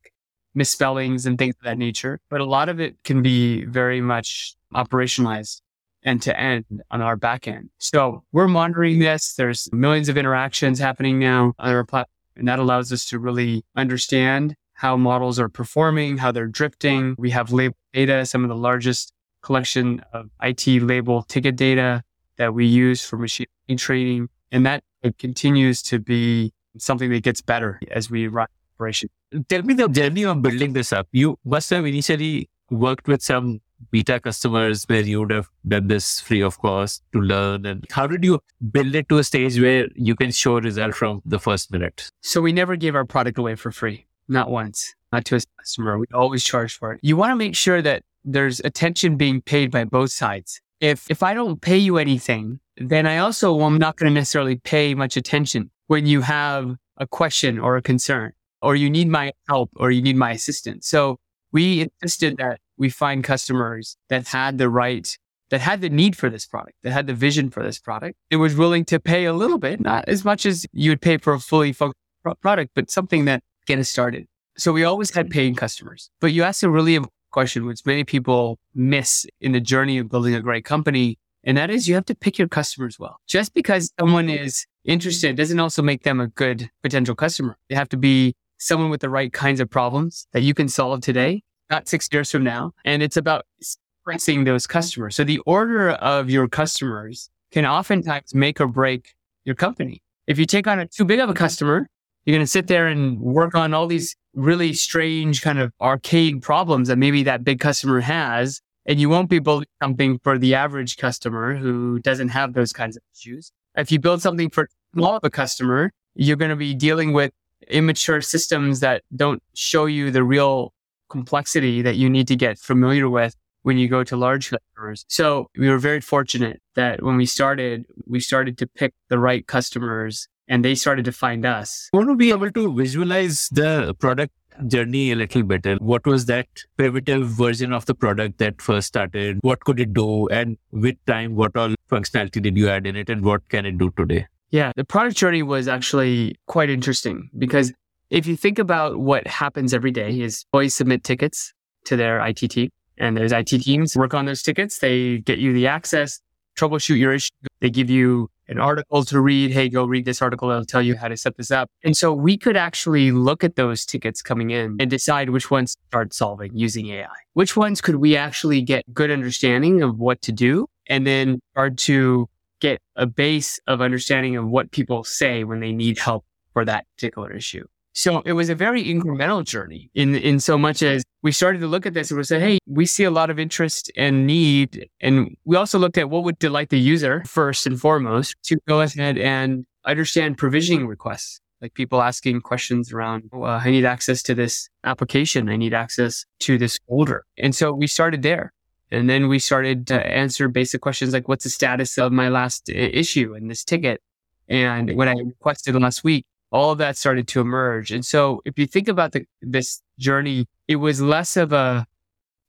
misspellings 0.55 1.25
and 1.25 1.37
things 1.37 1.55
of 1.59 1.65
that 1.65 1.77
nature. 1.77 2.21
But 2.29 2.39
a 2.39 2.45
lot 2.45 2.69
of 2.69 2.79
it 2.79 2.95
can 3.03 3.21
be 3.21 3.65
very 3.65 3.99
much 3.99 4.55
operationalized 4.73 5.59
end 6.05 6.21
to 6.21 6.39
end 6.39 6.63
on 6.89 7.01
our 7.01 7.17
back 7.17 7.45
end. 7.45 7.69
So 7.77 8.23
we're 8.31 8.47
monitoring 8.47 8.99
this. 8.99 9.33
There's 9.33 9.67
millions 9.73 10.07
of 10.07 10.17
interactions 10.17 10.79
happening 10.79 11.19
now 11.19 11.51
on 11.59 11.73
our 11.73 11.83
platform. 11.83 12.13
And 12.37 12.47
that 12.47 12.59
allows 12.59 12.93
us 12.93 13.05
to 13.09 13.19
really 13.19 13.65
understand 13.75 14.55
how 14.75 14.95
models 14.95 15.41
are 15.41 15.49
performing, 15.49 16.19
how 16.19 16.31
they're 16.31 16.47
drifting. 16.47 17.15
We 17.17 17.31
have 17.31 17.51
label 17.51 17.75
data, 17.91 18.25
some 18.25 18.43
of 18.43 18.49
the 18.49 18.55
largest 18.55 19.11
collection 19.41 20.01
of 20.13 20.29
IT 20.41 20.67
label 20.67 21.23
ticket 21.23 21.55
data 21.55 22.03
that 22.37 22.53
we 22.53 22.65
use 22.65 23.05
for 23.05 23.17
machine 23.17 23.47
learning 23.67 23.77
training. 23.77 24.29
And 24.51 24.65
that 24.65 24.83
continues 25.17 25.81
to 25.83 25.99
be 25.99 26.51
something 26.77 27.09
that 27.11 27.23
gets 27.23 27.41
better 27.41 27.79
as 27.91 28.09
we 28.09 28.27
run 28.27 28.47
operation. 28.75 29.09
Tell 29.47 29.61
me 29.61 29.73
the 29.73 29.87
journey 29.87 30.25
of 30.25 30.41
building 30.41 30.73
this 30.73 30.91
up. 30.91 31.07
You 31.11 31.37
must 31.45 31.69
have 31.69 31.85
initially 31.85 32.49
worked 32.69 33.07
with 33.07 33.21
some 33.21 33.61
beta 33.91 34.19
customers 34.19 34.85
where 34.85 35.01
you 35.01 35.19
would 35.19 35.31
have 35.31 35.49
done 35.67 35.87
this 35.87 36.19
free 36.19 36.41
of 36.41 36.59
cost 36.59 37.01
to 37.13 37.21
learn 37.21 37.65
and 37.65 37.85
how 37.91 38.05
did 38.05 38.23
you 38.23 38.39
build 38.71 38.93
it 38.93 39.07
to 39.07 39.17
a 39.17 39.23
stage 39.23 39.59
where 39.59 39.87
you 39.95 40.15
can 40.15 40.31
show 40.31 40.59
result 40.59 40.93
from 40.93 41.21
the 41.25 41.39
first 41.39 41.71
minute 41.71 42.09
so 42.21 42.41
we 42.41 42.51
never 42.51 42.75
gave 42.75 42.93
our 42.93 43.05
product 43.05 43.37
away 43.37 43.55
for 43.55 43.71
free 43.71 44.05
not 44.27 44.49
once 44.49 44.95
not 45.13 45.23
to 45.23 45.37
a 45.37 45.39
customer 45.57 45.97
we 45.97 46.05
always 46.13 46.43
charge 46.43 46.77
for 46.77 46.93
it 46.93 46.99
you 47.01 47.15
want 47.15 47.31
to 47.31 47.37
make 47.37 47.55
sure 47.55 47.81
that 47.81 48.03
there's 48.23 48.59
attention 48.61 49.17
being 49.17 49.41
paid 49.41 49.71
by 49.71 49.83
both 49.83 50.11
sides 50.11 50.61
if 50.79 51.09
if 51.09 51.23
i 51.23 51.33
don't 51.33 51.61
pay 51.61 51.77
you 51.77 51.97
anything 51.97 52.59
then 52.77 53.05
i 53.05 53.17
also 53.17 53.59
am 53.61 53.77
not 53.77 53.95
going 53.97 54.09
to 54.09 54.13
necessarily 54.13 54.55
pay 54.55 54.93
much 54.93 55.17
attention 55.17 55.69
when 55.87 56.05
you 56.05 56.21
have 56.21 56.75
a 56.97 57.07
question 57.07 57.59
or 57.59 57.77
a 57.77 57.81
concern 57.81 58.31
or 58.61 58.75
you 58.75 58.89
need 58.89 59.07
my 59.07 59.31
help 59.47 59.69
or 59.77 59.91
you 59.91 60.01
need 60.01 60.15
my 60.15 60.31
assistance 60.31 60.87
so 60.87 61.17
we 61.51 61.89
insisted 62.01 62.37
that 62.37 62.59
we 62.77 62.89
find 62.89 63.23
customers 63.23 63.97
that 64.09 64.27
had 64.27 64.57
the 64.57 64.69
right, 64.69 65.17
that 65.49 65.61
had 65.61 65.81
the 65.81 65.89
need 65.89 66.15
for 66.15 66.29
this 66.29 66.45
product, 66.45 66.75
that 66.83 66.91
had 66.91 67.07
the 67.07 67.13
vision 67.13 67.49
for 67.49 67.63
this 67.63 67.79
product. 67.79 68.15
It 68.29 68.37
was 68.37 68.55
willing 68.55 68.85
to 68.85 68.99
pay 68.99 69.25
a 69.25 69.33
little 69.33 69.57
bit, 69.57 69.79
not 69.79 70.05
as 70.07 70.23
much 70.23 70.45
as 70.45 70.65
you 70.71 70.91
would 70.91 71.01
pay 71.01 71.17
for 71.17 71.33
a 71.33 71.39
fully 71.39 71.73
functional 71.73 72.35
product, 72.41 72.71
but 72.75 72.91
something 72.91 73.25
that 73.25 73.43
get 73.65 73.79
us 73.79 73.89
started. 73.89 74.27
So 74.57 74.71
we 74.71 74.83
always 74.83 75.13
had 75.13 75.29
paying 75.29 75.55
customers. 75.55 76.09
But 76.19 76.33
you 76.33 76.43
asked 76.43 76.63
a 76.63 76.69
really 76.69 76.95
important 76.95 77.13
question, 77.31 77.65
which 77.65 77.85
many 77.85 78.03
people 78.03 78.59
miss 78.73 79.25
in 79.39 79.51
the 79.51 79.59
journey 79.59 79.97
of 79.97 80.09
building 80.09 80.35
a 80.35 80.41
great 80.41 80.65
company. 80.65 81.17
And 81.43 81.57
that 81.57 81.69
is 81.69 81.87
you 81.87 81.95
have 81.95 82.05
to 82.05 82.15
pick 82.15 82.37
your 82.37 82.47
customers 82.47 82.99
well. 82.99 83.17
Just 83.27 83.53
because 83.53 83.91
someone 83.99 84.29
is 84.29 84.65
interested 84.83 85.35
doesn't 85.35 85.59
also 85.59 85.81
make 85.81 86.03
them 86.03 86.19
a 86.19 86.27
good 86.27 86.69
potential 86.83 87.15
customer. 87.15 87.57
They 87.69 87.75
have 87.75 87.89
to 87.89 87.97
be 87.97 88.35
someone 88.57 88.89
with 88.89 89.01
the 89.01 89.09
right 89.09 89.31
kinds 89.31 89.59
of 89.59 89.69
problems 89.69 90.27
that 90.33 90.41
you 90.41 90.53
can 90.53 90.67
solve 90.67 91.01
today, 91.01 91.43
not 91.69 91.87
six 91.87 92.09
years 92.11 92.31
from 92.31 92.43
now. 92.43 92.73
And 92.83 93.01
it's 93.01 93.17
about 93.17 93.45
expressing 93.59 94.43
those 94.43 94.67
customers. 94.67 95.15
So 95.15 95.23
the 95.23 95.39
order 95.39 95.91
of 95.91 96.29
your 96.29 96.47
customers 96.47 97.29
can 97.51 97.65
oftentimes 97.65 98.35
make 98.35 98.59
or 98.59 98.67
break 98.67 99.15
your 99.45 99.55
company. 99.55 100.01
If 100.27 100.37
you 100.37 100.45
take 100.45 100.67
on 100.67 100.79
a 100.79 100.87
too 100.87 101.05
big 101.05 101.19
of 101.19 101.29
a 101.29 101.33
customer, 101.33 101.87
you're 102.25 102.35
going 102.35 102.45
to 102.45 102.51
sit 102.51 102.67
there 102.67 102.87
and 102.87 103.19
work 103.19 103.55
on 103.55 103.73
all 103.73 103.87
these 103.87 104.15
really 104.33 104.73
strange 104.73 105.41
kind 105.41 105.59
of 105.59 105.73
arcade 105.81 106.41
problems 106.41 106.87
that 106.87 106.97
maybe 106.97 107.23
that 107.23 107.43
big 107.43 107.59
customer 107.59 108.01
has. 108.01 108.61
And 108.85 108.99
you 108.99 109.09
won't 109.09 109.29
be 109.29 109.39
building 109.39 109.67
something 109.81 110.19
for 110.23 110.37
the 110.37 110.55
average 110.55 110.97
customer 110.97 111.55
who 111.55 111.99
doesn't 111.99 112.29
have 112.29 112.53
those 112.53 112.73
kinds 112.73 112.97
of 112.97 113.03
issues. 113.15 113.51
If 113.75 113.91
you 113.91 113.99
build 113.99 114.21
something 114.21 114.49
for 114.49 114.67
small 114.93 115.17
of 115.17 115.23
a 115.23 115.29
customer, 115.29 115.91
you're 116.15 116.37
going 116.37 116.49
to 116.49 116.55
be 116.55 116.73
dealing 116.73 117.13
with 117.13 117.31
immature 117.67 118.21
systems 118.21 118.79
that 118.79 119.03
don't 119.15 119.43
show 119.53 119.85
you 119.85 120.11
the 120.11 120.23
real 120.23 120.73
complexity 121.09 121.81
that 121.81 121.97
you 121.97 122.09
need 122.09 122.27
to 122.27 122.35
get 122.35 122.57
familiar 122.57 123.09
with 123.09 123.35
when 123.63 123.77
you 123.77 123.87
go 123.87 124.03
to 124.03 124.15
large 124.15 124.49
customers. 124.49 125.05
So 125.07 125.49
we 125.57 125.69
were 125.69 125.77
very 125.77 126.01
fortunate 126.01 126.61
that 126.75 127.03
when 127.03 127.17
we 127.17 127.25
started, 127.25 127.85
we 128.07 128.19
started 128.19 128.57
to 128.59 128.67
pick 128.67 128.93
the 129.09 129.19
right 129.19 129.45
customers 129.45 130.27
and 130.49 130.65
they 130.65 130.75
started 130.75 131.05
to 131.05 131.11
find 131.11 131.45
us. 131.45 131.89
I 131.93 131.97
want 131.97 132.09
to 132.09 132.15
be 132.15 132.31
able 132.31 132.51
to 132.51 132.75
visualize 132.75 133.47
the 133.51 133.95
product 133.99 134.33
journey 134.67 135.11
a 135.11 135.15
little 135.15 135.43
better. 135.43 135.75
What 135.75 136.05
was 136.05 136.25
that 136.25 136.47
primitive 136.75 137.27
version 137.27 137.71
of 137.71 137.85
the 137.85 137.95
product 137.95 138.39
that 138.39 138.61
first 138.61 138.87
started? 138.87 139.39
What 139.41 139.61
could 139.61 139.79
it 139.79 139.93
do? 139.93 140.27
And 140.27 140.57
with 140.71 140.97
time, 141.05 141.35
what 141.35 141.55
all 141.55 141.75
functionality 141.89 142.41
did 142.41 142.57
you 142.57 142.67
add 142.67 142.85
in 142.85 142.95
it? 142.95 143.09
And 143.09 143.23
what 143.23 143.47
can 143.49 143.65
it 143.65 143.77
do 143.77 143.91
today? 143.95 144.27
Yeah, 144.49 144.71
the 144.75 144.83
product 144.83 145.15
journey 145.15 145.43
was 145.43 145.67
actually 145.67 146.35
quite 146.47 146.69
interesting 146.69 147.29
because 147.37 147.71
if 148.09 148.25
you 148.25 148.35
think 148.35 148.57
about 148.57 148.99
what 148.99 149.27
happens 149.27 149.73
every 149.73 149.91
day 149.91 150.19
is 150.19 150.43
boys 150.51 150.73
submit 150.73 151.03
tickets 151.03 151.53
to 151.85 151.95
their 151.95 152.19
IT 152.25 152.39
team 152.39 152.69
and 152.97 153.15
there's 153.15 153.31
IT 153.31 153.45
teams 153.45 153.95
work 153.95 154.15
on 154.15 154.25
those 154.25 154.41
tickets. 154.41 154.79
They 154.79 155.19
get 155.19 155.37
you 155.37 155.53
the 155.53 155.67
access, 155.67 156.19
troubleshoot 156.57 156.97
your 156.97 157.13
issue. 157.13 157.29
They 157.61 157.69
give 157.69 157.89
you 157.89 158.29
an 158.49 158.59
article 158.59 159.05
to 159.05 159.21
read. 159.21 159.51
Hey, 159.51 159.69
go 159.69 159.85
read 159.85 160.05
this 160.05 160.21
article. 160.21 160.49
It'll 160.49 160.65
tell 160.65 160.81
you 160.81 160.97
how 160.97 161.07
to 161.07 161.15
set 161.15 161.37
this 161.37 161.51
up. 161.51 161.69
And 161.83 161.95
so 161.95 162.11
we 162.11 162.37
could 162.37 162.57
actually 162.57 163.11
look 163.11 163.43
at 163.43 163.55
those 163.55 163.85
tickets 163.85 164.21
coming 164.21 164.49
in 164.49 164.77
and 164.79 164.89
decide 164.89 165.29
which 165.29 165.49
ones 165.49 165.75
to 165.75 165.81
start 165.87 166.13
solving 166.13 166.51
using 166.55 166.89
AI. 166.89 167.07
Which 167.33 167.55
ones 167.55 167.79
could 167.79 167.97
we 167.97 168.17
actually 168.17 168.61
get 168.61 168.83
good 168.93 169.11
understanding 169.11 169.83
of 169.83 169.99
what 169.99 170.21
to 170.23 170.31
do 170.31 170.67
and 170.87 171.05
then 171.05 171.39
start 171.53 171.77
to 171.77 172.27
get 172.59 172.81
a 172.95 173.05
base 173.05 173.59
of 173.67 173.81
understanding 173.81 174.35
of 174.35 174.47
what 174.47 174.71
people 174.71 175.03
say 175.03 175.43
when 175.43 175.59
they 175.59 175.71
need 175.71 175.99
help 175.99 176.25
for 176.53 176.65
that 176.65 176.85
particular 176.95 177.31
issue. 177.31 177.65
So 177.99 178.21
it 178.21 178.31
was 178.31 178.47
a 178.47 178.55
very 178.55 178.85
incremental 178.85 179.43
journey 179.43 179.91
in, 179.93 180.15
in 180.15 180.39
so 180.39 180.57
much 180.57 180.81
as 180.81 181.03
we 181.21 181.33
started 181.33 181.59
to 181.59 181.67
look 181.67 181.85
at 181.85 181.93
this 181.93 182.09
and 182.09 182.17
we 182.17 182.23
said, 182.23 182.41
Hey, 182.41 182.57
we 182.65 182.85
see 182.85 183.03
a 183.03 183.11
lot 183.11 183.29
of 183.29 183.37
interest 183.37 183.91
and 183.97 184.25
need. 184.25 184.87
And 185.01 185.35
we 185.43 185.57
also 185.57 185.77
looked 185.77 185.97
at 185.97 186.09
what 186.09 186.23
would 186.23 186.39
delight 186.39 186.69
the 186.69 186.79
user 186.79 187.25
first 187.25 187.67
and 187.67 187.77
foremost 187.77 188.37
to 188.43 188.57
go 188.69 188.79
ahead 188.79 189.17
and 189.17 189.65
understand 189.83 190.37
provisioning 190.37 190.87
requests. 190.87 191.41
Like 191.61 191.73
people 191.73 192.01
asking 192.01 192.39
questions 192.39 192.93
around, 192.93 193.23
well, 193.33 193.51
I 193.51 193.69
need 193.69 193.83
access 193.83 194.23
to 194.23 194.33
this 194.33 194.69
application. 194.85 195.49
I 195.49 195.57
need 195.57 195.73
access 195.73 196.23
to 196.39 196.57
this 196.57 196.79
folder. 196.87 197.25
And 197.37 197.53
so 197.53 197.73
we 197.73 197.87
started 197.87 198.21
there. 198.21 198.53
And 198.91 199.09
then 199.09 199.27
we 199.27 199.39
started 199.39 199.87
to 199.87 200.07
answer 200.07 200.47
basic 200.47 200.79
questions 200.79 201.11
like, 201.11 201.27
what's 201.27 201.43
the 201.43 201.49
status 201.49 201.97
of 201.97 202.13
my 202.13 202.29
last 202.29 202.69
issue 202.69 203.35
in 203.35 203.49
this 203.49 203.65
ticket? 203.65 204.01
And 204.47 204.95
what 204.95 205.09
I 205.09 205.15
requested 205.19 205.75
last 205.75 206.05
week, 206.05 206.25
all 206.51 206.71
of 206.71 206.77
that 206.79 206.97
started 206.97 207.27
to 207.29 207.41
emerge. 207.41 207.91
And 207.91 208.05
so 208.05 208.41
if 208.45 208.57
you 208.57 208.65
think 208.65 208.87
about 208.87 209.11
the, 209.11 209.25
this 209.41 209.81
journey, 209.99 210.47
it 210.67 210.77
was 210.77 211.01
less 211.01 211.37
of 211.37 211.53
a 211.53 211.85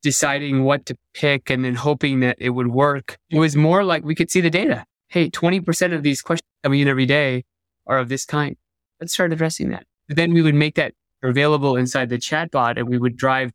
deciding 0.02 0.64
what 0.64 0.86
to 0.86 0.96
pick 1.14 1.50
and 1.50 1.64
then 1.64 1.74
hoping 1.74 2.20
that 2.20 2.36
it 2.40 2.50
would 2.50 2.68
work. 2.68 3.18
It 3.28 3.38
was 3.38 3.56
more 3.56 3.84
like 3.84 4.04
we 4.04 4.14
could 4.14 4.30
see 4.30 4.40
the 4.40 4.50
data. 4.50 4.84
Hey, 5.08 5.28
20% 5.28 5.94
of 5.94 6.02
these 6.02 6.22
questions 6.22 6.48
coming 6.62 6.80
in 6.80 6.88
every 6.88 7.06
day 7.06 7.44
are 7.86 7.98
of 7.98 8.08
this 8.08 8.24
kind. 8.24 8.56
Let's 9.00 9.12
start 9.12 9.32
addressing 9.32 9.70
that. 9.70 9.84
Then 10.08 10.32
we 10.32 10.42
would 10.42 10.54
make 10.54 10.76
that 10.76 10.94
available 11.22 11.76
inside 11.76 12.08
the 12.08 12.16
chatbot 12.16 12.78
and 12.78 12.88
we 12.88 12.96
would 12.96 13.16
drive 13.16 13.52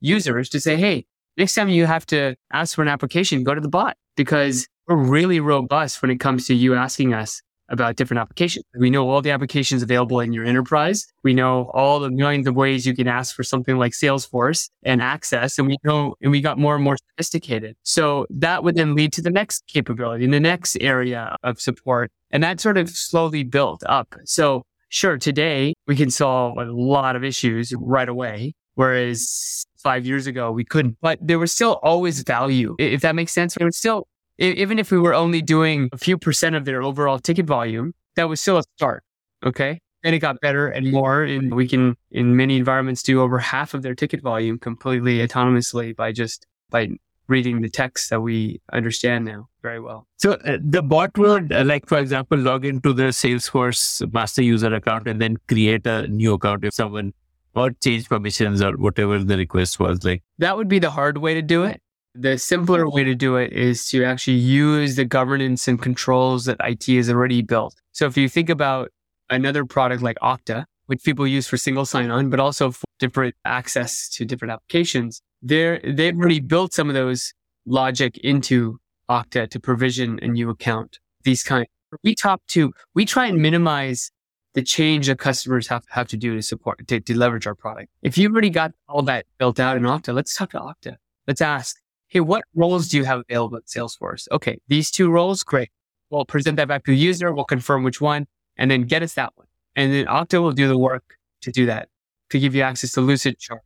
users 0.00 0.48
to 0.50 0.60
say, 0.60 0.76
Hey, 0.76 1.06
Next 1.38 1.54
time 1.54 1.68
you 1.68 1.86
have 1.86 2.04
to 2.06 2.34
ask 2.52 2.74
for 2.74 2.82
an 2.82 2.88
application, 2.88 3.44
go 3.44 3.54
to 3.54 3.60
the 3.60 3.68
bot 3.68 3.96
because 4.16 4.66
we're 4.88 4.96
really 4.96 5.38
robust 5.38 6.02
when 6.02 6.10
it 6.10 6.18
comes 6.18 6.48
to 6.48 6.54
you 6.54 6.74
asking 6.74 7.14
us 7.14 7.42
about 7.68 7.96
different 7.96 8.20
applications. 8.20 8.64
We 8.78 8.90
know 8.90 9.08
all 9.08 9.20
the 9.20 9.30
applications 9.30 9.82
available 9.82 10.20
in 10.20 10.32
your 10.32 10.44
enterprise. 10.44 11.06
We 11.22 11.34
know 11.34 11.70
all 11.74 12.00
the 12.00 12.10
millions 12.10 12.46
of 12.46 12.56
ways 12.56 12.86
you 12.86 12.94
can 12.94 13.08
ask 13.08 13.34
for 13.34 13.42
something 13.42 13.76
like 13.76 13.92
Salesforce 13.92 14.70
and 14.82 15.02
access. 15.02 15.58
And 15.58 15.68
we 15.68 15.76
know, 15.84 16.14
and 16.22 16.30
we 16.30 16.40
got 16.40 16.58
more 16.58 16.74
and 16.74 16.84
more 16.84 16.96
sophisticated. 17.10 17.76
So 17.82 18.26
that 18.30 18.64
would 18.64 18.74
then 18.76 18.94
lead 18.94 19.12
to 19.14 19.22
the 19.22 19.30
next 19.30 19.66
capability 19.66 20.24
in 20.24 20.30
the 20.30 20.40
next 20.40 20.76
area 20.80 21.36
of 21.42 21.60
support. 21.60 22.10
And 22.30 22.42
that 22.42 22.60
sort 22.60 22.78
of 22.78 22.88
slowly 22.90 23.44
built 23.44 23.82
up. 23.86 24.14
So 24.24 24.62
sure, 24.88 25.18
today 25.18 25.74
we 25.86 25.96
can 25.96 26.10
solve 26.10 26.56
a 26.58 26.64
lot 26.64 27.16
of 27.16 27.24
issues 27.24 27.72
right 27.76 28.08
away. 28.08 28.54
Whereas 28.74 29.66
five 29.76 30.06
years 30.06 30.28
ago, 30.28 30.52
we 30.52 30.64
couldn't, 30.64 30.98
but 31.00 31.18
there 31.20 31.38
was 31.38 31.50
still 31.50 31.80
always 31.82 32.22
value. 32.22 32.76
If 32.78 33.00
that 33.00 33.16
makes 33.16 33.32
sense, 33.32 33.56
it 33.56 33.64
was 33.64 33.76
still, 33.76 34.06
even 34.38 34.78
if 34.78 34.90
we 34.90 34.98
were 34.98 35.14
only 35.14 35.42
doing 35.42 35.88
a 35.92 35.98
few 35.98 36.16
percent 36.16 36.56
of 36.56 36.64
their 36.64 36.82
overall 36.82 37.18
ticket 37.18 37.46
volume, 37.46 37.94
that 38.16 38.28
was 38.28 38.40
still 38.40 38.58
a 38.58 38.62
start. 38.76 39.04
Okay. 39.44 39.80
And 40.04 40.14
it 40.14 40.20
got 40.20 40.40
better 40.40 40.68
and 40.68 40.92
more. 40.92 41.24
And 41.24 41.54
we 41.54 41.66
can, 41.66 41.96
in 42.10 42.36
many 42.36 42.56
environments, 42.56 43.02
do 43.02 43.20
over 43.20 43.38
half 43.38 43.74
of 43.74 43.82
their 43.82 43.94
ticket 43.94 44.22
volume 44.22 44.58
completely 44.58 45.18
autonomously 45.18 45.94
by 45.94 46.12
just 46.12 46.46
by 46.70 46.88
reading 47.26 47.60
the 47.60 47.68
text 47.68 48.08
that 48.10 48.20
we 48.20 48.60
understand 48.72 49.24
now 49.24 49.48
very 49.60 49.80
well. 49.80 50.06
So 50.16 50.32
uh, 50.32 50.58
the 50.62 50.82
bot 50.82 51.18
would, 51.18 51.52
uh, 51.52 51.64
like 51.64 51.86
for 51.86 51.98
example, 51.98 52.38
log 52.38 52.64
into 52.64 52.92
the 52.92 53.08
Salesforce 53.08 54.10
master 54.12 54.42
user 54.42 54.72
account 54.72 55.06
and 55.06 55.20
then 55.20 55.36
create 55.46 55.86
a 55.86 56.06
new 56.08 56.34
account 56.34 56.64
if 56.64 56.74
someone 56.74 57.12
or 57.54 57.70
change 57.72 58.08
permissions 58.08 58.62
or 58.62 58.76
whatever 58.76 59.18
the 59.18 59.36
request 59.36 59.80
was 59.80 60.04
like. 60.04 60.22
That 60.38 60.56
would 60.56 60.68
be 60.68 60.78
the 60.78 60.90
hard 60.90 61.18
way 61.18 61.34
to 61.34 61.42
do 61.42 61.64
it. 61.64 61.82
The 62.14 62.38
simpler 62.38 62.88
way 62.88 63.04
to 63.04 63.14
do 63.14 63.36
it 63.36 63.52
is 63.52 63.86
to 63.90 64.04
actually 64.04 64.38
use 64.38 64.96
the 64.96 65.04
governance 65.04 65.68
and 65.68 65.80
controls 65.80 66.46
that 66.46 66.56
IT 66.60 66.86
has 66.86 67.10
already 67.10 67.42
built. 67.42 67.74
So 67.92 68.06
if 68.06 68.16
you 68.16 68.28
think 68.28 68.48
about 68.48 68.90
another 69.30 69.64
product 69.64 70.02
like 70.02 70.16
Okta, 70.22 70.64
which 70.86 71.02
people 71.04 71.26
use 71.26 71.46
for 71.46 71.56
single 71.56 71.84
sign-on, 71.84 72.30
but 72.30 72.40
also 72.40 72.70
for 72.70 72.84
different 72.98 73.34
access 73.44 74.08
to 74.10 74.24
different 74.24 74.52
applications, 74.52 75.20
they're, 75.42 75.80
they've 75.84 76.16
already 76.16 76.40
built 76.40 76.72
some 76.72 76.88
of 76.88 76.94
those 76.94 77.34
logic 77.66 78.16
into 78.18 78.78
Okta 79.10 79.48
to 79.50 79.60
provision 79.60 80.18
a 80.22 80.28
new 80.28 80.50
account. 80.50 80.98
These 81.24 81.42
kind. 81.42 81.66
We 82.02 82.14
talk 82.14 82.40
to, 82.48 82.72
we 82.94 83.04
try 83.04 83.26
and 83.26 83.38
minimize 83.38 84.10
the 84.54 84.62
change 84.62 85.06
that 85.06 85.18
customers 85.18 85.68
have, 85.68 85.84
have 85.90 86.08
to 86.08 86.16
do 86.16 86.34
to 86.34 86.42
support, 86.42 86.86
to, 86.88 87.00
to 87.00 87.16
leverage 87.16 87.46
our 87.46 87.54
product. 87.54 87.90
If 88.02 88.18
you've 88.18 88.32
already 88.32 88.50
got 88.50 88.72
all 88.88 89.02
that 89.02 89.26
built 89.38 89.60
out 89.60 89.76
in 89.76 89.84
Okta, 89.84 90.14
let's 90.14 90.34
talk 90.34 90.50
to 90.50 90.58
Okta. 90.58 90.96
Let's 91.26 91.40
ask, 91.40 91.76
hey, 92.08 92.20
what 92.20 92.42
roles 92.54 92.88
do 92.88 92.96
you 92.96 93.04
have 93.04 93.22
available 93.28 93.58
at 93.58 93.66
Salesforce? 93.66 94.26
Okay, 94.32 94.58
these 94.68 94.90
two 94.90 95.10
roles, 95.10 95.42
great. 95.44 95.70
We'll 96.10 96.24
present 96.24 96.56
that 96.56 96.68
back 96.68 96.84
to 96.84 96.90
the 96.90 96.96
user. 96.96 97.32
We'll 97.32 97.44
confirm 97.44 97.84
which 97.84 98.00
one 98.00 98.26
and 98.56 98.70
then 98.70 98.82
get 98.82 99.02
us 99.02 99.14
that 99.14 99.32
one. 99.36 99.46
And 99.76 99.92
then 99.92 100.06
Okta 100.06 100.40
will 100.40 100.52
do 100.52 100.66
the 100.66 100.78
work 100.78 101.16
to 101.42 101.52
do 101.52 101.66
that, 101.66 101.88
to 102.30 102.40
give 102.40 102.54
you 102.54 102.62
access 102.62 102.92
to 102.92 103.00
Lucidchart 103.00 103.60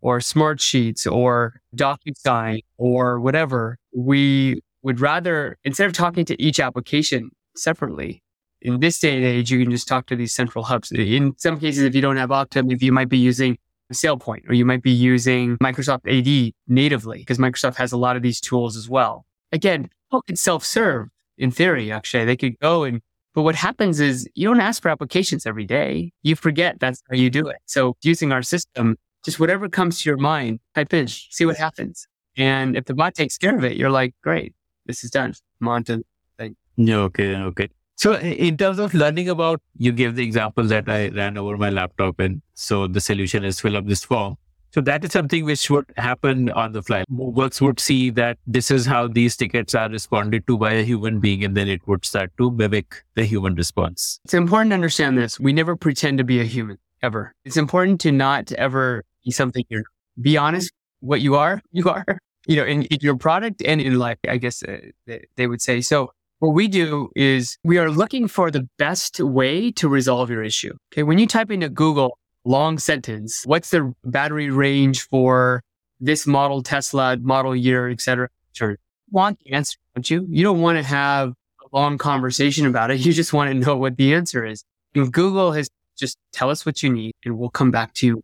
or 0.00 0.20
Smartsheets 0.20 1.10
or 1.10 1.60
DocuSign 1.76 2.60
or 2.76 3.20
whatever. 3.20 3.78
We 3.92 4.62
would 4.82 5.00
rather, 5.00 5.58
instead 5.64 5.86
of 5.86 5.92
talking 5.92 6.24
to 6.26 6.40
each 6.40 6.60
application 6.60 7.30
separately, 7.56 8.22
in 8.60 8.80
this 8.80 8.98
day 8.98 9.16
and 9.16 9.24
age, 9.24 9.50
you 9.50 9.62
can 9.62 9.70
just 9.70 9.86
talk 9.86 10.06
to 10.06 10.16
these 10.16 10.32
central 10.32 10.64
hubs. 10.64 10.90
In 10.90 11.34
some 11.36 11.60
cases, 11.60 11.82
if 11.82 11.94
you 11.94 12.00
don't 12.00 12.16
have 12.16 12.30
Okta, 12.30 12.66
maybe 12.66 12.86
you 12.86 12.92
might 12.92 13.08
be 13.08 13.18
using 13.18 13.58
SailPoint 13.94 14.48
or 14.48 14.54
you 14.54 14.64
might 14.64 14.82
be 14.82 14.90
using 14.90 15.56
Microsoft 15.58 16.06
AD 16.06 16.52
natively 16.66 17.18
because 17.18 17.38
Microsoft 17.38 17.76
has 17.76 17.92
a 17.92 17.96
lot 17.96 18.16
of 18.16 18.22
these 18.22 18.40
tools 18.40 18.76
as 18.76 18.88
well. 18.88 19.24
Again, 19.52 19.88
people 20.08 20.22
can 20.22 20.36
self-serve 20.36 21.08
in 21.36 21.50
theory, 21.50 21.90
actually. 21.90 22.24
They 22.24 22.36
could 22.36 22.58
go 22.58 22.84
and, 22.84 23.00
but 23.34 23.42
what 23.42 23.54
happens 23.54 24.00
is 24.00 24.28
you 24.34 24.48
don't 24.48 24.60
ask 24.60 24.82
for 24.82 24.88
applications 24.88 25.46
every 25.46 25.64
day. 25.64 26.12
You 26.22 26.36
forget 26.36 26.80
that's 26.80 27.02
how 27.08 27.16
you 27.16 27.30
do 27.30 27.46
it. 27.48 27.58
So 27.66 27.96
using 28.02 28.32
our 28.32 28.42
system, 28.42 28.96
just 29.24 29.38
whatever 29.38 29.68
comes 29.68 30.02
to 30.02 30.10
your 30.10 30.18
mind, 30.18 30.60
type 30.74 30.92
in, 30.92 31.08
see 31.08 31.46
what 31.46 31.56
happens. 31.56 32.06
And 32.36 32.76
if 32.76 32.84
the 32.84 32.94
bot 32.94 33.14
takes 33.14 33.38
care 33.38 33.56
of 33.56 33.64
it, 33.64 33.76
you're 33.76 33.90
like, 33.90 34.14
great, 34.22 34.54
this 34.86 35.04
is 35.04 35.10
done. 35.10 35.34
I'm 35.60 35.68
on 35.68 35.84
to 35.84 36.04
thing. 36.38 36.56
Okay, 36.80 37.34
okay. 37.36 37.68
So 37.98 38.14
in 38.14 38.56
terms 38.56 38.78
of 38.78 38.94
learning 38.94 39.28
about, 39.28 39.60
you 39.76 39.90
gave 39.90 40.14
the 40.14 40.22
example 40.22 40.62
that 40.68 40.88
I 40.88 41.08
ran 41.08 41.36
over 41.36 41.56
my 41.56 41.68
laptop 41.68 42.20
and 42.20 42.40
so 42.54 42.86
the 42.86 43.00
solution 43.00 43.44
is 43.44 43.58
fill 43.58 43.76
up 43.76 43.86
this 43.86 44.04
form. 44.04 44.36
So 44.70 44.80
that 44.82 45.04
is 45.04 45.10
something 45.10 45.44
which 45.44 45.68
would 45.68 45.86
happen 45.96 46.48
on 46.50 46.70
the 46.70 46.80
fly. 46.80 47.02
Moveworks 47.10 47.60
would 47.60 47.80
see 47.80 48.10
that 48.10 48.38
this 48.46 48.70
is 48.70 48.86
how 48.86 49.08
these 49.08 49.36
tickets 49.36 49.74
are 49.74 49.88
responded 49.88 50.46
to 50.46 50.56
by 50.56 50.74
a 50.74 50.84
human 50.84 51.18
being, 51.18 51.42
and 51.42 51.56
then 51.56 51.66
it 51.66 51.88
would 51.88 52.04
start 52.04 52.30
to 52.38 52.52
mimic 52.52 53.02
the 53.16 53.24
human 53.24 53.56
response. 53.56 54.20
It's 54.24 54.34
important 54.34 54.70
to 54.70 54.74
understand 54.74 55.18
this. 55.18 55.40
We 55.40 55.52
never 55.52 55.74
pretend 55.74 56.18
to 56.18 56.24
be 56.24 56.38
a 56.40 56.44
human 56.44 56.78
ever. 57.02 57.34
It's 57.44 57.56
important 57.56 58.00
to 58.02 58.12
not 58.12 58.52
ever 58.52 59.04
be 59.24 59.32
something 59.32 59.64
you're. 59.70 59.84
Be 60.20 60.36
honest, 60.36 60.70
what 61.00 61.20
you 61.20 61.34
are, 61.34 61.62
you 61.72 61.88
are. 61.88 62.04
You 62.46 62.56
know, 62.56 62.64
in, 62.64 62.82
in 62.84 62.98
your 63.00 63.16
product 63.16 63.62
and 63.64 63.80
in 63.80 63.98
life, 63.98 64.18
I 64.28 64.36
guess 64.36 64.62
uh, 64.62 64.78
they, 65.06 65.24
they 65.36 65.46
would 65.48 65.62
say. 65.62 65.80
So 65.80 66.12
what 66.38 66.50
we 66.50 66.68
do 66.68 67.10
is 67.16 67.58
we 67.64 67.78
are 67.78 67.90
looking 67.90 68.28
for 68.28 68.50
the 68.50 68.68
best 68.78 69.20
way 69.20 69.72
to 69.72 69.88
resolve 69.88 70.30
your 70.30 70.42
issue. 70.42 70.72
Okay. 70.92 71.02
When 71.02 71.18
you 71.18 71.26
type 71.26 71.50
into 71.50 71.68
Google 71.68 72.18
long 72.44 72.78
sentence, 72.78 73.42
what's 73.44 73.70
the 73.70 73.92
battery 74.04 74.50
range 74.50 75.02
for 75.08 75.62
this 76.00 76.26
model, 76.26 76.62
Tesla, 76.62 77.16
model 77.16 77.56
year, 77.56 77.88
et 77.88 78.00
cetera? 78.00 78.28
Sure. 78.52 78.76
Want 79.10 79.38
the 79.40 79.52
answer, 79.52 79.78
don't 79.94 80.08
you? 80.08 80.26
You 80.30 80.44
don't 80.44 80.60
want 80.60 80.78
to 80.78 80.84
have 80.84 81.30
a 81.30 81.76
long 81.76 81.98
conversation 81.98 82.66
about 82.66 82.90
it. 82.90 83.00
You 83.04 83.12
just 83.12 83.32
want 83.32 83.50
to 83.50 83.54
know 83.54 83.76
what 83.76 83.96
the 83.96 84.14
answer 84.14 84.44
is. 84.44 84.64
And 84.94 85.12
Google 85.12 85.52
has 85.52 85.68
just 85.98 86.18
tell 86.32 86.50
us 86.50 86.64
what 86.64 86.82
you 86.82 86.90
need 86.90 87.14
and 87.24 87.36
we'll 87.36 87.50
come 87.50 87.70
back 87.72 87.94
to 87.94 88.06
you 88.06 88.22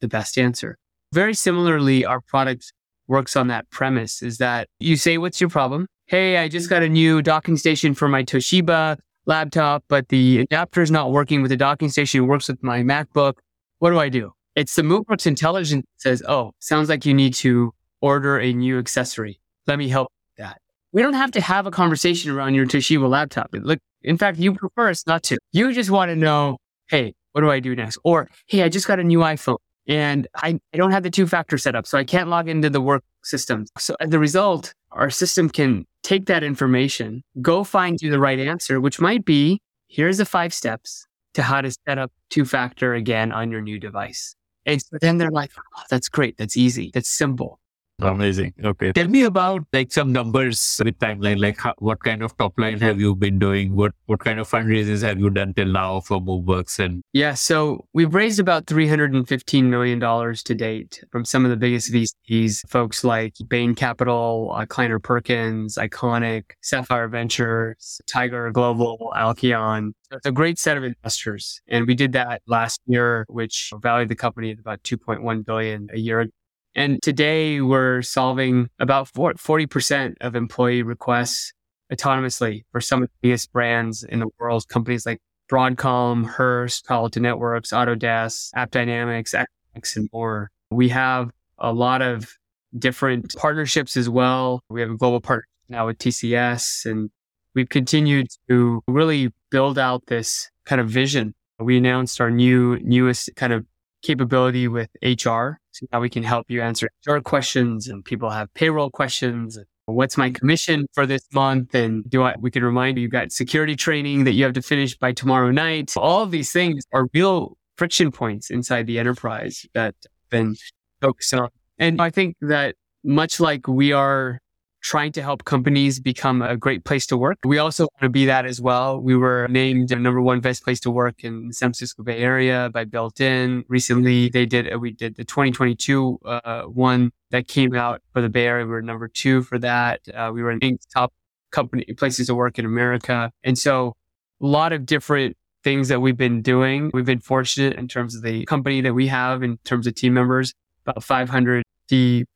the 0.00 0.08
best 0.08 0.36
answer. 0.36 0.76
Very 1.12 1.34
similarly, 1.34 2.04
our 2.04 2.20
product 2.20 2.72
works 3.06 3.36
on 3.36 3.48
that 3.48 3.70
premise 3.70 4.22
is 4.22 4.38
that 4.38 4.66
you 4.80 4.96
say, 4.96 5.18
what's 5.18 5.40
your 5.40 5.50
problem? 5.50 5.86
Hey, 6.06 6.36
I 6.36 6.48
just 6.48 6.68
got 6.68 6.82
a 6.82 6.88
new 6.88 7.22
docking 7.22 7.56
station 7.56 7.94
for 7.94 8.08
my 8.08 8.22
Toshiba 8.22 8.98
laptop, 9.26 9.84
but 9.88 10.08
the 10.08 10.40
adapter 10.40 10.82
is 10.82 10.90
not 10.90 11.12
working 11.12 11.42
with 11.42 11.50
the 11.50 11.56
docking 11.56 11.88
station. 11.88 12.24
It 12.24 12.26
works 12.26 12.48
with 12.48 12.62
my 12.62 12.80
MacBook. 12.82 13.34
What 13.78 13.90
do 13.90 13.98
I 13.98 14.08
do? 14.08 14.32
It's 14.54 14.74
the 14.74 14.82
Moveworks 14.82 15.26
intelligence 15.26 15.86
says, 15.96 16.22
oh, 16.28 16.52
sounds 16.58 16.88
like 16.88 17.06
you 17.06 17.14
need 17.14 17.34
to 17.34 17.72
order 18.00 18.38
a 18.38 18.52
new 18.52 18.78
accessory. 18.78 19.40
Let 19.66 19.78
me 19.78 19.88
help 19.88 20.12
that. 20.36 20.60
We 20.92 21.00
don't 21.00 21.14
have 21.14 21.30
to 21.32 21.40
have 21.40 21.66
a 21.66 21.70
conversation 21.70 22.30
around 22.30 22.54
your 22.54 22.66
Toshiba 22.66 23.08
laptop. 23.08 23.48
Look, 23.52 23.78
in 24.02 24.18
fact, 24.18 24.38
you 24.38 24.54
prefer 24.54 24.90
us 24.90 25.06
not 25.06 25.22
to. 25.24 25.38
You 25.52 25.72
just 25.72 25.90
want 25.90 26.10
to 26.10 26.16
know, 26.16 26.58
hey, 26.88 27.14
what 27.32 27.40
do 27.40 27.50
I 27.50 27.60
do 27.60 27.74
next? 27.74 27.98
Or, 28.04 28.28
hey, 28.46 28.62
I 28.62 28.68
just 28.68 28.86
got 28.86 28.98
a 28.98 29.04
new 29.04 29.20
iPhone 29.20 29.56
and 29.88 30.28
I, 30.34 30.58
I 30.72 30.76
don't 30.76 30.90
have 30.90 31.02
the 31.02 31.10
two 31.10 31.26
factor 31.26 31.56
setup, 31.56 31.86
so 31.86 31.96
I 31.96 32.04
can't 32.04 32.28
log 32.28 32.48
into 32.48 32.68
the 32.68 32.80
work 32.80 33.02
system. 33.24 33.66
So 33.78 33.96
as 34.00 34.12
a 34.12 34.18
result, 34.18 34.74
our 34.92 35.10
system 35.10 35.48
can 35.48 35.86
take 36.02 36.26
that 36.26 36.42
information, 36.42 37.22
go 37.40 37.64
find 37.64 38.00
you 38.00 38.10
the 38.10 38.18
right 38.18 38.38
answer, 38.38 38.80
which 38.80 39.00
might 39.00 39.24
be 39.24 39.60
here's 39.88 40.18
the 40.18 40.24
five 40.24 40.52
steps 40.52 41.06
to 41.34 41.42
how 41.42 41.60
to 41.60 41.70
set 41.86 41.98
up 41.98 42.12
two 42.30 42.44
factor 42.44 42.94
again 42.94 43.32
on 43.32 43.50
your 43.50 43.60
new 43.60 43.78
device. 43.78 44.34
And 44.66 44.80
so 44.80 44.98
then 45.00 45.18
they're 45.18 45.30
like, 45.30 45.50
oh, 45.56 45.82
that's 45.90 46.08
great. 46.08 46.36
That's 46.36 46.56
easy. 46.56 46.90
That's 46.94 47.08
simple. 47.08 47.58
Amazing. 48.02 48.54
Okay. 48.62 48.92
Tell 48.92 49.08
me 49.08 49.22
about 49.22 49.64
like 49.72 49.92
some 49.92 50.12
numbers 50.12 50.80
with 50.84 50.98
timeline. 50.98 51.40
Like 51.40 51.58
how, 51.58 51.74
what 51.78 52.02
kind 52.02 52.22
of 52.22 52.36
top 52.36 52.58
line 52.58 52.80
have 52.80 53.00
you 53.00 53.14
been 53.14 53.38
doing? 53.38 53.74
What 53.74 53.92
what 54.06 54.20
kind 54.20 54.40
of 54.40 54.48
fundraisers 54.48 55.02
have 55.02 55.18
you 55.18 55.30
done 55.30 55.54
till 55.54 55.66
now 55.66 56.00
for 56.00 56.20
Moveworks? 56.20 56.78
And 56.78 57.02
yeah, 57.12 57.34
so 57.34 57.86
we've 57.92 58.14
raised 58.14 58.40
about 58.40 58.66
three 58.66 58.88
hundred 58.88 59.14
and 59.14 59.26
fifteen 59.26 59.70
million 59.70 59.98
dollars 59.98 60.42
to 60.44 60.54
date 60.54 61.02
from 61.10 61.24
some 61.24 61.44
of 61.44 61.50
the 61.50 61.56
biggest 61.56 61.92
VCs, 61.92 62.68
folks 62.68 63.04
like 63.04 63.34
Bain 63.48 63.74
Capital, 63.74 64.52
uh, 64.54 64.66
Kleiner 64.66 64.98
Perkins, 64.98 65.76
ICONIQ, 65.76 66.44
Sapphire 66.60 67.08
Ventures, 67.08 68.00
Tiger 68.06 68.50
Global, 68.50 69.12
Alkeon. 69.16 69.92
So 70.10 70.16
it's 70.16 70.26
a 70.26 70.32
great 70.32 70.58
set 70.58 70.76
of 70.76 70.84
investors, 70.84 71.62
and 71.68 71.86
we 71.86 71.94
did 71.94 72.12
that 72.12 72.42
last 72.46 72.80
year, 72.86 73.24
which 73.28 73.72
valued 73.80 74.08
the 74.08 74.16
company 74.16 74.50
at 74.50 74.58
about 74.58 74.82
two 74.84 74.98
point 74.98 75.22
one 75.22 75.42
billion 75.42 75.88
a 75.92 75.98
year 75.98 76.26
and 76.74 77.02
today 77.02 77.60
we're 77.60 78.02
solving 78.02 78.68
about 78.78 79.12
40% 79.12 80.14
of 80.20 80.34
employee 80.34 80.82
requests 80.82 81.52
autonomously 81.92 82.62
for 82.72 82.80
some 82.80 83.02
of 83.02 83.08
the 83.08 83.28
biggest 83.28 83.52
brands 83.52 84.02
in 84.02 84.20
the 84.20 84.28
world, 84.38 84.66
companies 84.68 85.04
like 85.04 85.20
Broadcom, 85.50 86.26
Hearst, 86.26 86.86
Palo 86.86 87.02
Alto 87.02 87.20
Networks, 87.20 87.72
Autodesk, 87.72 88.50
AppDynamics, 88.56 89.34
X, 89.76 89.96
and 89.96 90.08
more. 90.12 90.50
We 90.70 90.88
have 90.88 91.30
a 91.58 91.72
lot 91.72 92.00
of 92.00 92.38
different 92.78 93.34
partnerships 93.36 93.96
as 93.96 94.08
well. 94.08 94.62
We 94.70 94.80
have 94.80 94.90
a 94.90 94.96
global 94.96 95.20
partner 95.20 95.48
now 95.68 95.86
with 95.86 95.98
TCS 95.98 96.86
and 96.86 97.10
we've 97.54 97.68
continued 97.68 98.28
to 98.48 98.82
really 98.86 99.30
build 99.50 99.78
out 99.78 100.06
this 100.06 100.50
kind 100.64 100.80
of 100.80 100.88
vision. 100.88 101.34
We 101.58 101.76
announced 101.76 102.20
our 102.20 102.30
new, 102.30 102.78
newest 102.80 103.30
kind 103.36 103.52
of 103.52 103.66
capability 104.02 104.68
with 104.68 104.88
HR. 105.02 105.58
So 105.72 105.86
now 105.92 106.00
we 106.00 106.10
can 106.10 106.22
help 106.22 106.46
you 106.48 106.60
answer 106.62 106.88
HR 107.06 107.18
questions 107.18 107.88
and 107.88 108.04
people 108.04 108.30
have 108.30 108.52
payroll 108.54 108.90
questions. 108.90 109.58
What's 109.86 110.16
my 110.16 110.30
commission 110.30 110.86
for 110.92 111.06
this 111.06 111.22
month? 111.34 111.74
And 111.74 112.08
do 112.08 112.22
I, 112.22 112.34
we 112.38 112.50
can 112.50 112.62
remind 112.62 112.98
you, 112.98 113.02
you've 113.02 113.10
got 113.10 113.32
security 113.32 113.74
training 113.74 114.24
that 114.24 114.32
you 114.32 114.44
have 114.44 114.52
to 114.54 114.62
finish 114.62 114.96
by 114.96 115.12
tomorrow 115.12 115.50
night. 115.50 115.94
All 115.96 116.22
of 116.22 116.30
these 116.30 116.52
things 116.52 116.84
are 116.92 117.08
real 117.14 117.56
friction 117.76 118.12
points 118.12 118.50
inside 118.50 118.86
the 118.86 118.98
enterprise 118.98 119.66
that 119.74 119.94
been 120.30 120.56
focused 121.00 121.34
on. 121.34 121.48
And 121.78 122.00
I 122.00 122.10
think 122.10 122.36
that 122.42 122.76
much 123.02 123.40
like 123.40 123.66
we 123.66 123.92
are 123.92 124.38
trying 124.82 125.12
to 125.12 125.22
help 125.22 125.44
companies 125.44 126.00
become 126.00 126.42
a 126.42 126.56
great 126.56 126.84
place 126.84 127.06
to 127.06 127.16
work. 127.16 127.38
We 127.44 127.58
also 127.58 127.84
want 127.84 128.02
to 128.02 128.08
be 128.08 128.26
that 128.26 128.44
as 128.44 128.60
well. 128.60 129.00
We 129.00 129.16
were 129.16 129.46
named 129.48 129.90
number 129.90 130.20
one 130.20 130.40
best 130.40 130.64
place 130.64 130.80
to 130.80 130.90
work 130.90 131.22
in 131.22 131.48
the 131.48 131.54
San 131.54 131.68
Francisco 131.68 132.02
Bay 132.02 132.18
Area 132.18 132.68
by 132.72 132.84
Built 132.84 133.20
In. 133.20 133.64
Recently, 133.68 134.28
they 134.28 134.44
did, 134.44 134.76
we 134.76 134.90
did 134.90 135.16
the 135.16 135.24
2022 135.24 136.18
uh, 136.24 136.62
one 136.62 137.12
that 137.30 137.46
came 137.46 137.74
out 137.74 138.02
for 138.12 138.20
the 138.20 138.28
Bay 138.28 138.46
Area. 138.46 138.66
We 138.66 138.72
were 138.72 138.82
number 138.82 139.08
two 139.08 139.42
for 139.42 139.58
that. 139.60 140.00
Uh, 140.12 140.32
we 140.34 140.42
were 140.42 140.50
in 140.50 140.78
top 140.92 141.12
company 141.52 141.84
places 141.96 142.26
to 142.26 142.34
work 142.34 142.58
in 142.58 142.64
America. 142.64 143.30
And 143.44 143.56
so 143.56 143.94
a 144.42 144.46
lot 144.46 144.72
of 144.72 144.84
different 144.84 145.36
things 145.62 145.88
that 145.88 146.00
we've 146.00 146.16
been 146.16 146.42
doing. 146.42 146.90
We've 146.92 147.04
been 147.04 147.20
fortunate 147.20 147.78
in 147.78 147.86
terms 147.86 148.16
of 148.16 148.22
the 148.22 148.44
company 148.46 148.80
that 148.80 148.94
we 148.94 149.06
have 149.06 149.44
in 149.44 149.58
terms 149.58 149.86
of 149.86 149.94
team 149.94 150.14
members, 150.14 150.52
about 150.84 151.04
500 151.04 151.62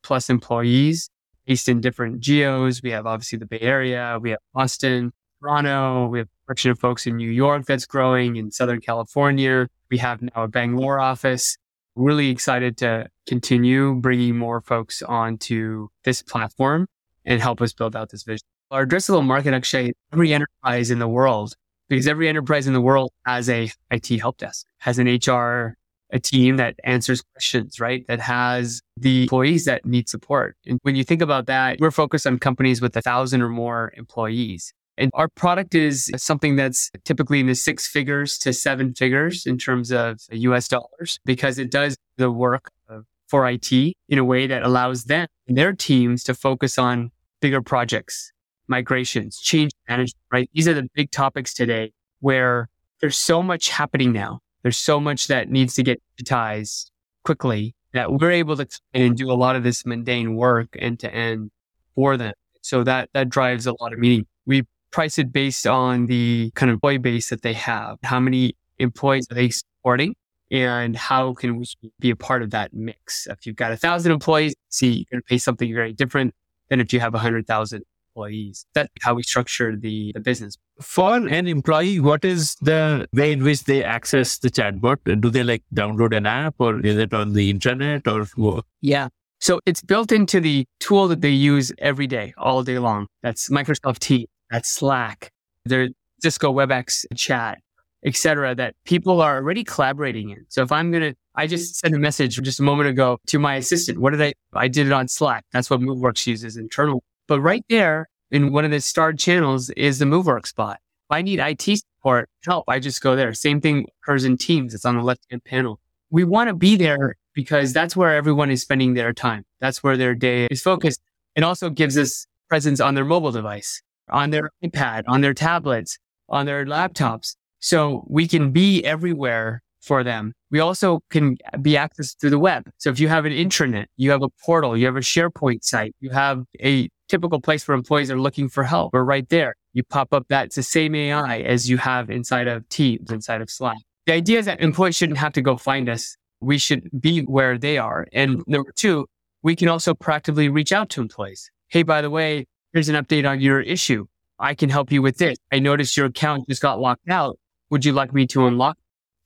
plus 0.03 0.29
employees 0.29 1.09
based 1.47 1.69
in 1.69 1.81
different 1.81 2.19
geos. 2.19 2.83
We 2.83 2.91
have 2.91 3.07
obviously 3.07 3.39
the 3.39 3.45
Bay 3.45 3.59
Area, 3.61 4.19
we 4.21 4.31
have 4.31 4.39
Austin, 4.53 5.13
Toronto, 5.41 6.07
we 6.07 6.19
have 6.19 6.27
a 6.27 6.51
section 6.51 6.71
of 6.71 6.79
folks 6.79 7.07
in 7.07 7.15
New 7.15 7.31
York 7.31 7.65
that's 7.65 7.85
growing 7.85 8.35
in 8.35 8.51
Southern 8.51 8.81
California. 8.81 9.67
We 9.89 9.97
have 9.99 10.21
now 10.21 10.43
a 10.43 10.47
Bangalore 10.47 10.99
office. 10.99 11.57
Really 11.95 12.29
excited 12.29 12.77
to 12.77 13.07
continue 13.25 13.95
bringing 13.95 14.37
more 14.37 14.61
folks 14.61 15.01
onto 15.01 15.87
this 16.03 16.21
platform 16.21 16.87
and 17.25 17.41
help 17.41 17.61
us 17.61 17.73
build 17.73 17.95
out 17.95 18.09
this 18.09 18.23
vision. 18.23 18.45
Our 18.69 18.85
addressable 18.85 19.25
market 19.25 19.53
actually 19.53 19.93
every 20.11 20.33
enterprise 20.33 20.91
in 20.91 20.99
the 20.99 21.07
world, 21.07 21.55
because 21.87 22.07
every 22.07 22.27
enterprise 22.27 22.67
in 22.67 22.73
the 22.73 22.81
world 22.81 23.11
has 23.25 23.49
a 23.49 23.71
IT 23.89 24.07
help 24.19 24.37
desk, 24.37 24.65
has 24.79 24.99
an 24.99 25.07
HR 25.07 25.77
a 26.11 26.19
team 26.19 26.57
that 26.57 26.75
answers 26.83 27.21
questions, 27.21 27.79
right? 27.79 28.05
That 28.07 28.19
has 28.19 28.81
the 28.95 29.23
employees 29.23 29.65
that 29.65 29.85
need 29.85 30.07
support. 30.09 30.55
And 30.65 30.79
when 30.83 30.95
you 30.95 31.03
think 31.03 31.21
about 31.21 31.47
that, 31.47 31.79
we're 31.79 31.91
focused 31.91 32.25
on 32.25 32.39
companies 32.39 32.81
with 32.81 32.95
a 32.95 33.01
thousand 33.01 33.41
or 33.41 33.49
more 33.49 33.93
employees. 33.97 34.73
And 34.97 35.11
our 35.13 35.27
product 35.27 35.75
is 35.75 36.11
something 36.17 36.55
that's 36.55 36.89
typically 37.05 37.39
in 37.39 37.47
the 37.47 37.55
six 37.55 37.87
figures 37.87 38.37
to 38.39 38.51
seven 38.51 38.93
figures 38.95 39.45
in 39.45 39.57
terms 39.57 39.91
of 39.91 40.19
US 40.31 40.67
dollars 40.67 41.19
because 41.23 41.59
it 41.59 41.69
does 41.69 41.97
the 42.17 42.31
work 42.31 42.71
of 42.89 43.05
for 43.27 43.47
IT 43.47 43.71
in 43.71 44.17
a 44.17 44.23
way 44.23 44.47
that 44.47 44.63
allows 44.63 45.03
them 45.03 45.27
and 45.47 45.57
their 45.57 45.73
teams 45.73 46.23
to 46.23 46.33
focus 46.33 46.77
on 46.77 47.11
bigger 47.41 47.61
projects, 47.61 48.31
migrations, 48.67 49.37
change 49.37 49.71
management, 49.87 50.23
right? 50.31 50.49
These 50.53 50.67
are 50.67 50.73
the 50.73 50.87
big 50.95 51.11
topics 51.11 51.53
today 51.53 51.91
where 52.21 52.69
there's 53.01 53.17
so 53.17 53.43
much 53.43 53.69
happening 53.69 54.11
now. 54.13 54.39
There's 54.63 54.77
so 54.77 54.99
much 54.99 55.27
that 55.27 55.49
needs 55.49 55.75
to 55.75 55.83
get 55.83 56.01
digitized 56.19 56.91
quickly 57.23 57.75
that 57.93 58.11
we're 58.11 58.31
able 58.31 58.55
to 58.57 58.65
come 58.65 58.79
in 58.93 59.01
and 59.03 59.17
do 59.17 59.31
a 59.31 59.33
lot 59.33 59.55
of 59.55 59.63
this 59.63 59.85
mundane 59.85 60.35
work 60.35 60.75
end 60.77 60.99
to 60.99 61.13
end 61.13 61.51
for 61.95 62.17
them. 62.17 62.33
So 62.61 62.83
that, 62.83 63.09
that 63.13 63.29
drives 63.29 63.65
a 63.65 63.73
lot 63.79 63.93
of 63.93 63.99
meaning. 63.99 64.25
We 64.45 64.63
price 64.91 65.17
it 65.17 65.31
based 65.31 65.67
on 65.67 66.05
the 66.07 66.51
kind 66.55 66.69
of 66.69 66.75
employee 66.75 66.97
base 66.97 67.29
that 67.29 67.41
they 67.41 67.53
have. 67.53 67.97
How 68.03 68.19
many 68.19 68.55
employees 68.79 69.27
are 69.31 69.35
they 69.35 69.49
supporting? 69.49 70.15
And 70.49 70.95
how 70.95 71.33
can 71.33 71.57
we 71.57 71.65
be 71.99 72.09
a 72.09 72.15
part 72.15 72.41
of 72.41 72.51
that 72.51 72.73
mix? 72.73 73.27
If 73.27 73.45
you've 73.45 73.55
got 73.55 73.71
a 73.71 73.77
thousand 73.77 74.11
employees, 74.11 74.55
see, 74.69 74.87
you're 74.87 75.05
going 75.11 75.21
to 75.21 75.27
pay 75.27 75.37
something 75.37 75.73
very 75.73 75.91
different 75.91 76.33
than 76.69 76.79
if 76.79 76.93
you 76.93 76.99
have 76.99 77.13
a 77.13 77.19
hundred 77.19 77.47
thousand 77.47 77.83
employees. 78.17 78.65
That's 78.73 78.89
how 79.01 79.13
we 79.15 79.23
structure 79.23 79.75
the, 79.75 80.11
the 80.13 80.19
business. 80.19 80.57
For 80.81 81.15
an 81.15 81.47
employee, 81.47 81.99
what 81.99 82.25
is 82.25 82.55
the 82.61 83.07
way 83.13 83.31
in 83.31 83.43
which 83.43 83.63
they 83.63 83.83
access 83.83 84.37
the 84.39 84.49
chatbot? 84.49 85.21
Do 85.21 85.29
they 85.29 85.43
like 85.43 85.63
download 85.73 86.15
an 86.15 86.25
app 86.25 86.55
or 86.59 86.79
is 86.85 86.97
it 86.97 87.13
on 87.13 87.33
the 87.33 87.49
internet 87.49 88.07
or? 88.07 88.25
What? 88.35 88.65
Yeah. 88.81 89.09
So 89.39 89.59
it's 89.65 89.81
built 89.81 90.11
into 90.11 90.39
the 90.39 90.65
tool 90.79 91.07
that 91.09 91.21
they 91.21 91.29
use 91.29 91.71
every 91.77 92.07
day, 92.07 92.33
all 92.37 92.63
day 92.63 92.79
long. 92.79 93.07
That's 93.21 93.49
Microsoft 93.49 93.99
Teams. 93.99 94.27
That's 94.49 94.69
Slack. 94.69 95.31
There's 95.65 95.91
Cisco 96.21 96.51
WebEx 96.51 97.05
chat, 97.15 97.59
etc. 98.03 98.55
that 98.55 98.75
people 98.85 99.21
are 99.21 99.35
already 99.35 99.63
collaborating 99.63 100.29
in. 100.31 100.45
So 100.49 100.63
if 100.63 100.71
I'm 100.71 100.91
going 100.91 101.03
to, 101.03 101.15
I 101.35 101.45
just 101.45 101.75
sent 101.75 101.93
a 101.93 101.99
message 101.99 102.41
just 102.41 102.59
a 102.59 102.63
moment 102.63 102.89
ago 102.89 103.19
to 103.27 103.37
my 103.37 103.55
assistant. 103.55 103.99
What 103.99 104.11
did 104.11 104.21
I, 104.21 104.33
I 104.53 104.67
did 104.67 104.87
it 104.87 104.93
on 104.93 105.07
Slack. 105.07 105.45
That's 105.51 105.69
what 105.69 105.81
MoveWorks 105.81 106.25
uses 106.25 106.57
internal. 106.57 107.03
But 107.27 107.41
right 107.41 107.63
there 107.69 108.09
in 108.31 108.51
one 108.51 108.65
of 108.65 108.71
the 108.71 108.81
starred 108.81 109.19
channels 109.19 109.69
is 109.71 109.99
the 109.99 110.05
MoveWorks 110.05 110.55
bot. 110.55 110.79
If 111.09 111.15
I 111.15 111.21
need 111.21 111.39
IT 111.39 111.61
support 111.61 112.29
help, 112.45 112.65
I 112.67 112.79
just 112.79 113.01
go 113.01 113.15
there. 113.15 113.33
Same 113.33 113.61
thing 113.61 113.85
occurs 114.01 114.25
in 114.25 114.37
Teams. 114.37 114.73
It's 114.73 114.85
on 114.85 114.95
the 114.95 115.03
left 115.03 115.25
hand 115.29 115.43
panel. 115.43 115.79
We 116.09 116.23
want 116.23 116.49
to 116.49 116.53
be 116.53 116.75
there 116.75 117.15
because 117.33 117.73
that's 117.73 117.95
where 117.95 118.15
everyone 118.15 118.49
is 118.49 118.61
spending 118.61 118.93
their 118.93 119.13
time. 119.13 119.45
That's 119.59 119.83
where 119.83 119.97
their 119.97 120.15
day 120.15 120.47
is 120.49 120.61
focused. 120.61 121.01
It 121.35 121.43
also 121.43 121.69
gives 121.69 121.97
us 121.97 122.25
presence 122.49 122.79
on 122.79 122.95
their 122.95 123.05
mobile 123.05 123.31
device, 123.31 123.81
on 124.09 124.29
their 124.29 124.51
iPad, 124.63 125.03
on 125.07 125.21
their 125.21 125.33
tablets, 125.33 125.99
on 126.29 126.45
their 126.45 126.65
laptops. 126.65 127.35
So 127.59 128.05
we 128.07 128.27
can 128.27 128.51
be 128.51 128.83
everywhere 128.83 129.61
for 129.81 130.03
them. 130.03 130.33
We 130.51 130.59
also 130.59 131.01
can 131.09 131.37
be 131.61 131.73
accessed 131.73 132.19
through 132.19 132.31
the 132.31 132.39
web. 132.39 132.69
So 132.77 132.89
if 132.89 132.99
you 132.99 133.07
have 133.07 133.25
an 133.25 133.33
intranet, 133.33 133.85
you 133.95 134.11
have 134.11 134.23
a 134.23 134.29
portal, 134.45 134.77
you 134.77 134.85
have 134.85 134.95
a 134.95 135.01
SharePoint 135.01 135.63
site, 135.63 135.95
you 135.99 136.09
have 136.09 136.43
a 136.61 136.89
typical 137.07 137.39
place 137.41 137.67
where 137.67 137.75
employees 137.75 138.11
are 138.11 138.19
looking 138.19 138.49
for 138.49 138.63
help. 138.63 138.93
We're 138.93 139.03
right 139.03 139.27
there. 139.29 139.55
You 139.73 139.83
pop 139.83 140.13
up 140.13 140.27
that 140.29 140.47
it's 140.47 140.55
the 140.55 140.63
same 140.63 140.95
AI 140.95 141.39
as 141.39 141.69
you 141.69 141.77
have 141.77 142.09
inside 142.09 142.47
of 142.47 142.67
Teams, 142.69 143.11
inside 143.11 143.41
of 143.41 143.49
Slack. 143.49 143.77
The 144.05 144.13
idea 144.13 144.39
is 144.39 144.45
that 144.45 144.61
employees 144.61 144.95
shouldn't 144.95 145.17
have 145.17 145.33
to 145.33 145.41
go 145.41 145.57
find 145.57 145.89
us. 145.89 146.15
We 146.39 146.57
should 146.57 146.89
be 146.99 147.21
where 147.21 147.57
they 147.57 147.77
are. 147.77 148.07
And 148.13 148.43
number 148.47 148.71
two, 148.75 149.07
we 149.43 149.55
can 149.55 149.67
also 149.67 149.93
proactively 149.93 150.53
reach 150.53 150.71
out 150.71 150.89
to 150.89 151.01
employees. 151.01 151.49
Hey, 151.67 151.83
by 151.83 152.01
the 152.01 152.09
way, 152.09 152.45
here's 152.73 152.89
an 152.89 152.95
update 152.95 153.29
on 153.29 153.41
your 153.41 153.59
issue. 153.59 154.05
I 154.39 154.53
can 154.53 154.69
help 154.69 154.91
you 154.91 155.01
with 155.01 155.17
this. 155.17 155.37
I 155.51 155.59
noticed 155.59 155.97
your 155.97 156.05
account 156.05 156.47
just 156.47 156.61
got 156.61 156.79
locked 156.79 157.09
out. 157.09 157.37
Would 157.69 157.83
you 157.83 157.91
like 157.91 158.13
me 158.13 158.27
to 158.27 158.47
unlock? 158.47 158.77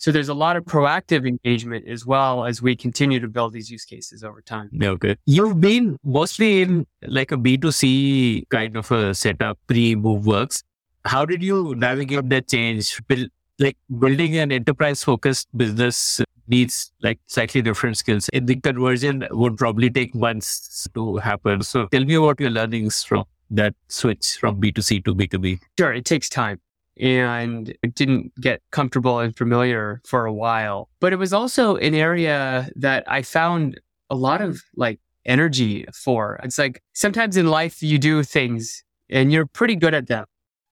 So 0.01 0.11
there's 0.11 0.29
a 0.29 0.33
lot 0.33 0.57
of 0.57 0.65
proactive 0.65 1.27
engagement 1.27 1.87
as 1.87 2.07
well 2.07 2.43
as 2.47 2.59
we 2.59 2.75
continue 2.75 3.19
to 3.19 3.27
build 3.27 3.53
these 3.53 3.69
use 3.69 3.85
cases 3.85 4.23
over 4.23 4.41
time. 4.41 4.71
Okay. 4.81 5.15
You've 5.27 5.61
been 5.61 5.95
mostly 6.03 6.63
in 6.63 6.87
like 7.03 7.31
a 7.31 7.37
B2C 7.37 8.49
kind 8.49 8.75
of 8.77 8.91
a 8.91 9.13
setup 9.13 9.59
pre 9.67 9.95
MoveWorks. 9.95 10.63
How 11.05 11.23
did 11.23 11.43
you 11.43 11.75
navigate 11.75 12.27
that 12.29 12.47
change? 12.47 12.99
Build, 13.05 13.29
like 13.59 13.77
building 13.99 14.37
an 14.37 14.51
enterprise 14.51 15.03
focused 15.03 15.55
business 15.55 16.19
needs 16.47 16.91
like 17.03 17.19
slightly 17.27 17.61
different 17.61 17.95
skills. 17.95 18.27
And 18.33 18.47
the 18.47 18.55
conversion 18.55 19.27
would 19.29 19.55
probably 19.55 19.91
take 19.91 20.15
months 20.15 20.87
to 20.95 21.17
happen. 21.17 21.61
So 21.61 21.85
tell 21.91 22.05
me 22.05 22.15
about 22.15 22.39
your 22.39 22.49
learnings 22.49 23.03
from 23.03 23.25
that 23.51 23.75
switch 23.87 24.37
from 24.39 24.59
B2C 24.59 25.05
to 25.05 25.13
B2B. 25.13 25.59
Sure, 25.77 25.93
it 25.93 26.05
takes 26.05 26.27
time 26.27 26.59
and 27.01 27.75
it 27.81 27.95
didn't 27.95 28.31
get 28.39 28.61
comfortable 28.71 29.19
and 29.19 29.35
familiar 29.35 30.01
for 30.05 30.25
a 30.25 30.33
while. 30.33 30.87
But 30.99 31.11
it 31.11 31.17
was 31.17 31.33
also 31.33 31.75
an 31.77 31.95
area 31.95 32.69
that 32.75 33.03
I 33.11 33.23
found 33.23 33.81
a 34.11 34.15
lot 34.15 34.41
of 34.41 34.61
like 34.75 34.99
energy 35.25 35.85
for. 35.93 36.39
It's 36.43 36.59
like 36.59 36.81
sometimes 36.93 37.37
in 37.37 37.47
life 37.47 37.81
you 37.81 37.97
do 37.97 38.21
things 38.23 38.83
and 39.09 39.31
you're 39.31 39.47
pretty 39.47 39.75
good 39.75 39.95
at 39.95 40.07
them, 40.07 40.25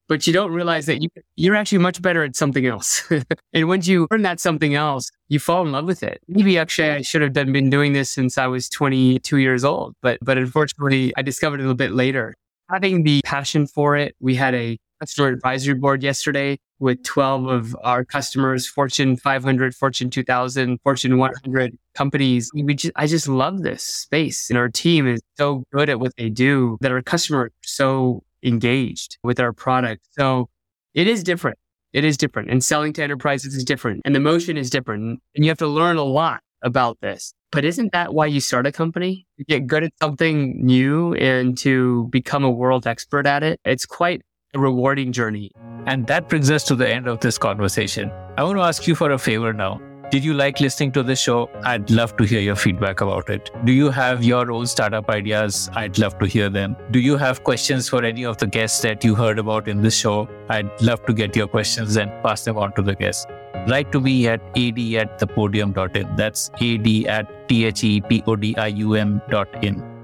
but 0.08 0.28
you 0.28 0.34
don't 0.34 0.52
realize 0.52 0.86
that 0.86 1.02
you, 1.02 1.10
you're 1.36 1.56
actually 1.56 1.80
much 1.80 2.00
better 2.02 2.24
at 2.24 2.36
something 2.36 2.66
else. 2.66 3.12
and 3.54 3.68
once 3.68 3.88
you 3.88 4.08
learn 4.12 4.22
that 4.22 4.40
something 4.40 4.76
else, 4.76 5.10
you 5.30 5.40
fall 5.40 5.66
in 5.66 5.72
love 5.72 5.86
with 5.86 6.04
it. 6.04 6.22
Maybe 6.28 6.60
actually 6.60 6.92
I 6.92 7.02
should 7.02 7.24
have 7.24 7.34
done, 7.34 7.52
been 7.52 7.72
doing 7.72 7.94
this 7.94 8.12
since 8.12 8.38
I 8.38 8.46
was 8.46 8.70
22 8.70 9.38
years 9.38 9.64
old, 9.64 9.96
but, 10.04 10.20
but 10.22 10.38
unfortunately 10.38 11.12
I 11.18 11.24
discovered 11.24 11.60
it 11.60 11.64
a 11.64 11.66
little 11.66 11.76
bit 11.76 11.92
later. 11.92 12.36
Having 12.70 13.02
the 13.02 13.22
passion 13.26 13.66
for 13.66 13.98
it, 13.98 14.16
we 14.20 14.36
had 14.36 14.54
a 14.54 14.78
customer 15.00 15.30
advisory 15.30 15.76
board 15.76 16.04
yesterday 16.04 16.58
with 16.80 17.04
12 17.04 17.47
of 17.47 17.76
our 17.84 18.06
customers, 18.06 18.68
Fortune 18.68 19.18
500, 19.18 19.76
Fortune 19.76 20.10
2000, 20.10 20.80
Fortune 20.84 21.18
100 21.18 21.78
companies. 21.93 22.50
We 22.54 22.74
just, 22.74 22.93
I 22.95 23.08
just 23.08 23.28
love 23.28 23.64
this 23.64 23.84
space 23.84 24.50
and 24.50 24.58
our 24.58 24.70
team 24.70 25.08
is 25.08 25.22
so 25.38 25.64
good 25.74 25.89
at 25.89 26.00
what 26.00 26.14
they 26.18 26.30
do 26.30 26.78
that 26.82 26.91
our 26.91 27.02
customers 27.02 27.50
are 27.50 27.52
so 27.64 28.24
engaged 28.43 29.18
with 29.24 29.39
our 29.39 29.54
product. 29.54 30.08
So 30.12 30.50
it 30.93 31.08
is 31.08 31.24
different. 31.24 31.58
It 31.91 32.06
is 32.06 32.18
different 32.18 32.52
and 32.52 32.64
selling 32.64 32.93
to 32.93 33.04
enterprises 33.04 33.56
is 33.56 33.64
different 33.64 34.02
and 34.06 34.14
the 34.16 34.20
motion 34.20 34.58
is 34.58 34.70
different 34.70 35.20
and 35.36 35.45
you 35.45 35.50
have 35.50 35.58
to 35.58 35.68
learn 35.68 35.97
a 35.97 36.04
lot 36.04 36.41
about 36.62 37.00
this. 37.02 37.34
But 37.52 37.66
isn't 37.66 37.93
that 37.93 38.14
why 38.14 38.28
you 38.28 38.39
start 38.39 38.68
a 38.68 38.72
company? 38.72 39.26
To 39.39 39.43
get 39.45 39.66
good 39.66 39.84
at 39.84 39.91
something 40.00 40.64
new 40.64 41.16
and 41.16 41.58
to 41.60 42.08
become 42.12 42.43
a 42.43 42.52
world 42.52 42.86
expert 42.86 43.26
at 43.26 43.41
it. 43.41 43.60
It's 43.66 43.88
quite 43.88 44.22
rewarding 44.56 45.12
journey. 45.12 45.52
And 45.86 46.08
that 46.08 46.30
brings 46.30 46.52
us 46.52 46.64
to 46.66 46.76
the 46.76 46.88
end 46.88 47.08
of 47.08 47.20
this 47.20 47.38
conversation. 47.38 48.12
I 48.38 48.43
want 48.43 48.58
to 48.58 48.64
ask 48.64 48.88
you 48.88 48.95
for 48.95 49.12
a 49.12 49.18
favor 49.18 49.54
now. 49.54 49.82
Did 50.12 50.24
you 50.24 50.34
like 50.34 50.60
listening 50.60 50.91
to 50.93 51.04
this 51.04 51.20
show? 51.22 51.52
I'd 51.64 51.91
love 51.91 52.18
to 52.18 52.24
hear 52.24 52.39
your 52.39 52.56
feedback 52.56 53.02
about 53.02 53.30
it. 53.30 53.52
Do 53.64 53.72
you 53.72 53.91
have 53.91 54.24
your 54.24 54.52
own 54.52 54.66
startup 54.66 55.08
ideas? 55.08 55.70
I'd 55.74 56.00
love 56.00 56.18
to 56.18 56.26
hear 56.26 56.50
them. 56.50 56.76
Do 56.89 57.00
you 57.00 57.16
have 57.16 57.43
questions 57.43 57.88
for 57.88 58.04
any 58.04 58.26
of 58.26 58.38
the 58.38 58.47
guests 58.47 58.82
that 58.82 59.04
you 59.04 59.14
heard 59.14 59.38
about 59.38 59.68
in 59.68 59.84
this 59.84 59.95
show? 59.95 60.28
I'd 60.50 60.82
love 60.82 61.06
to 61.06 61.14
get 61.14 61.36
your 61.36 61.47
questions 61.47 61.95
and 61.95 62.10
pass 62.24 62.43
them 62.43 62.58
on 62.58 62.74
to 62.74 62.82
the 62.82 62.95
guests. 62.95 63.28
Write 63.68 63.91
to 63.91 64.02
me 64.02 64.28
at 64.28 64.41
ad 64.58 64.80
at 64.95 65.20
thepodium.in. 65.20 66.16
That's 66.16 66.50
ad 66.60 66.88
at 67.08 67.47
t 67.47 67.66
h 67.66 67.84
e 67.84 68.02
p 68.02 68.24
o 68.26 68.36
d 68.36 68.56
i 68.58 68.68
u 68.68 68.95
m 68.95 69.22
dot 69.30 69.64
in. 69.64 69.99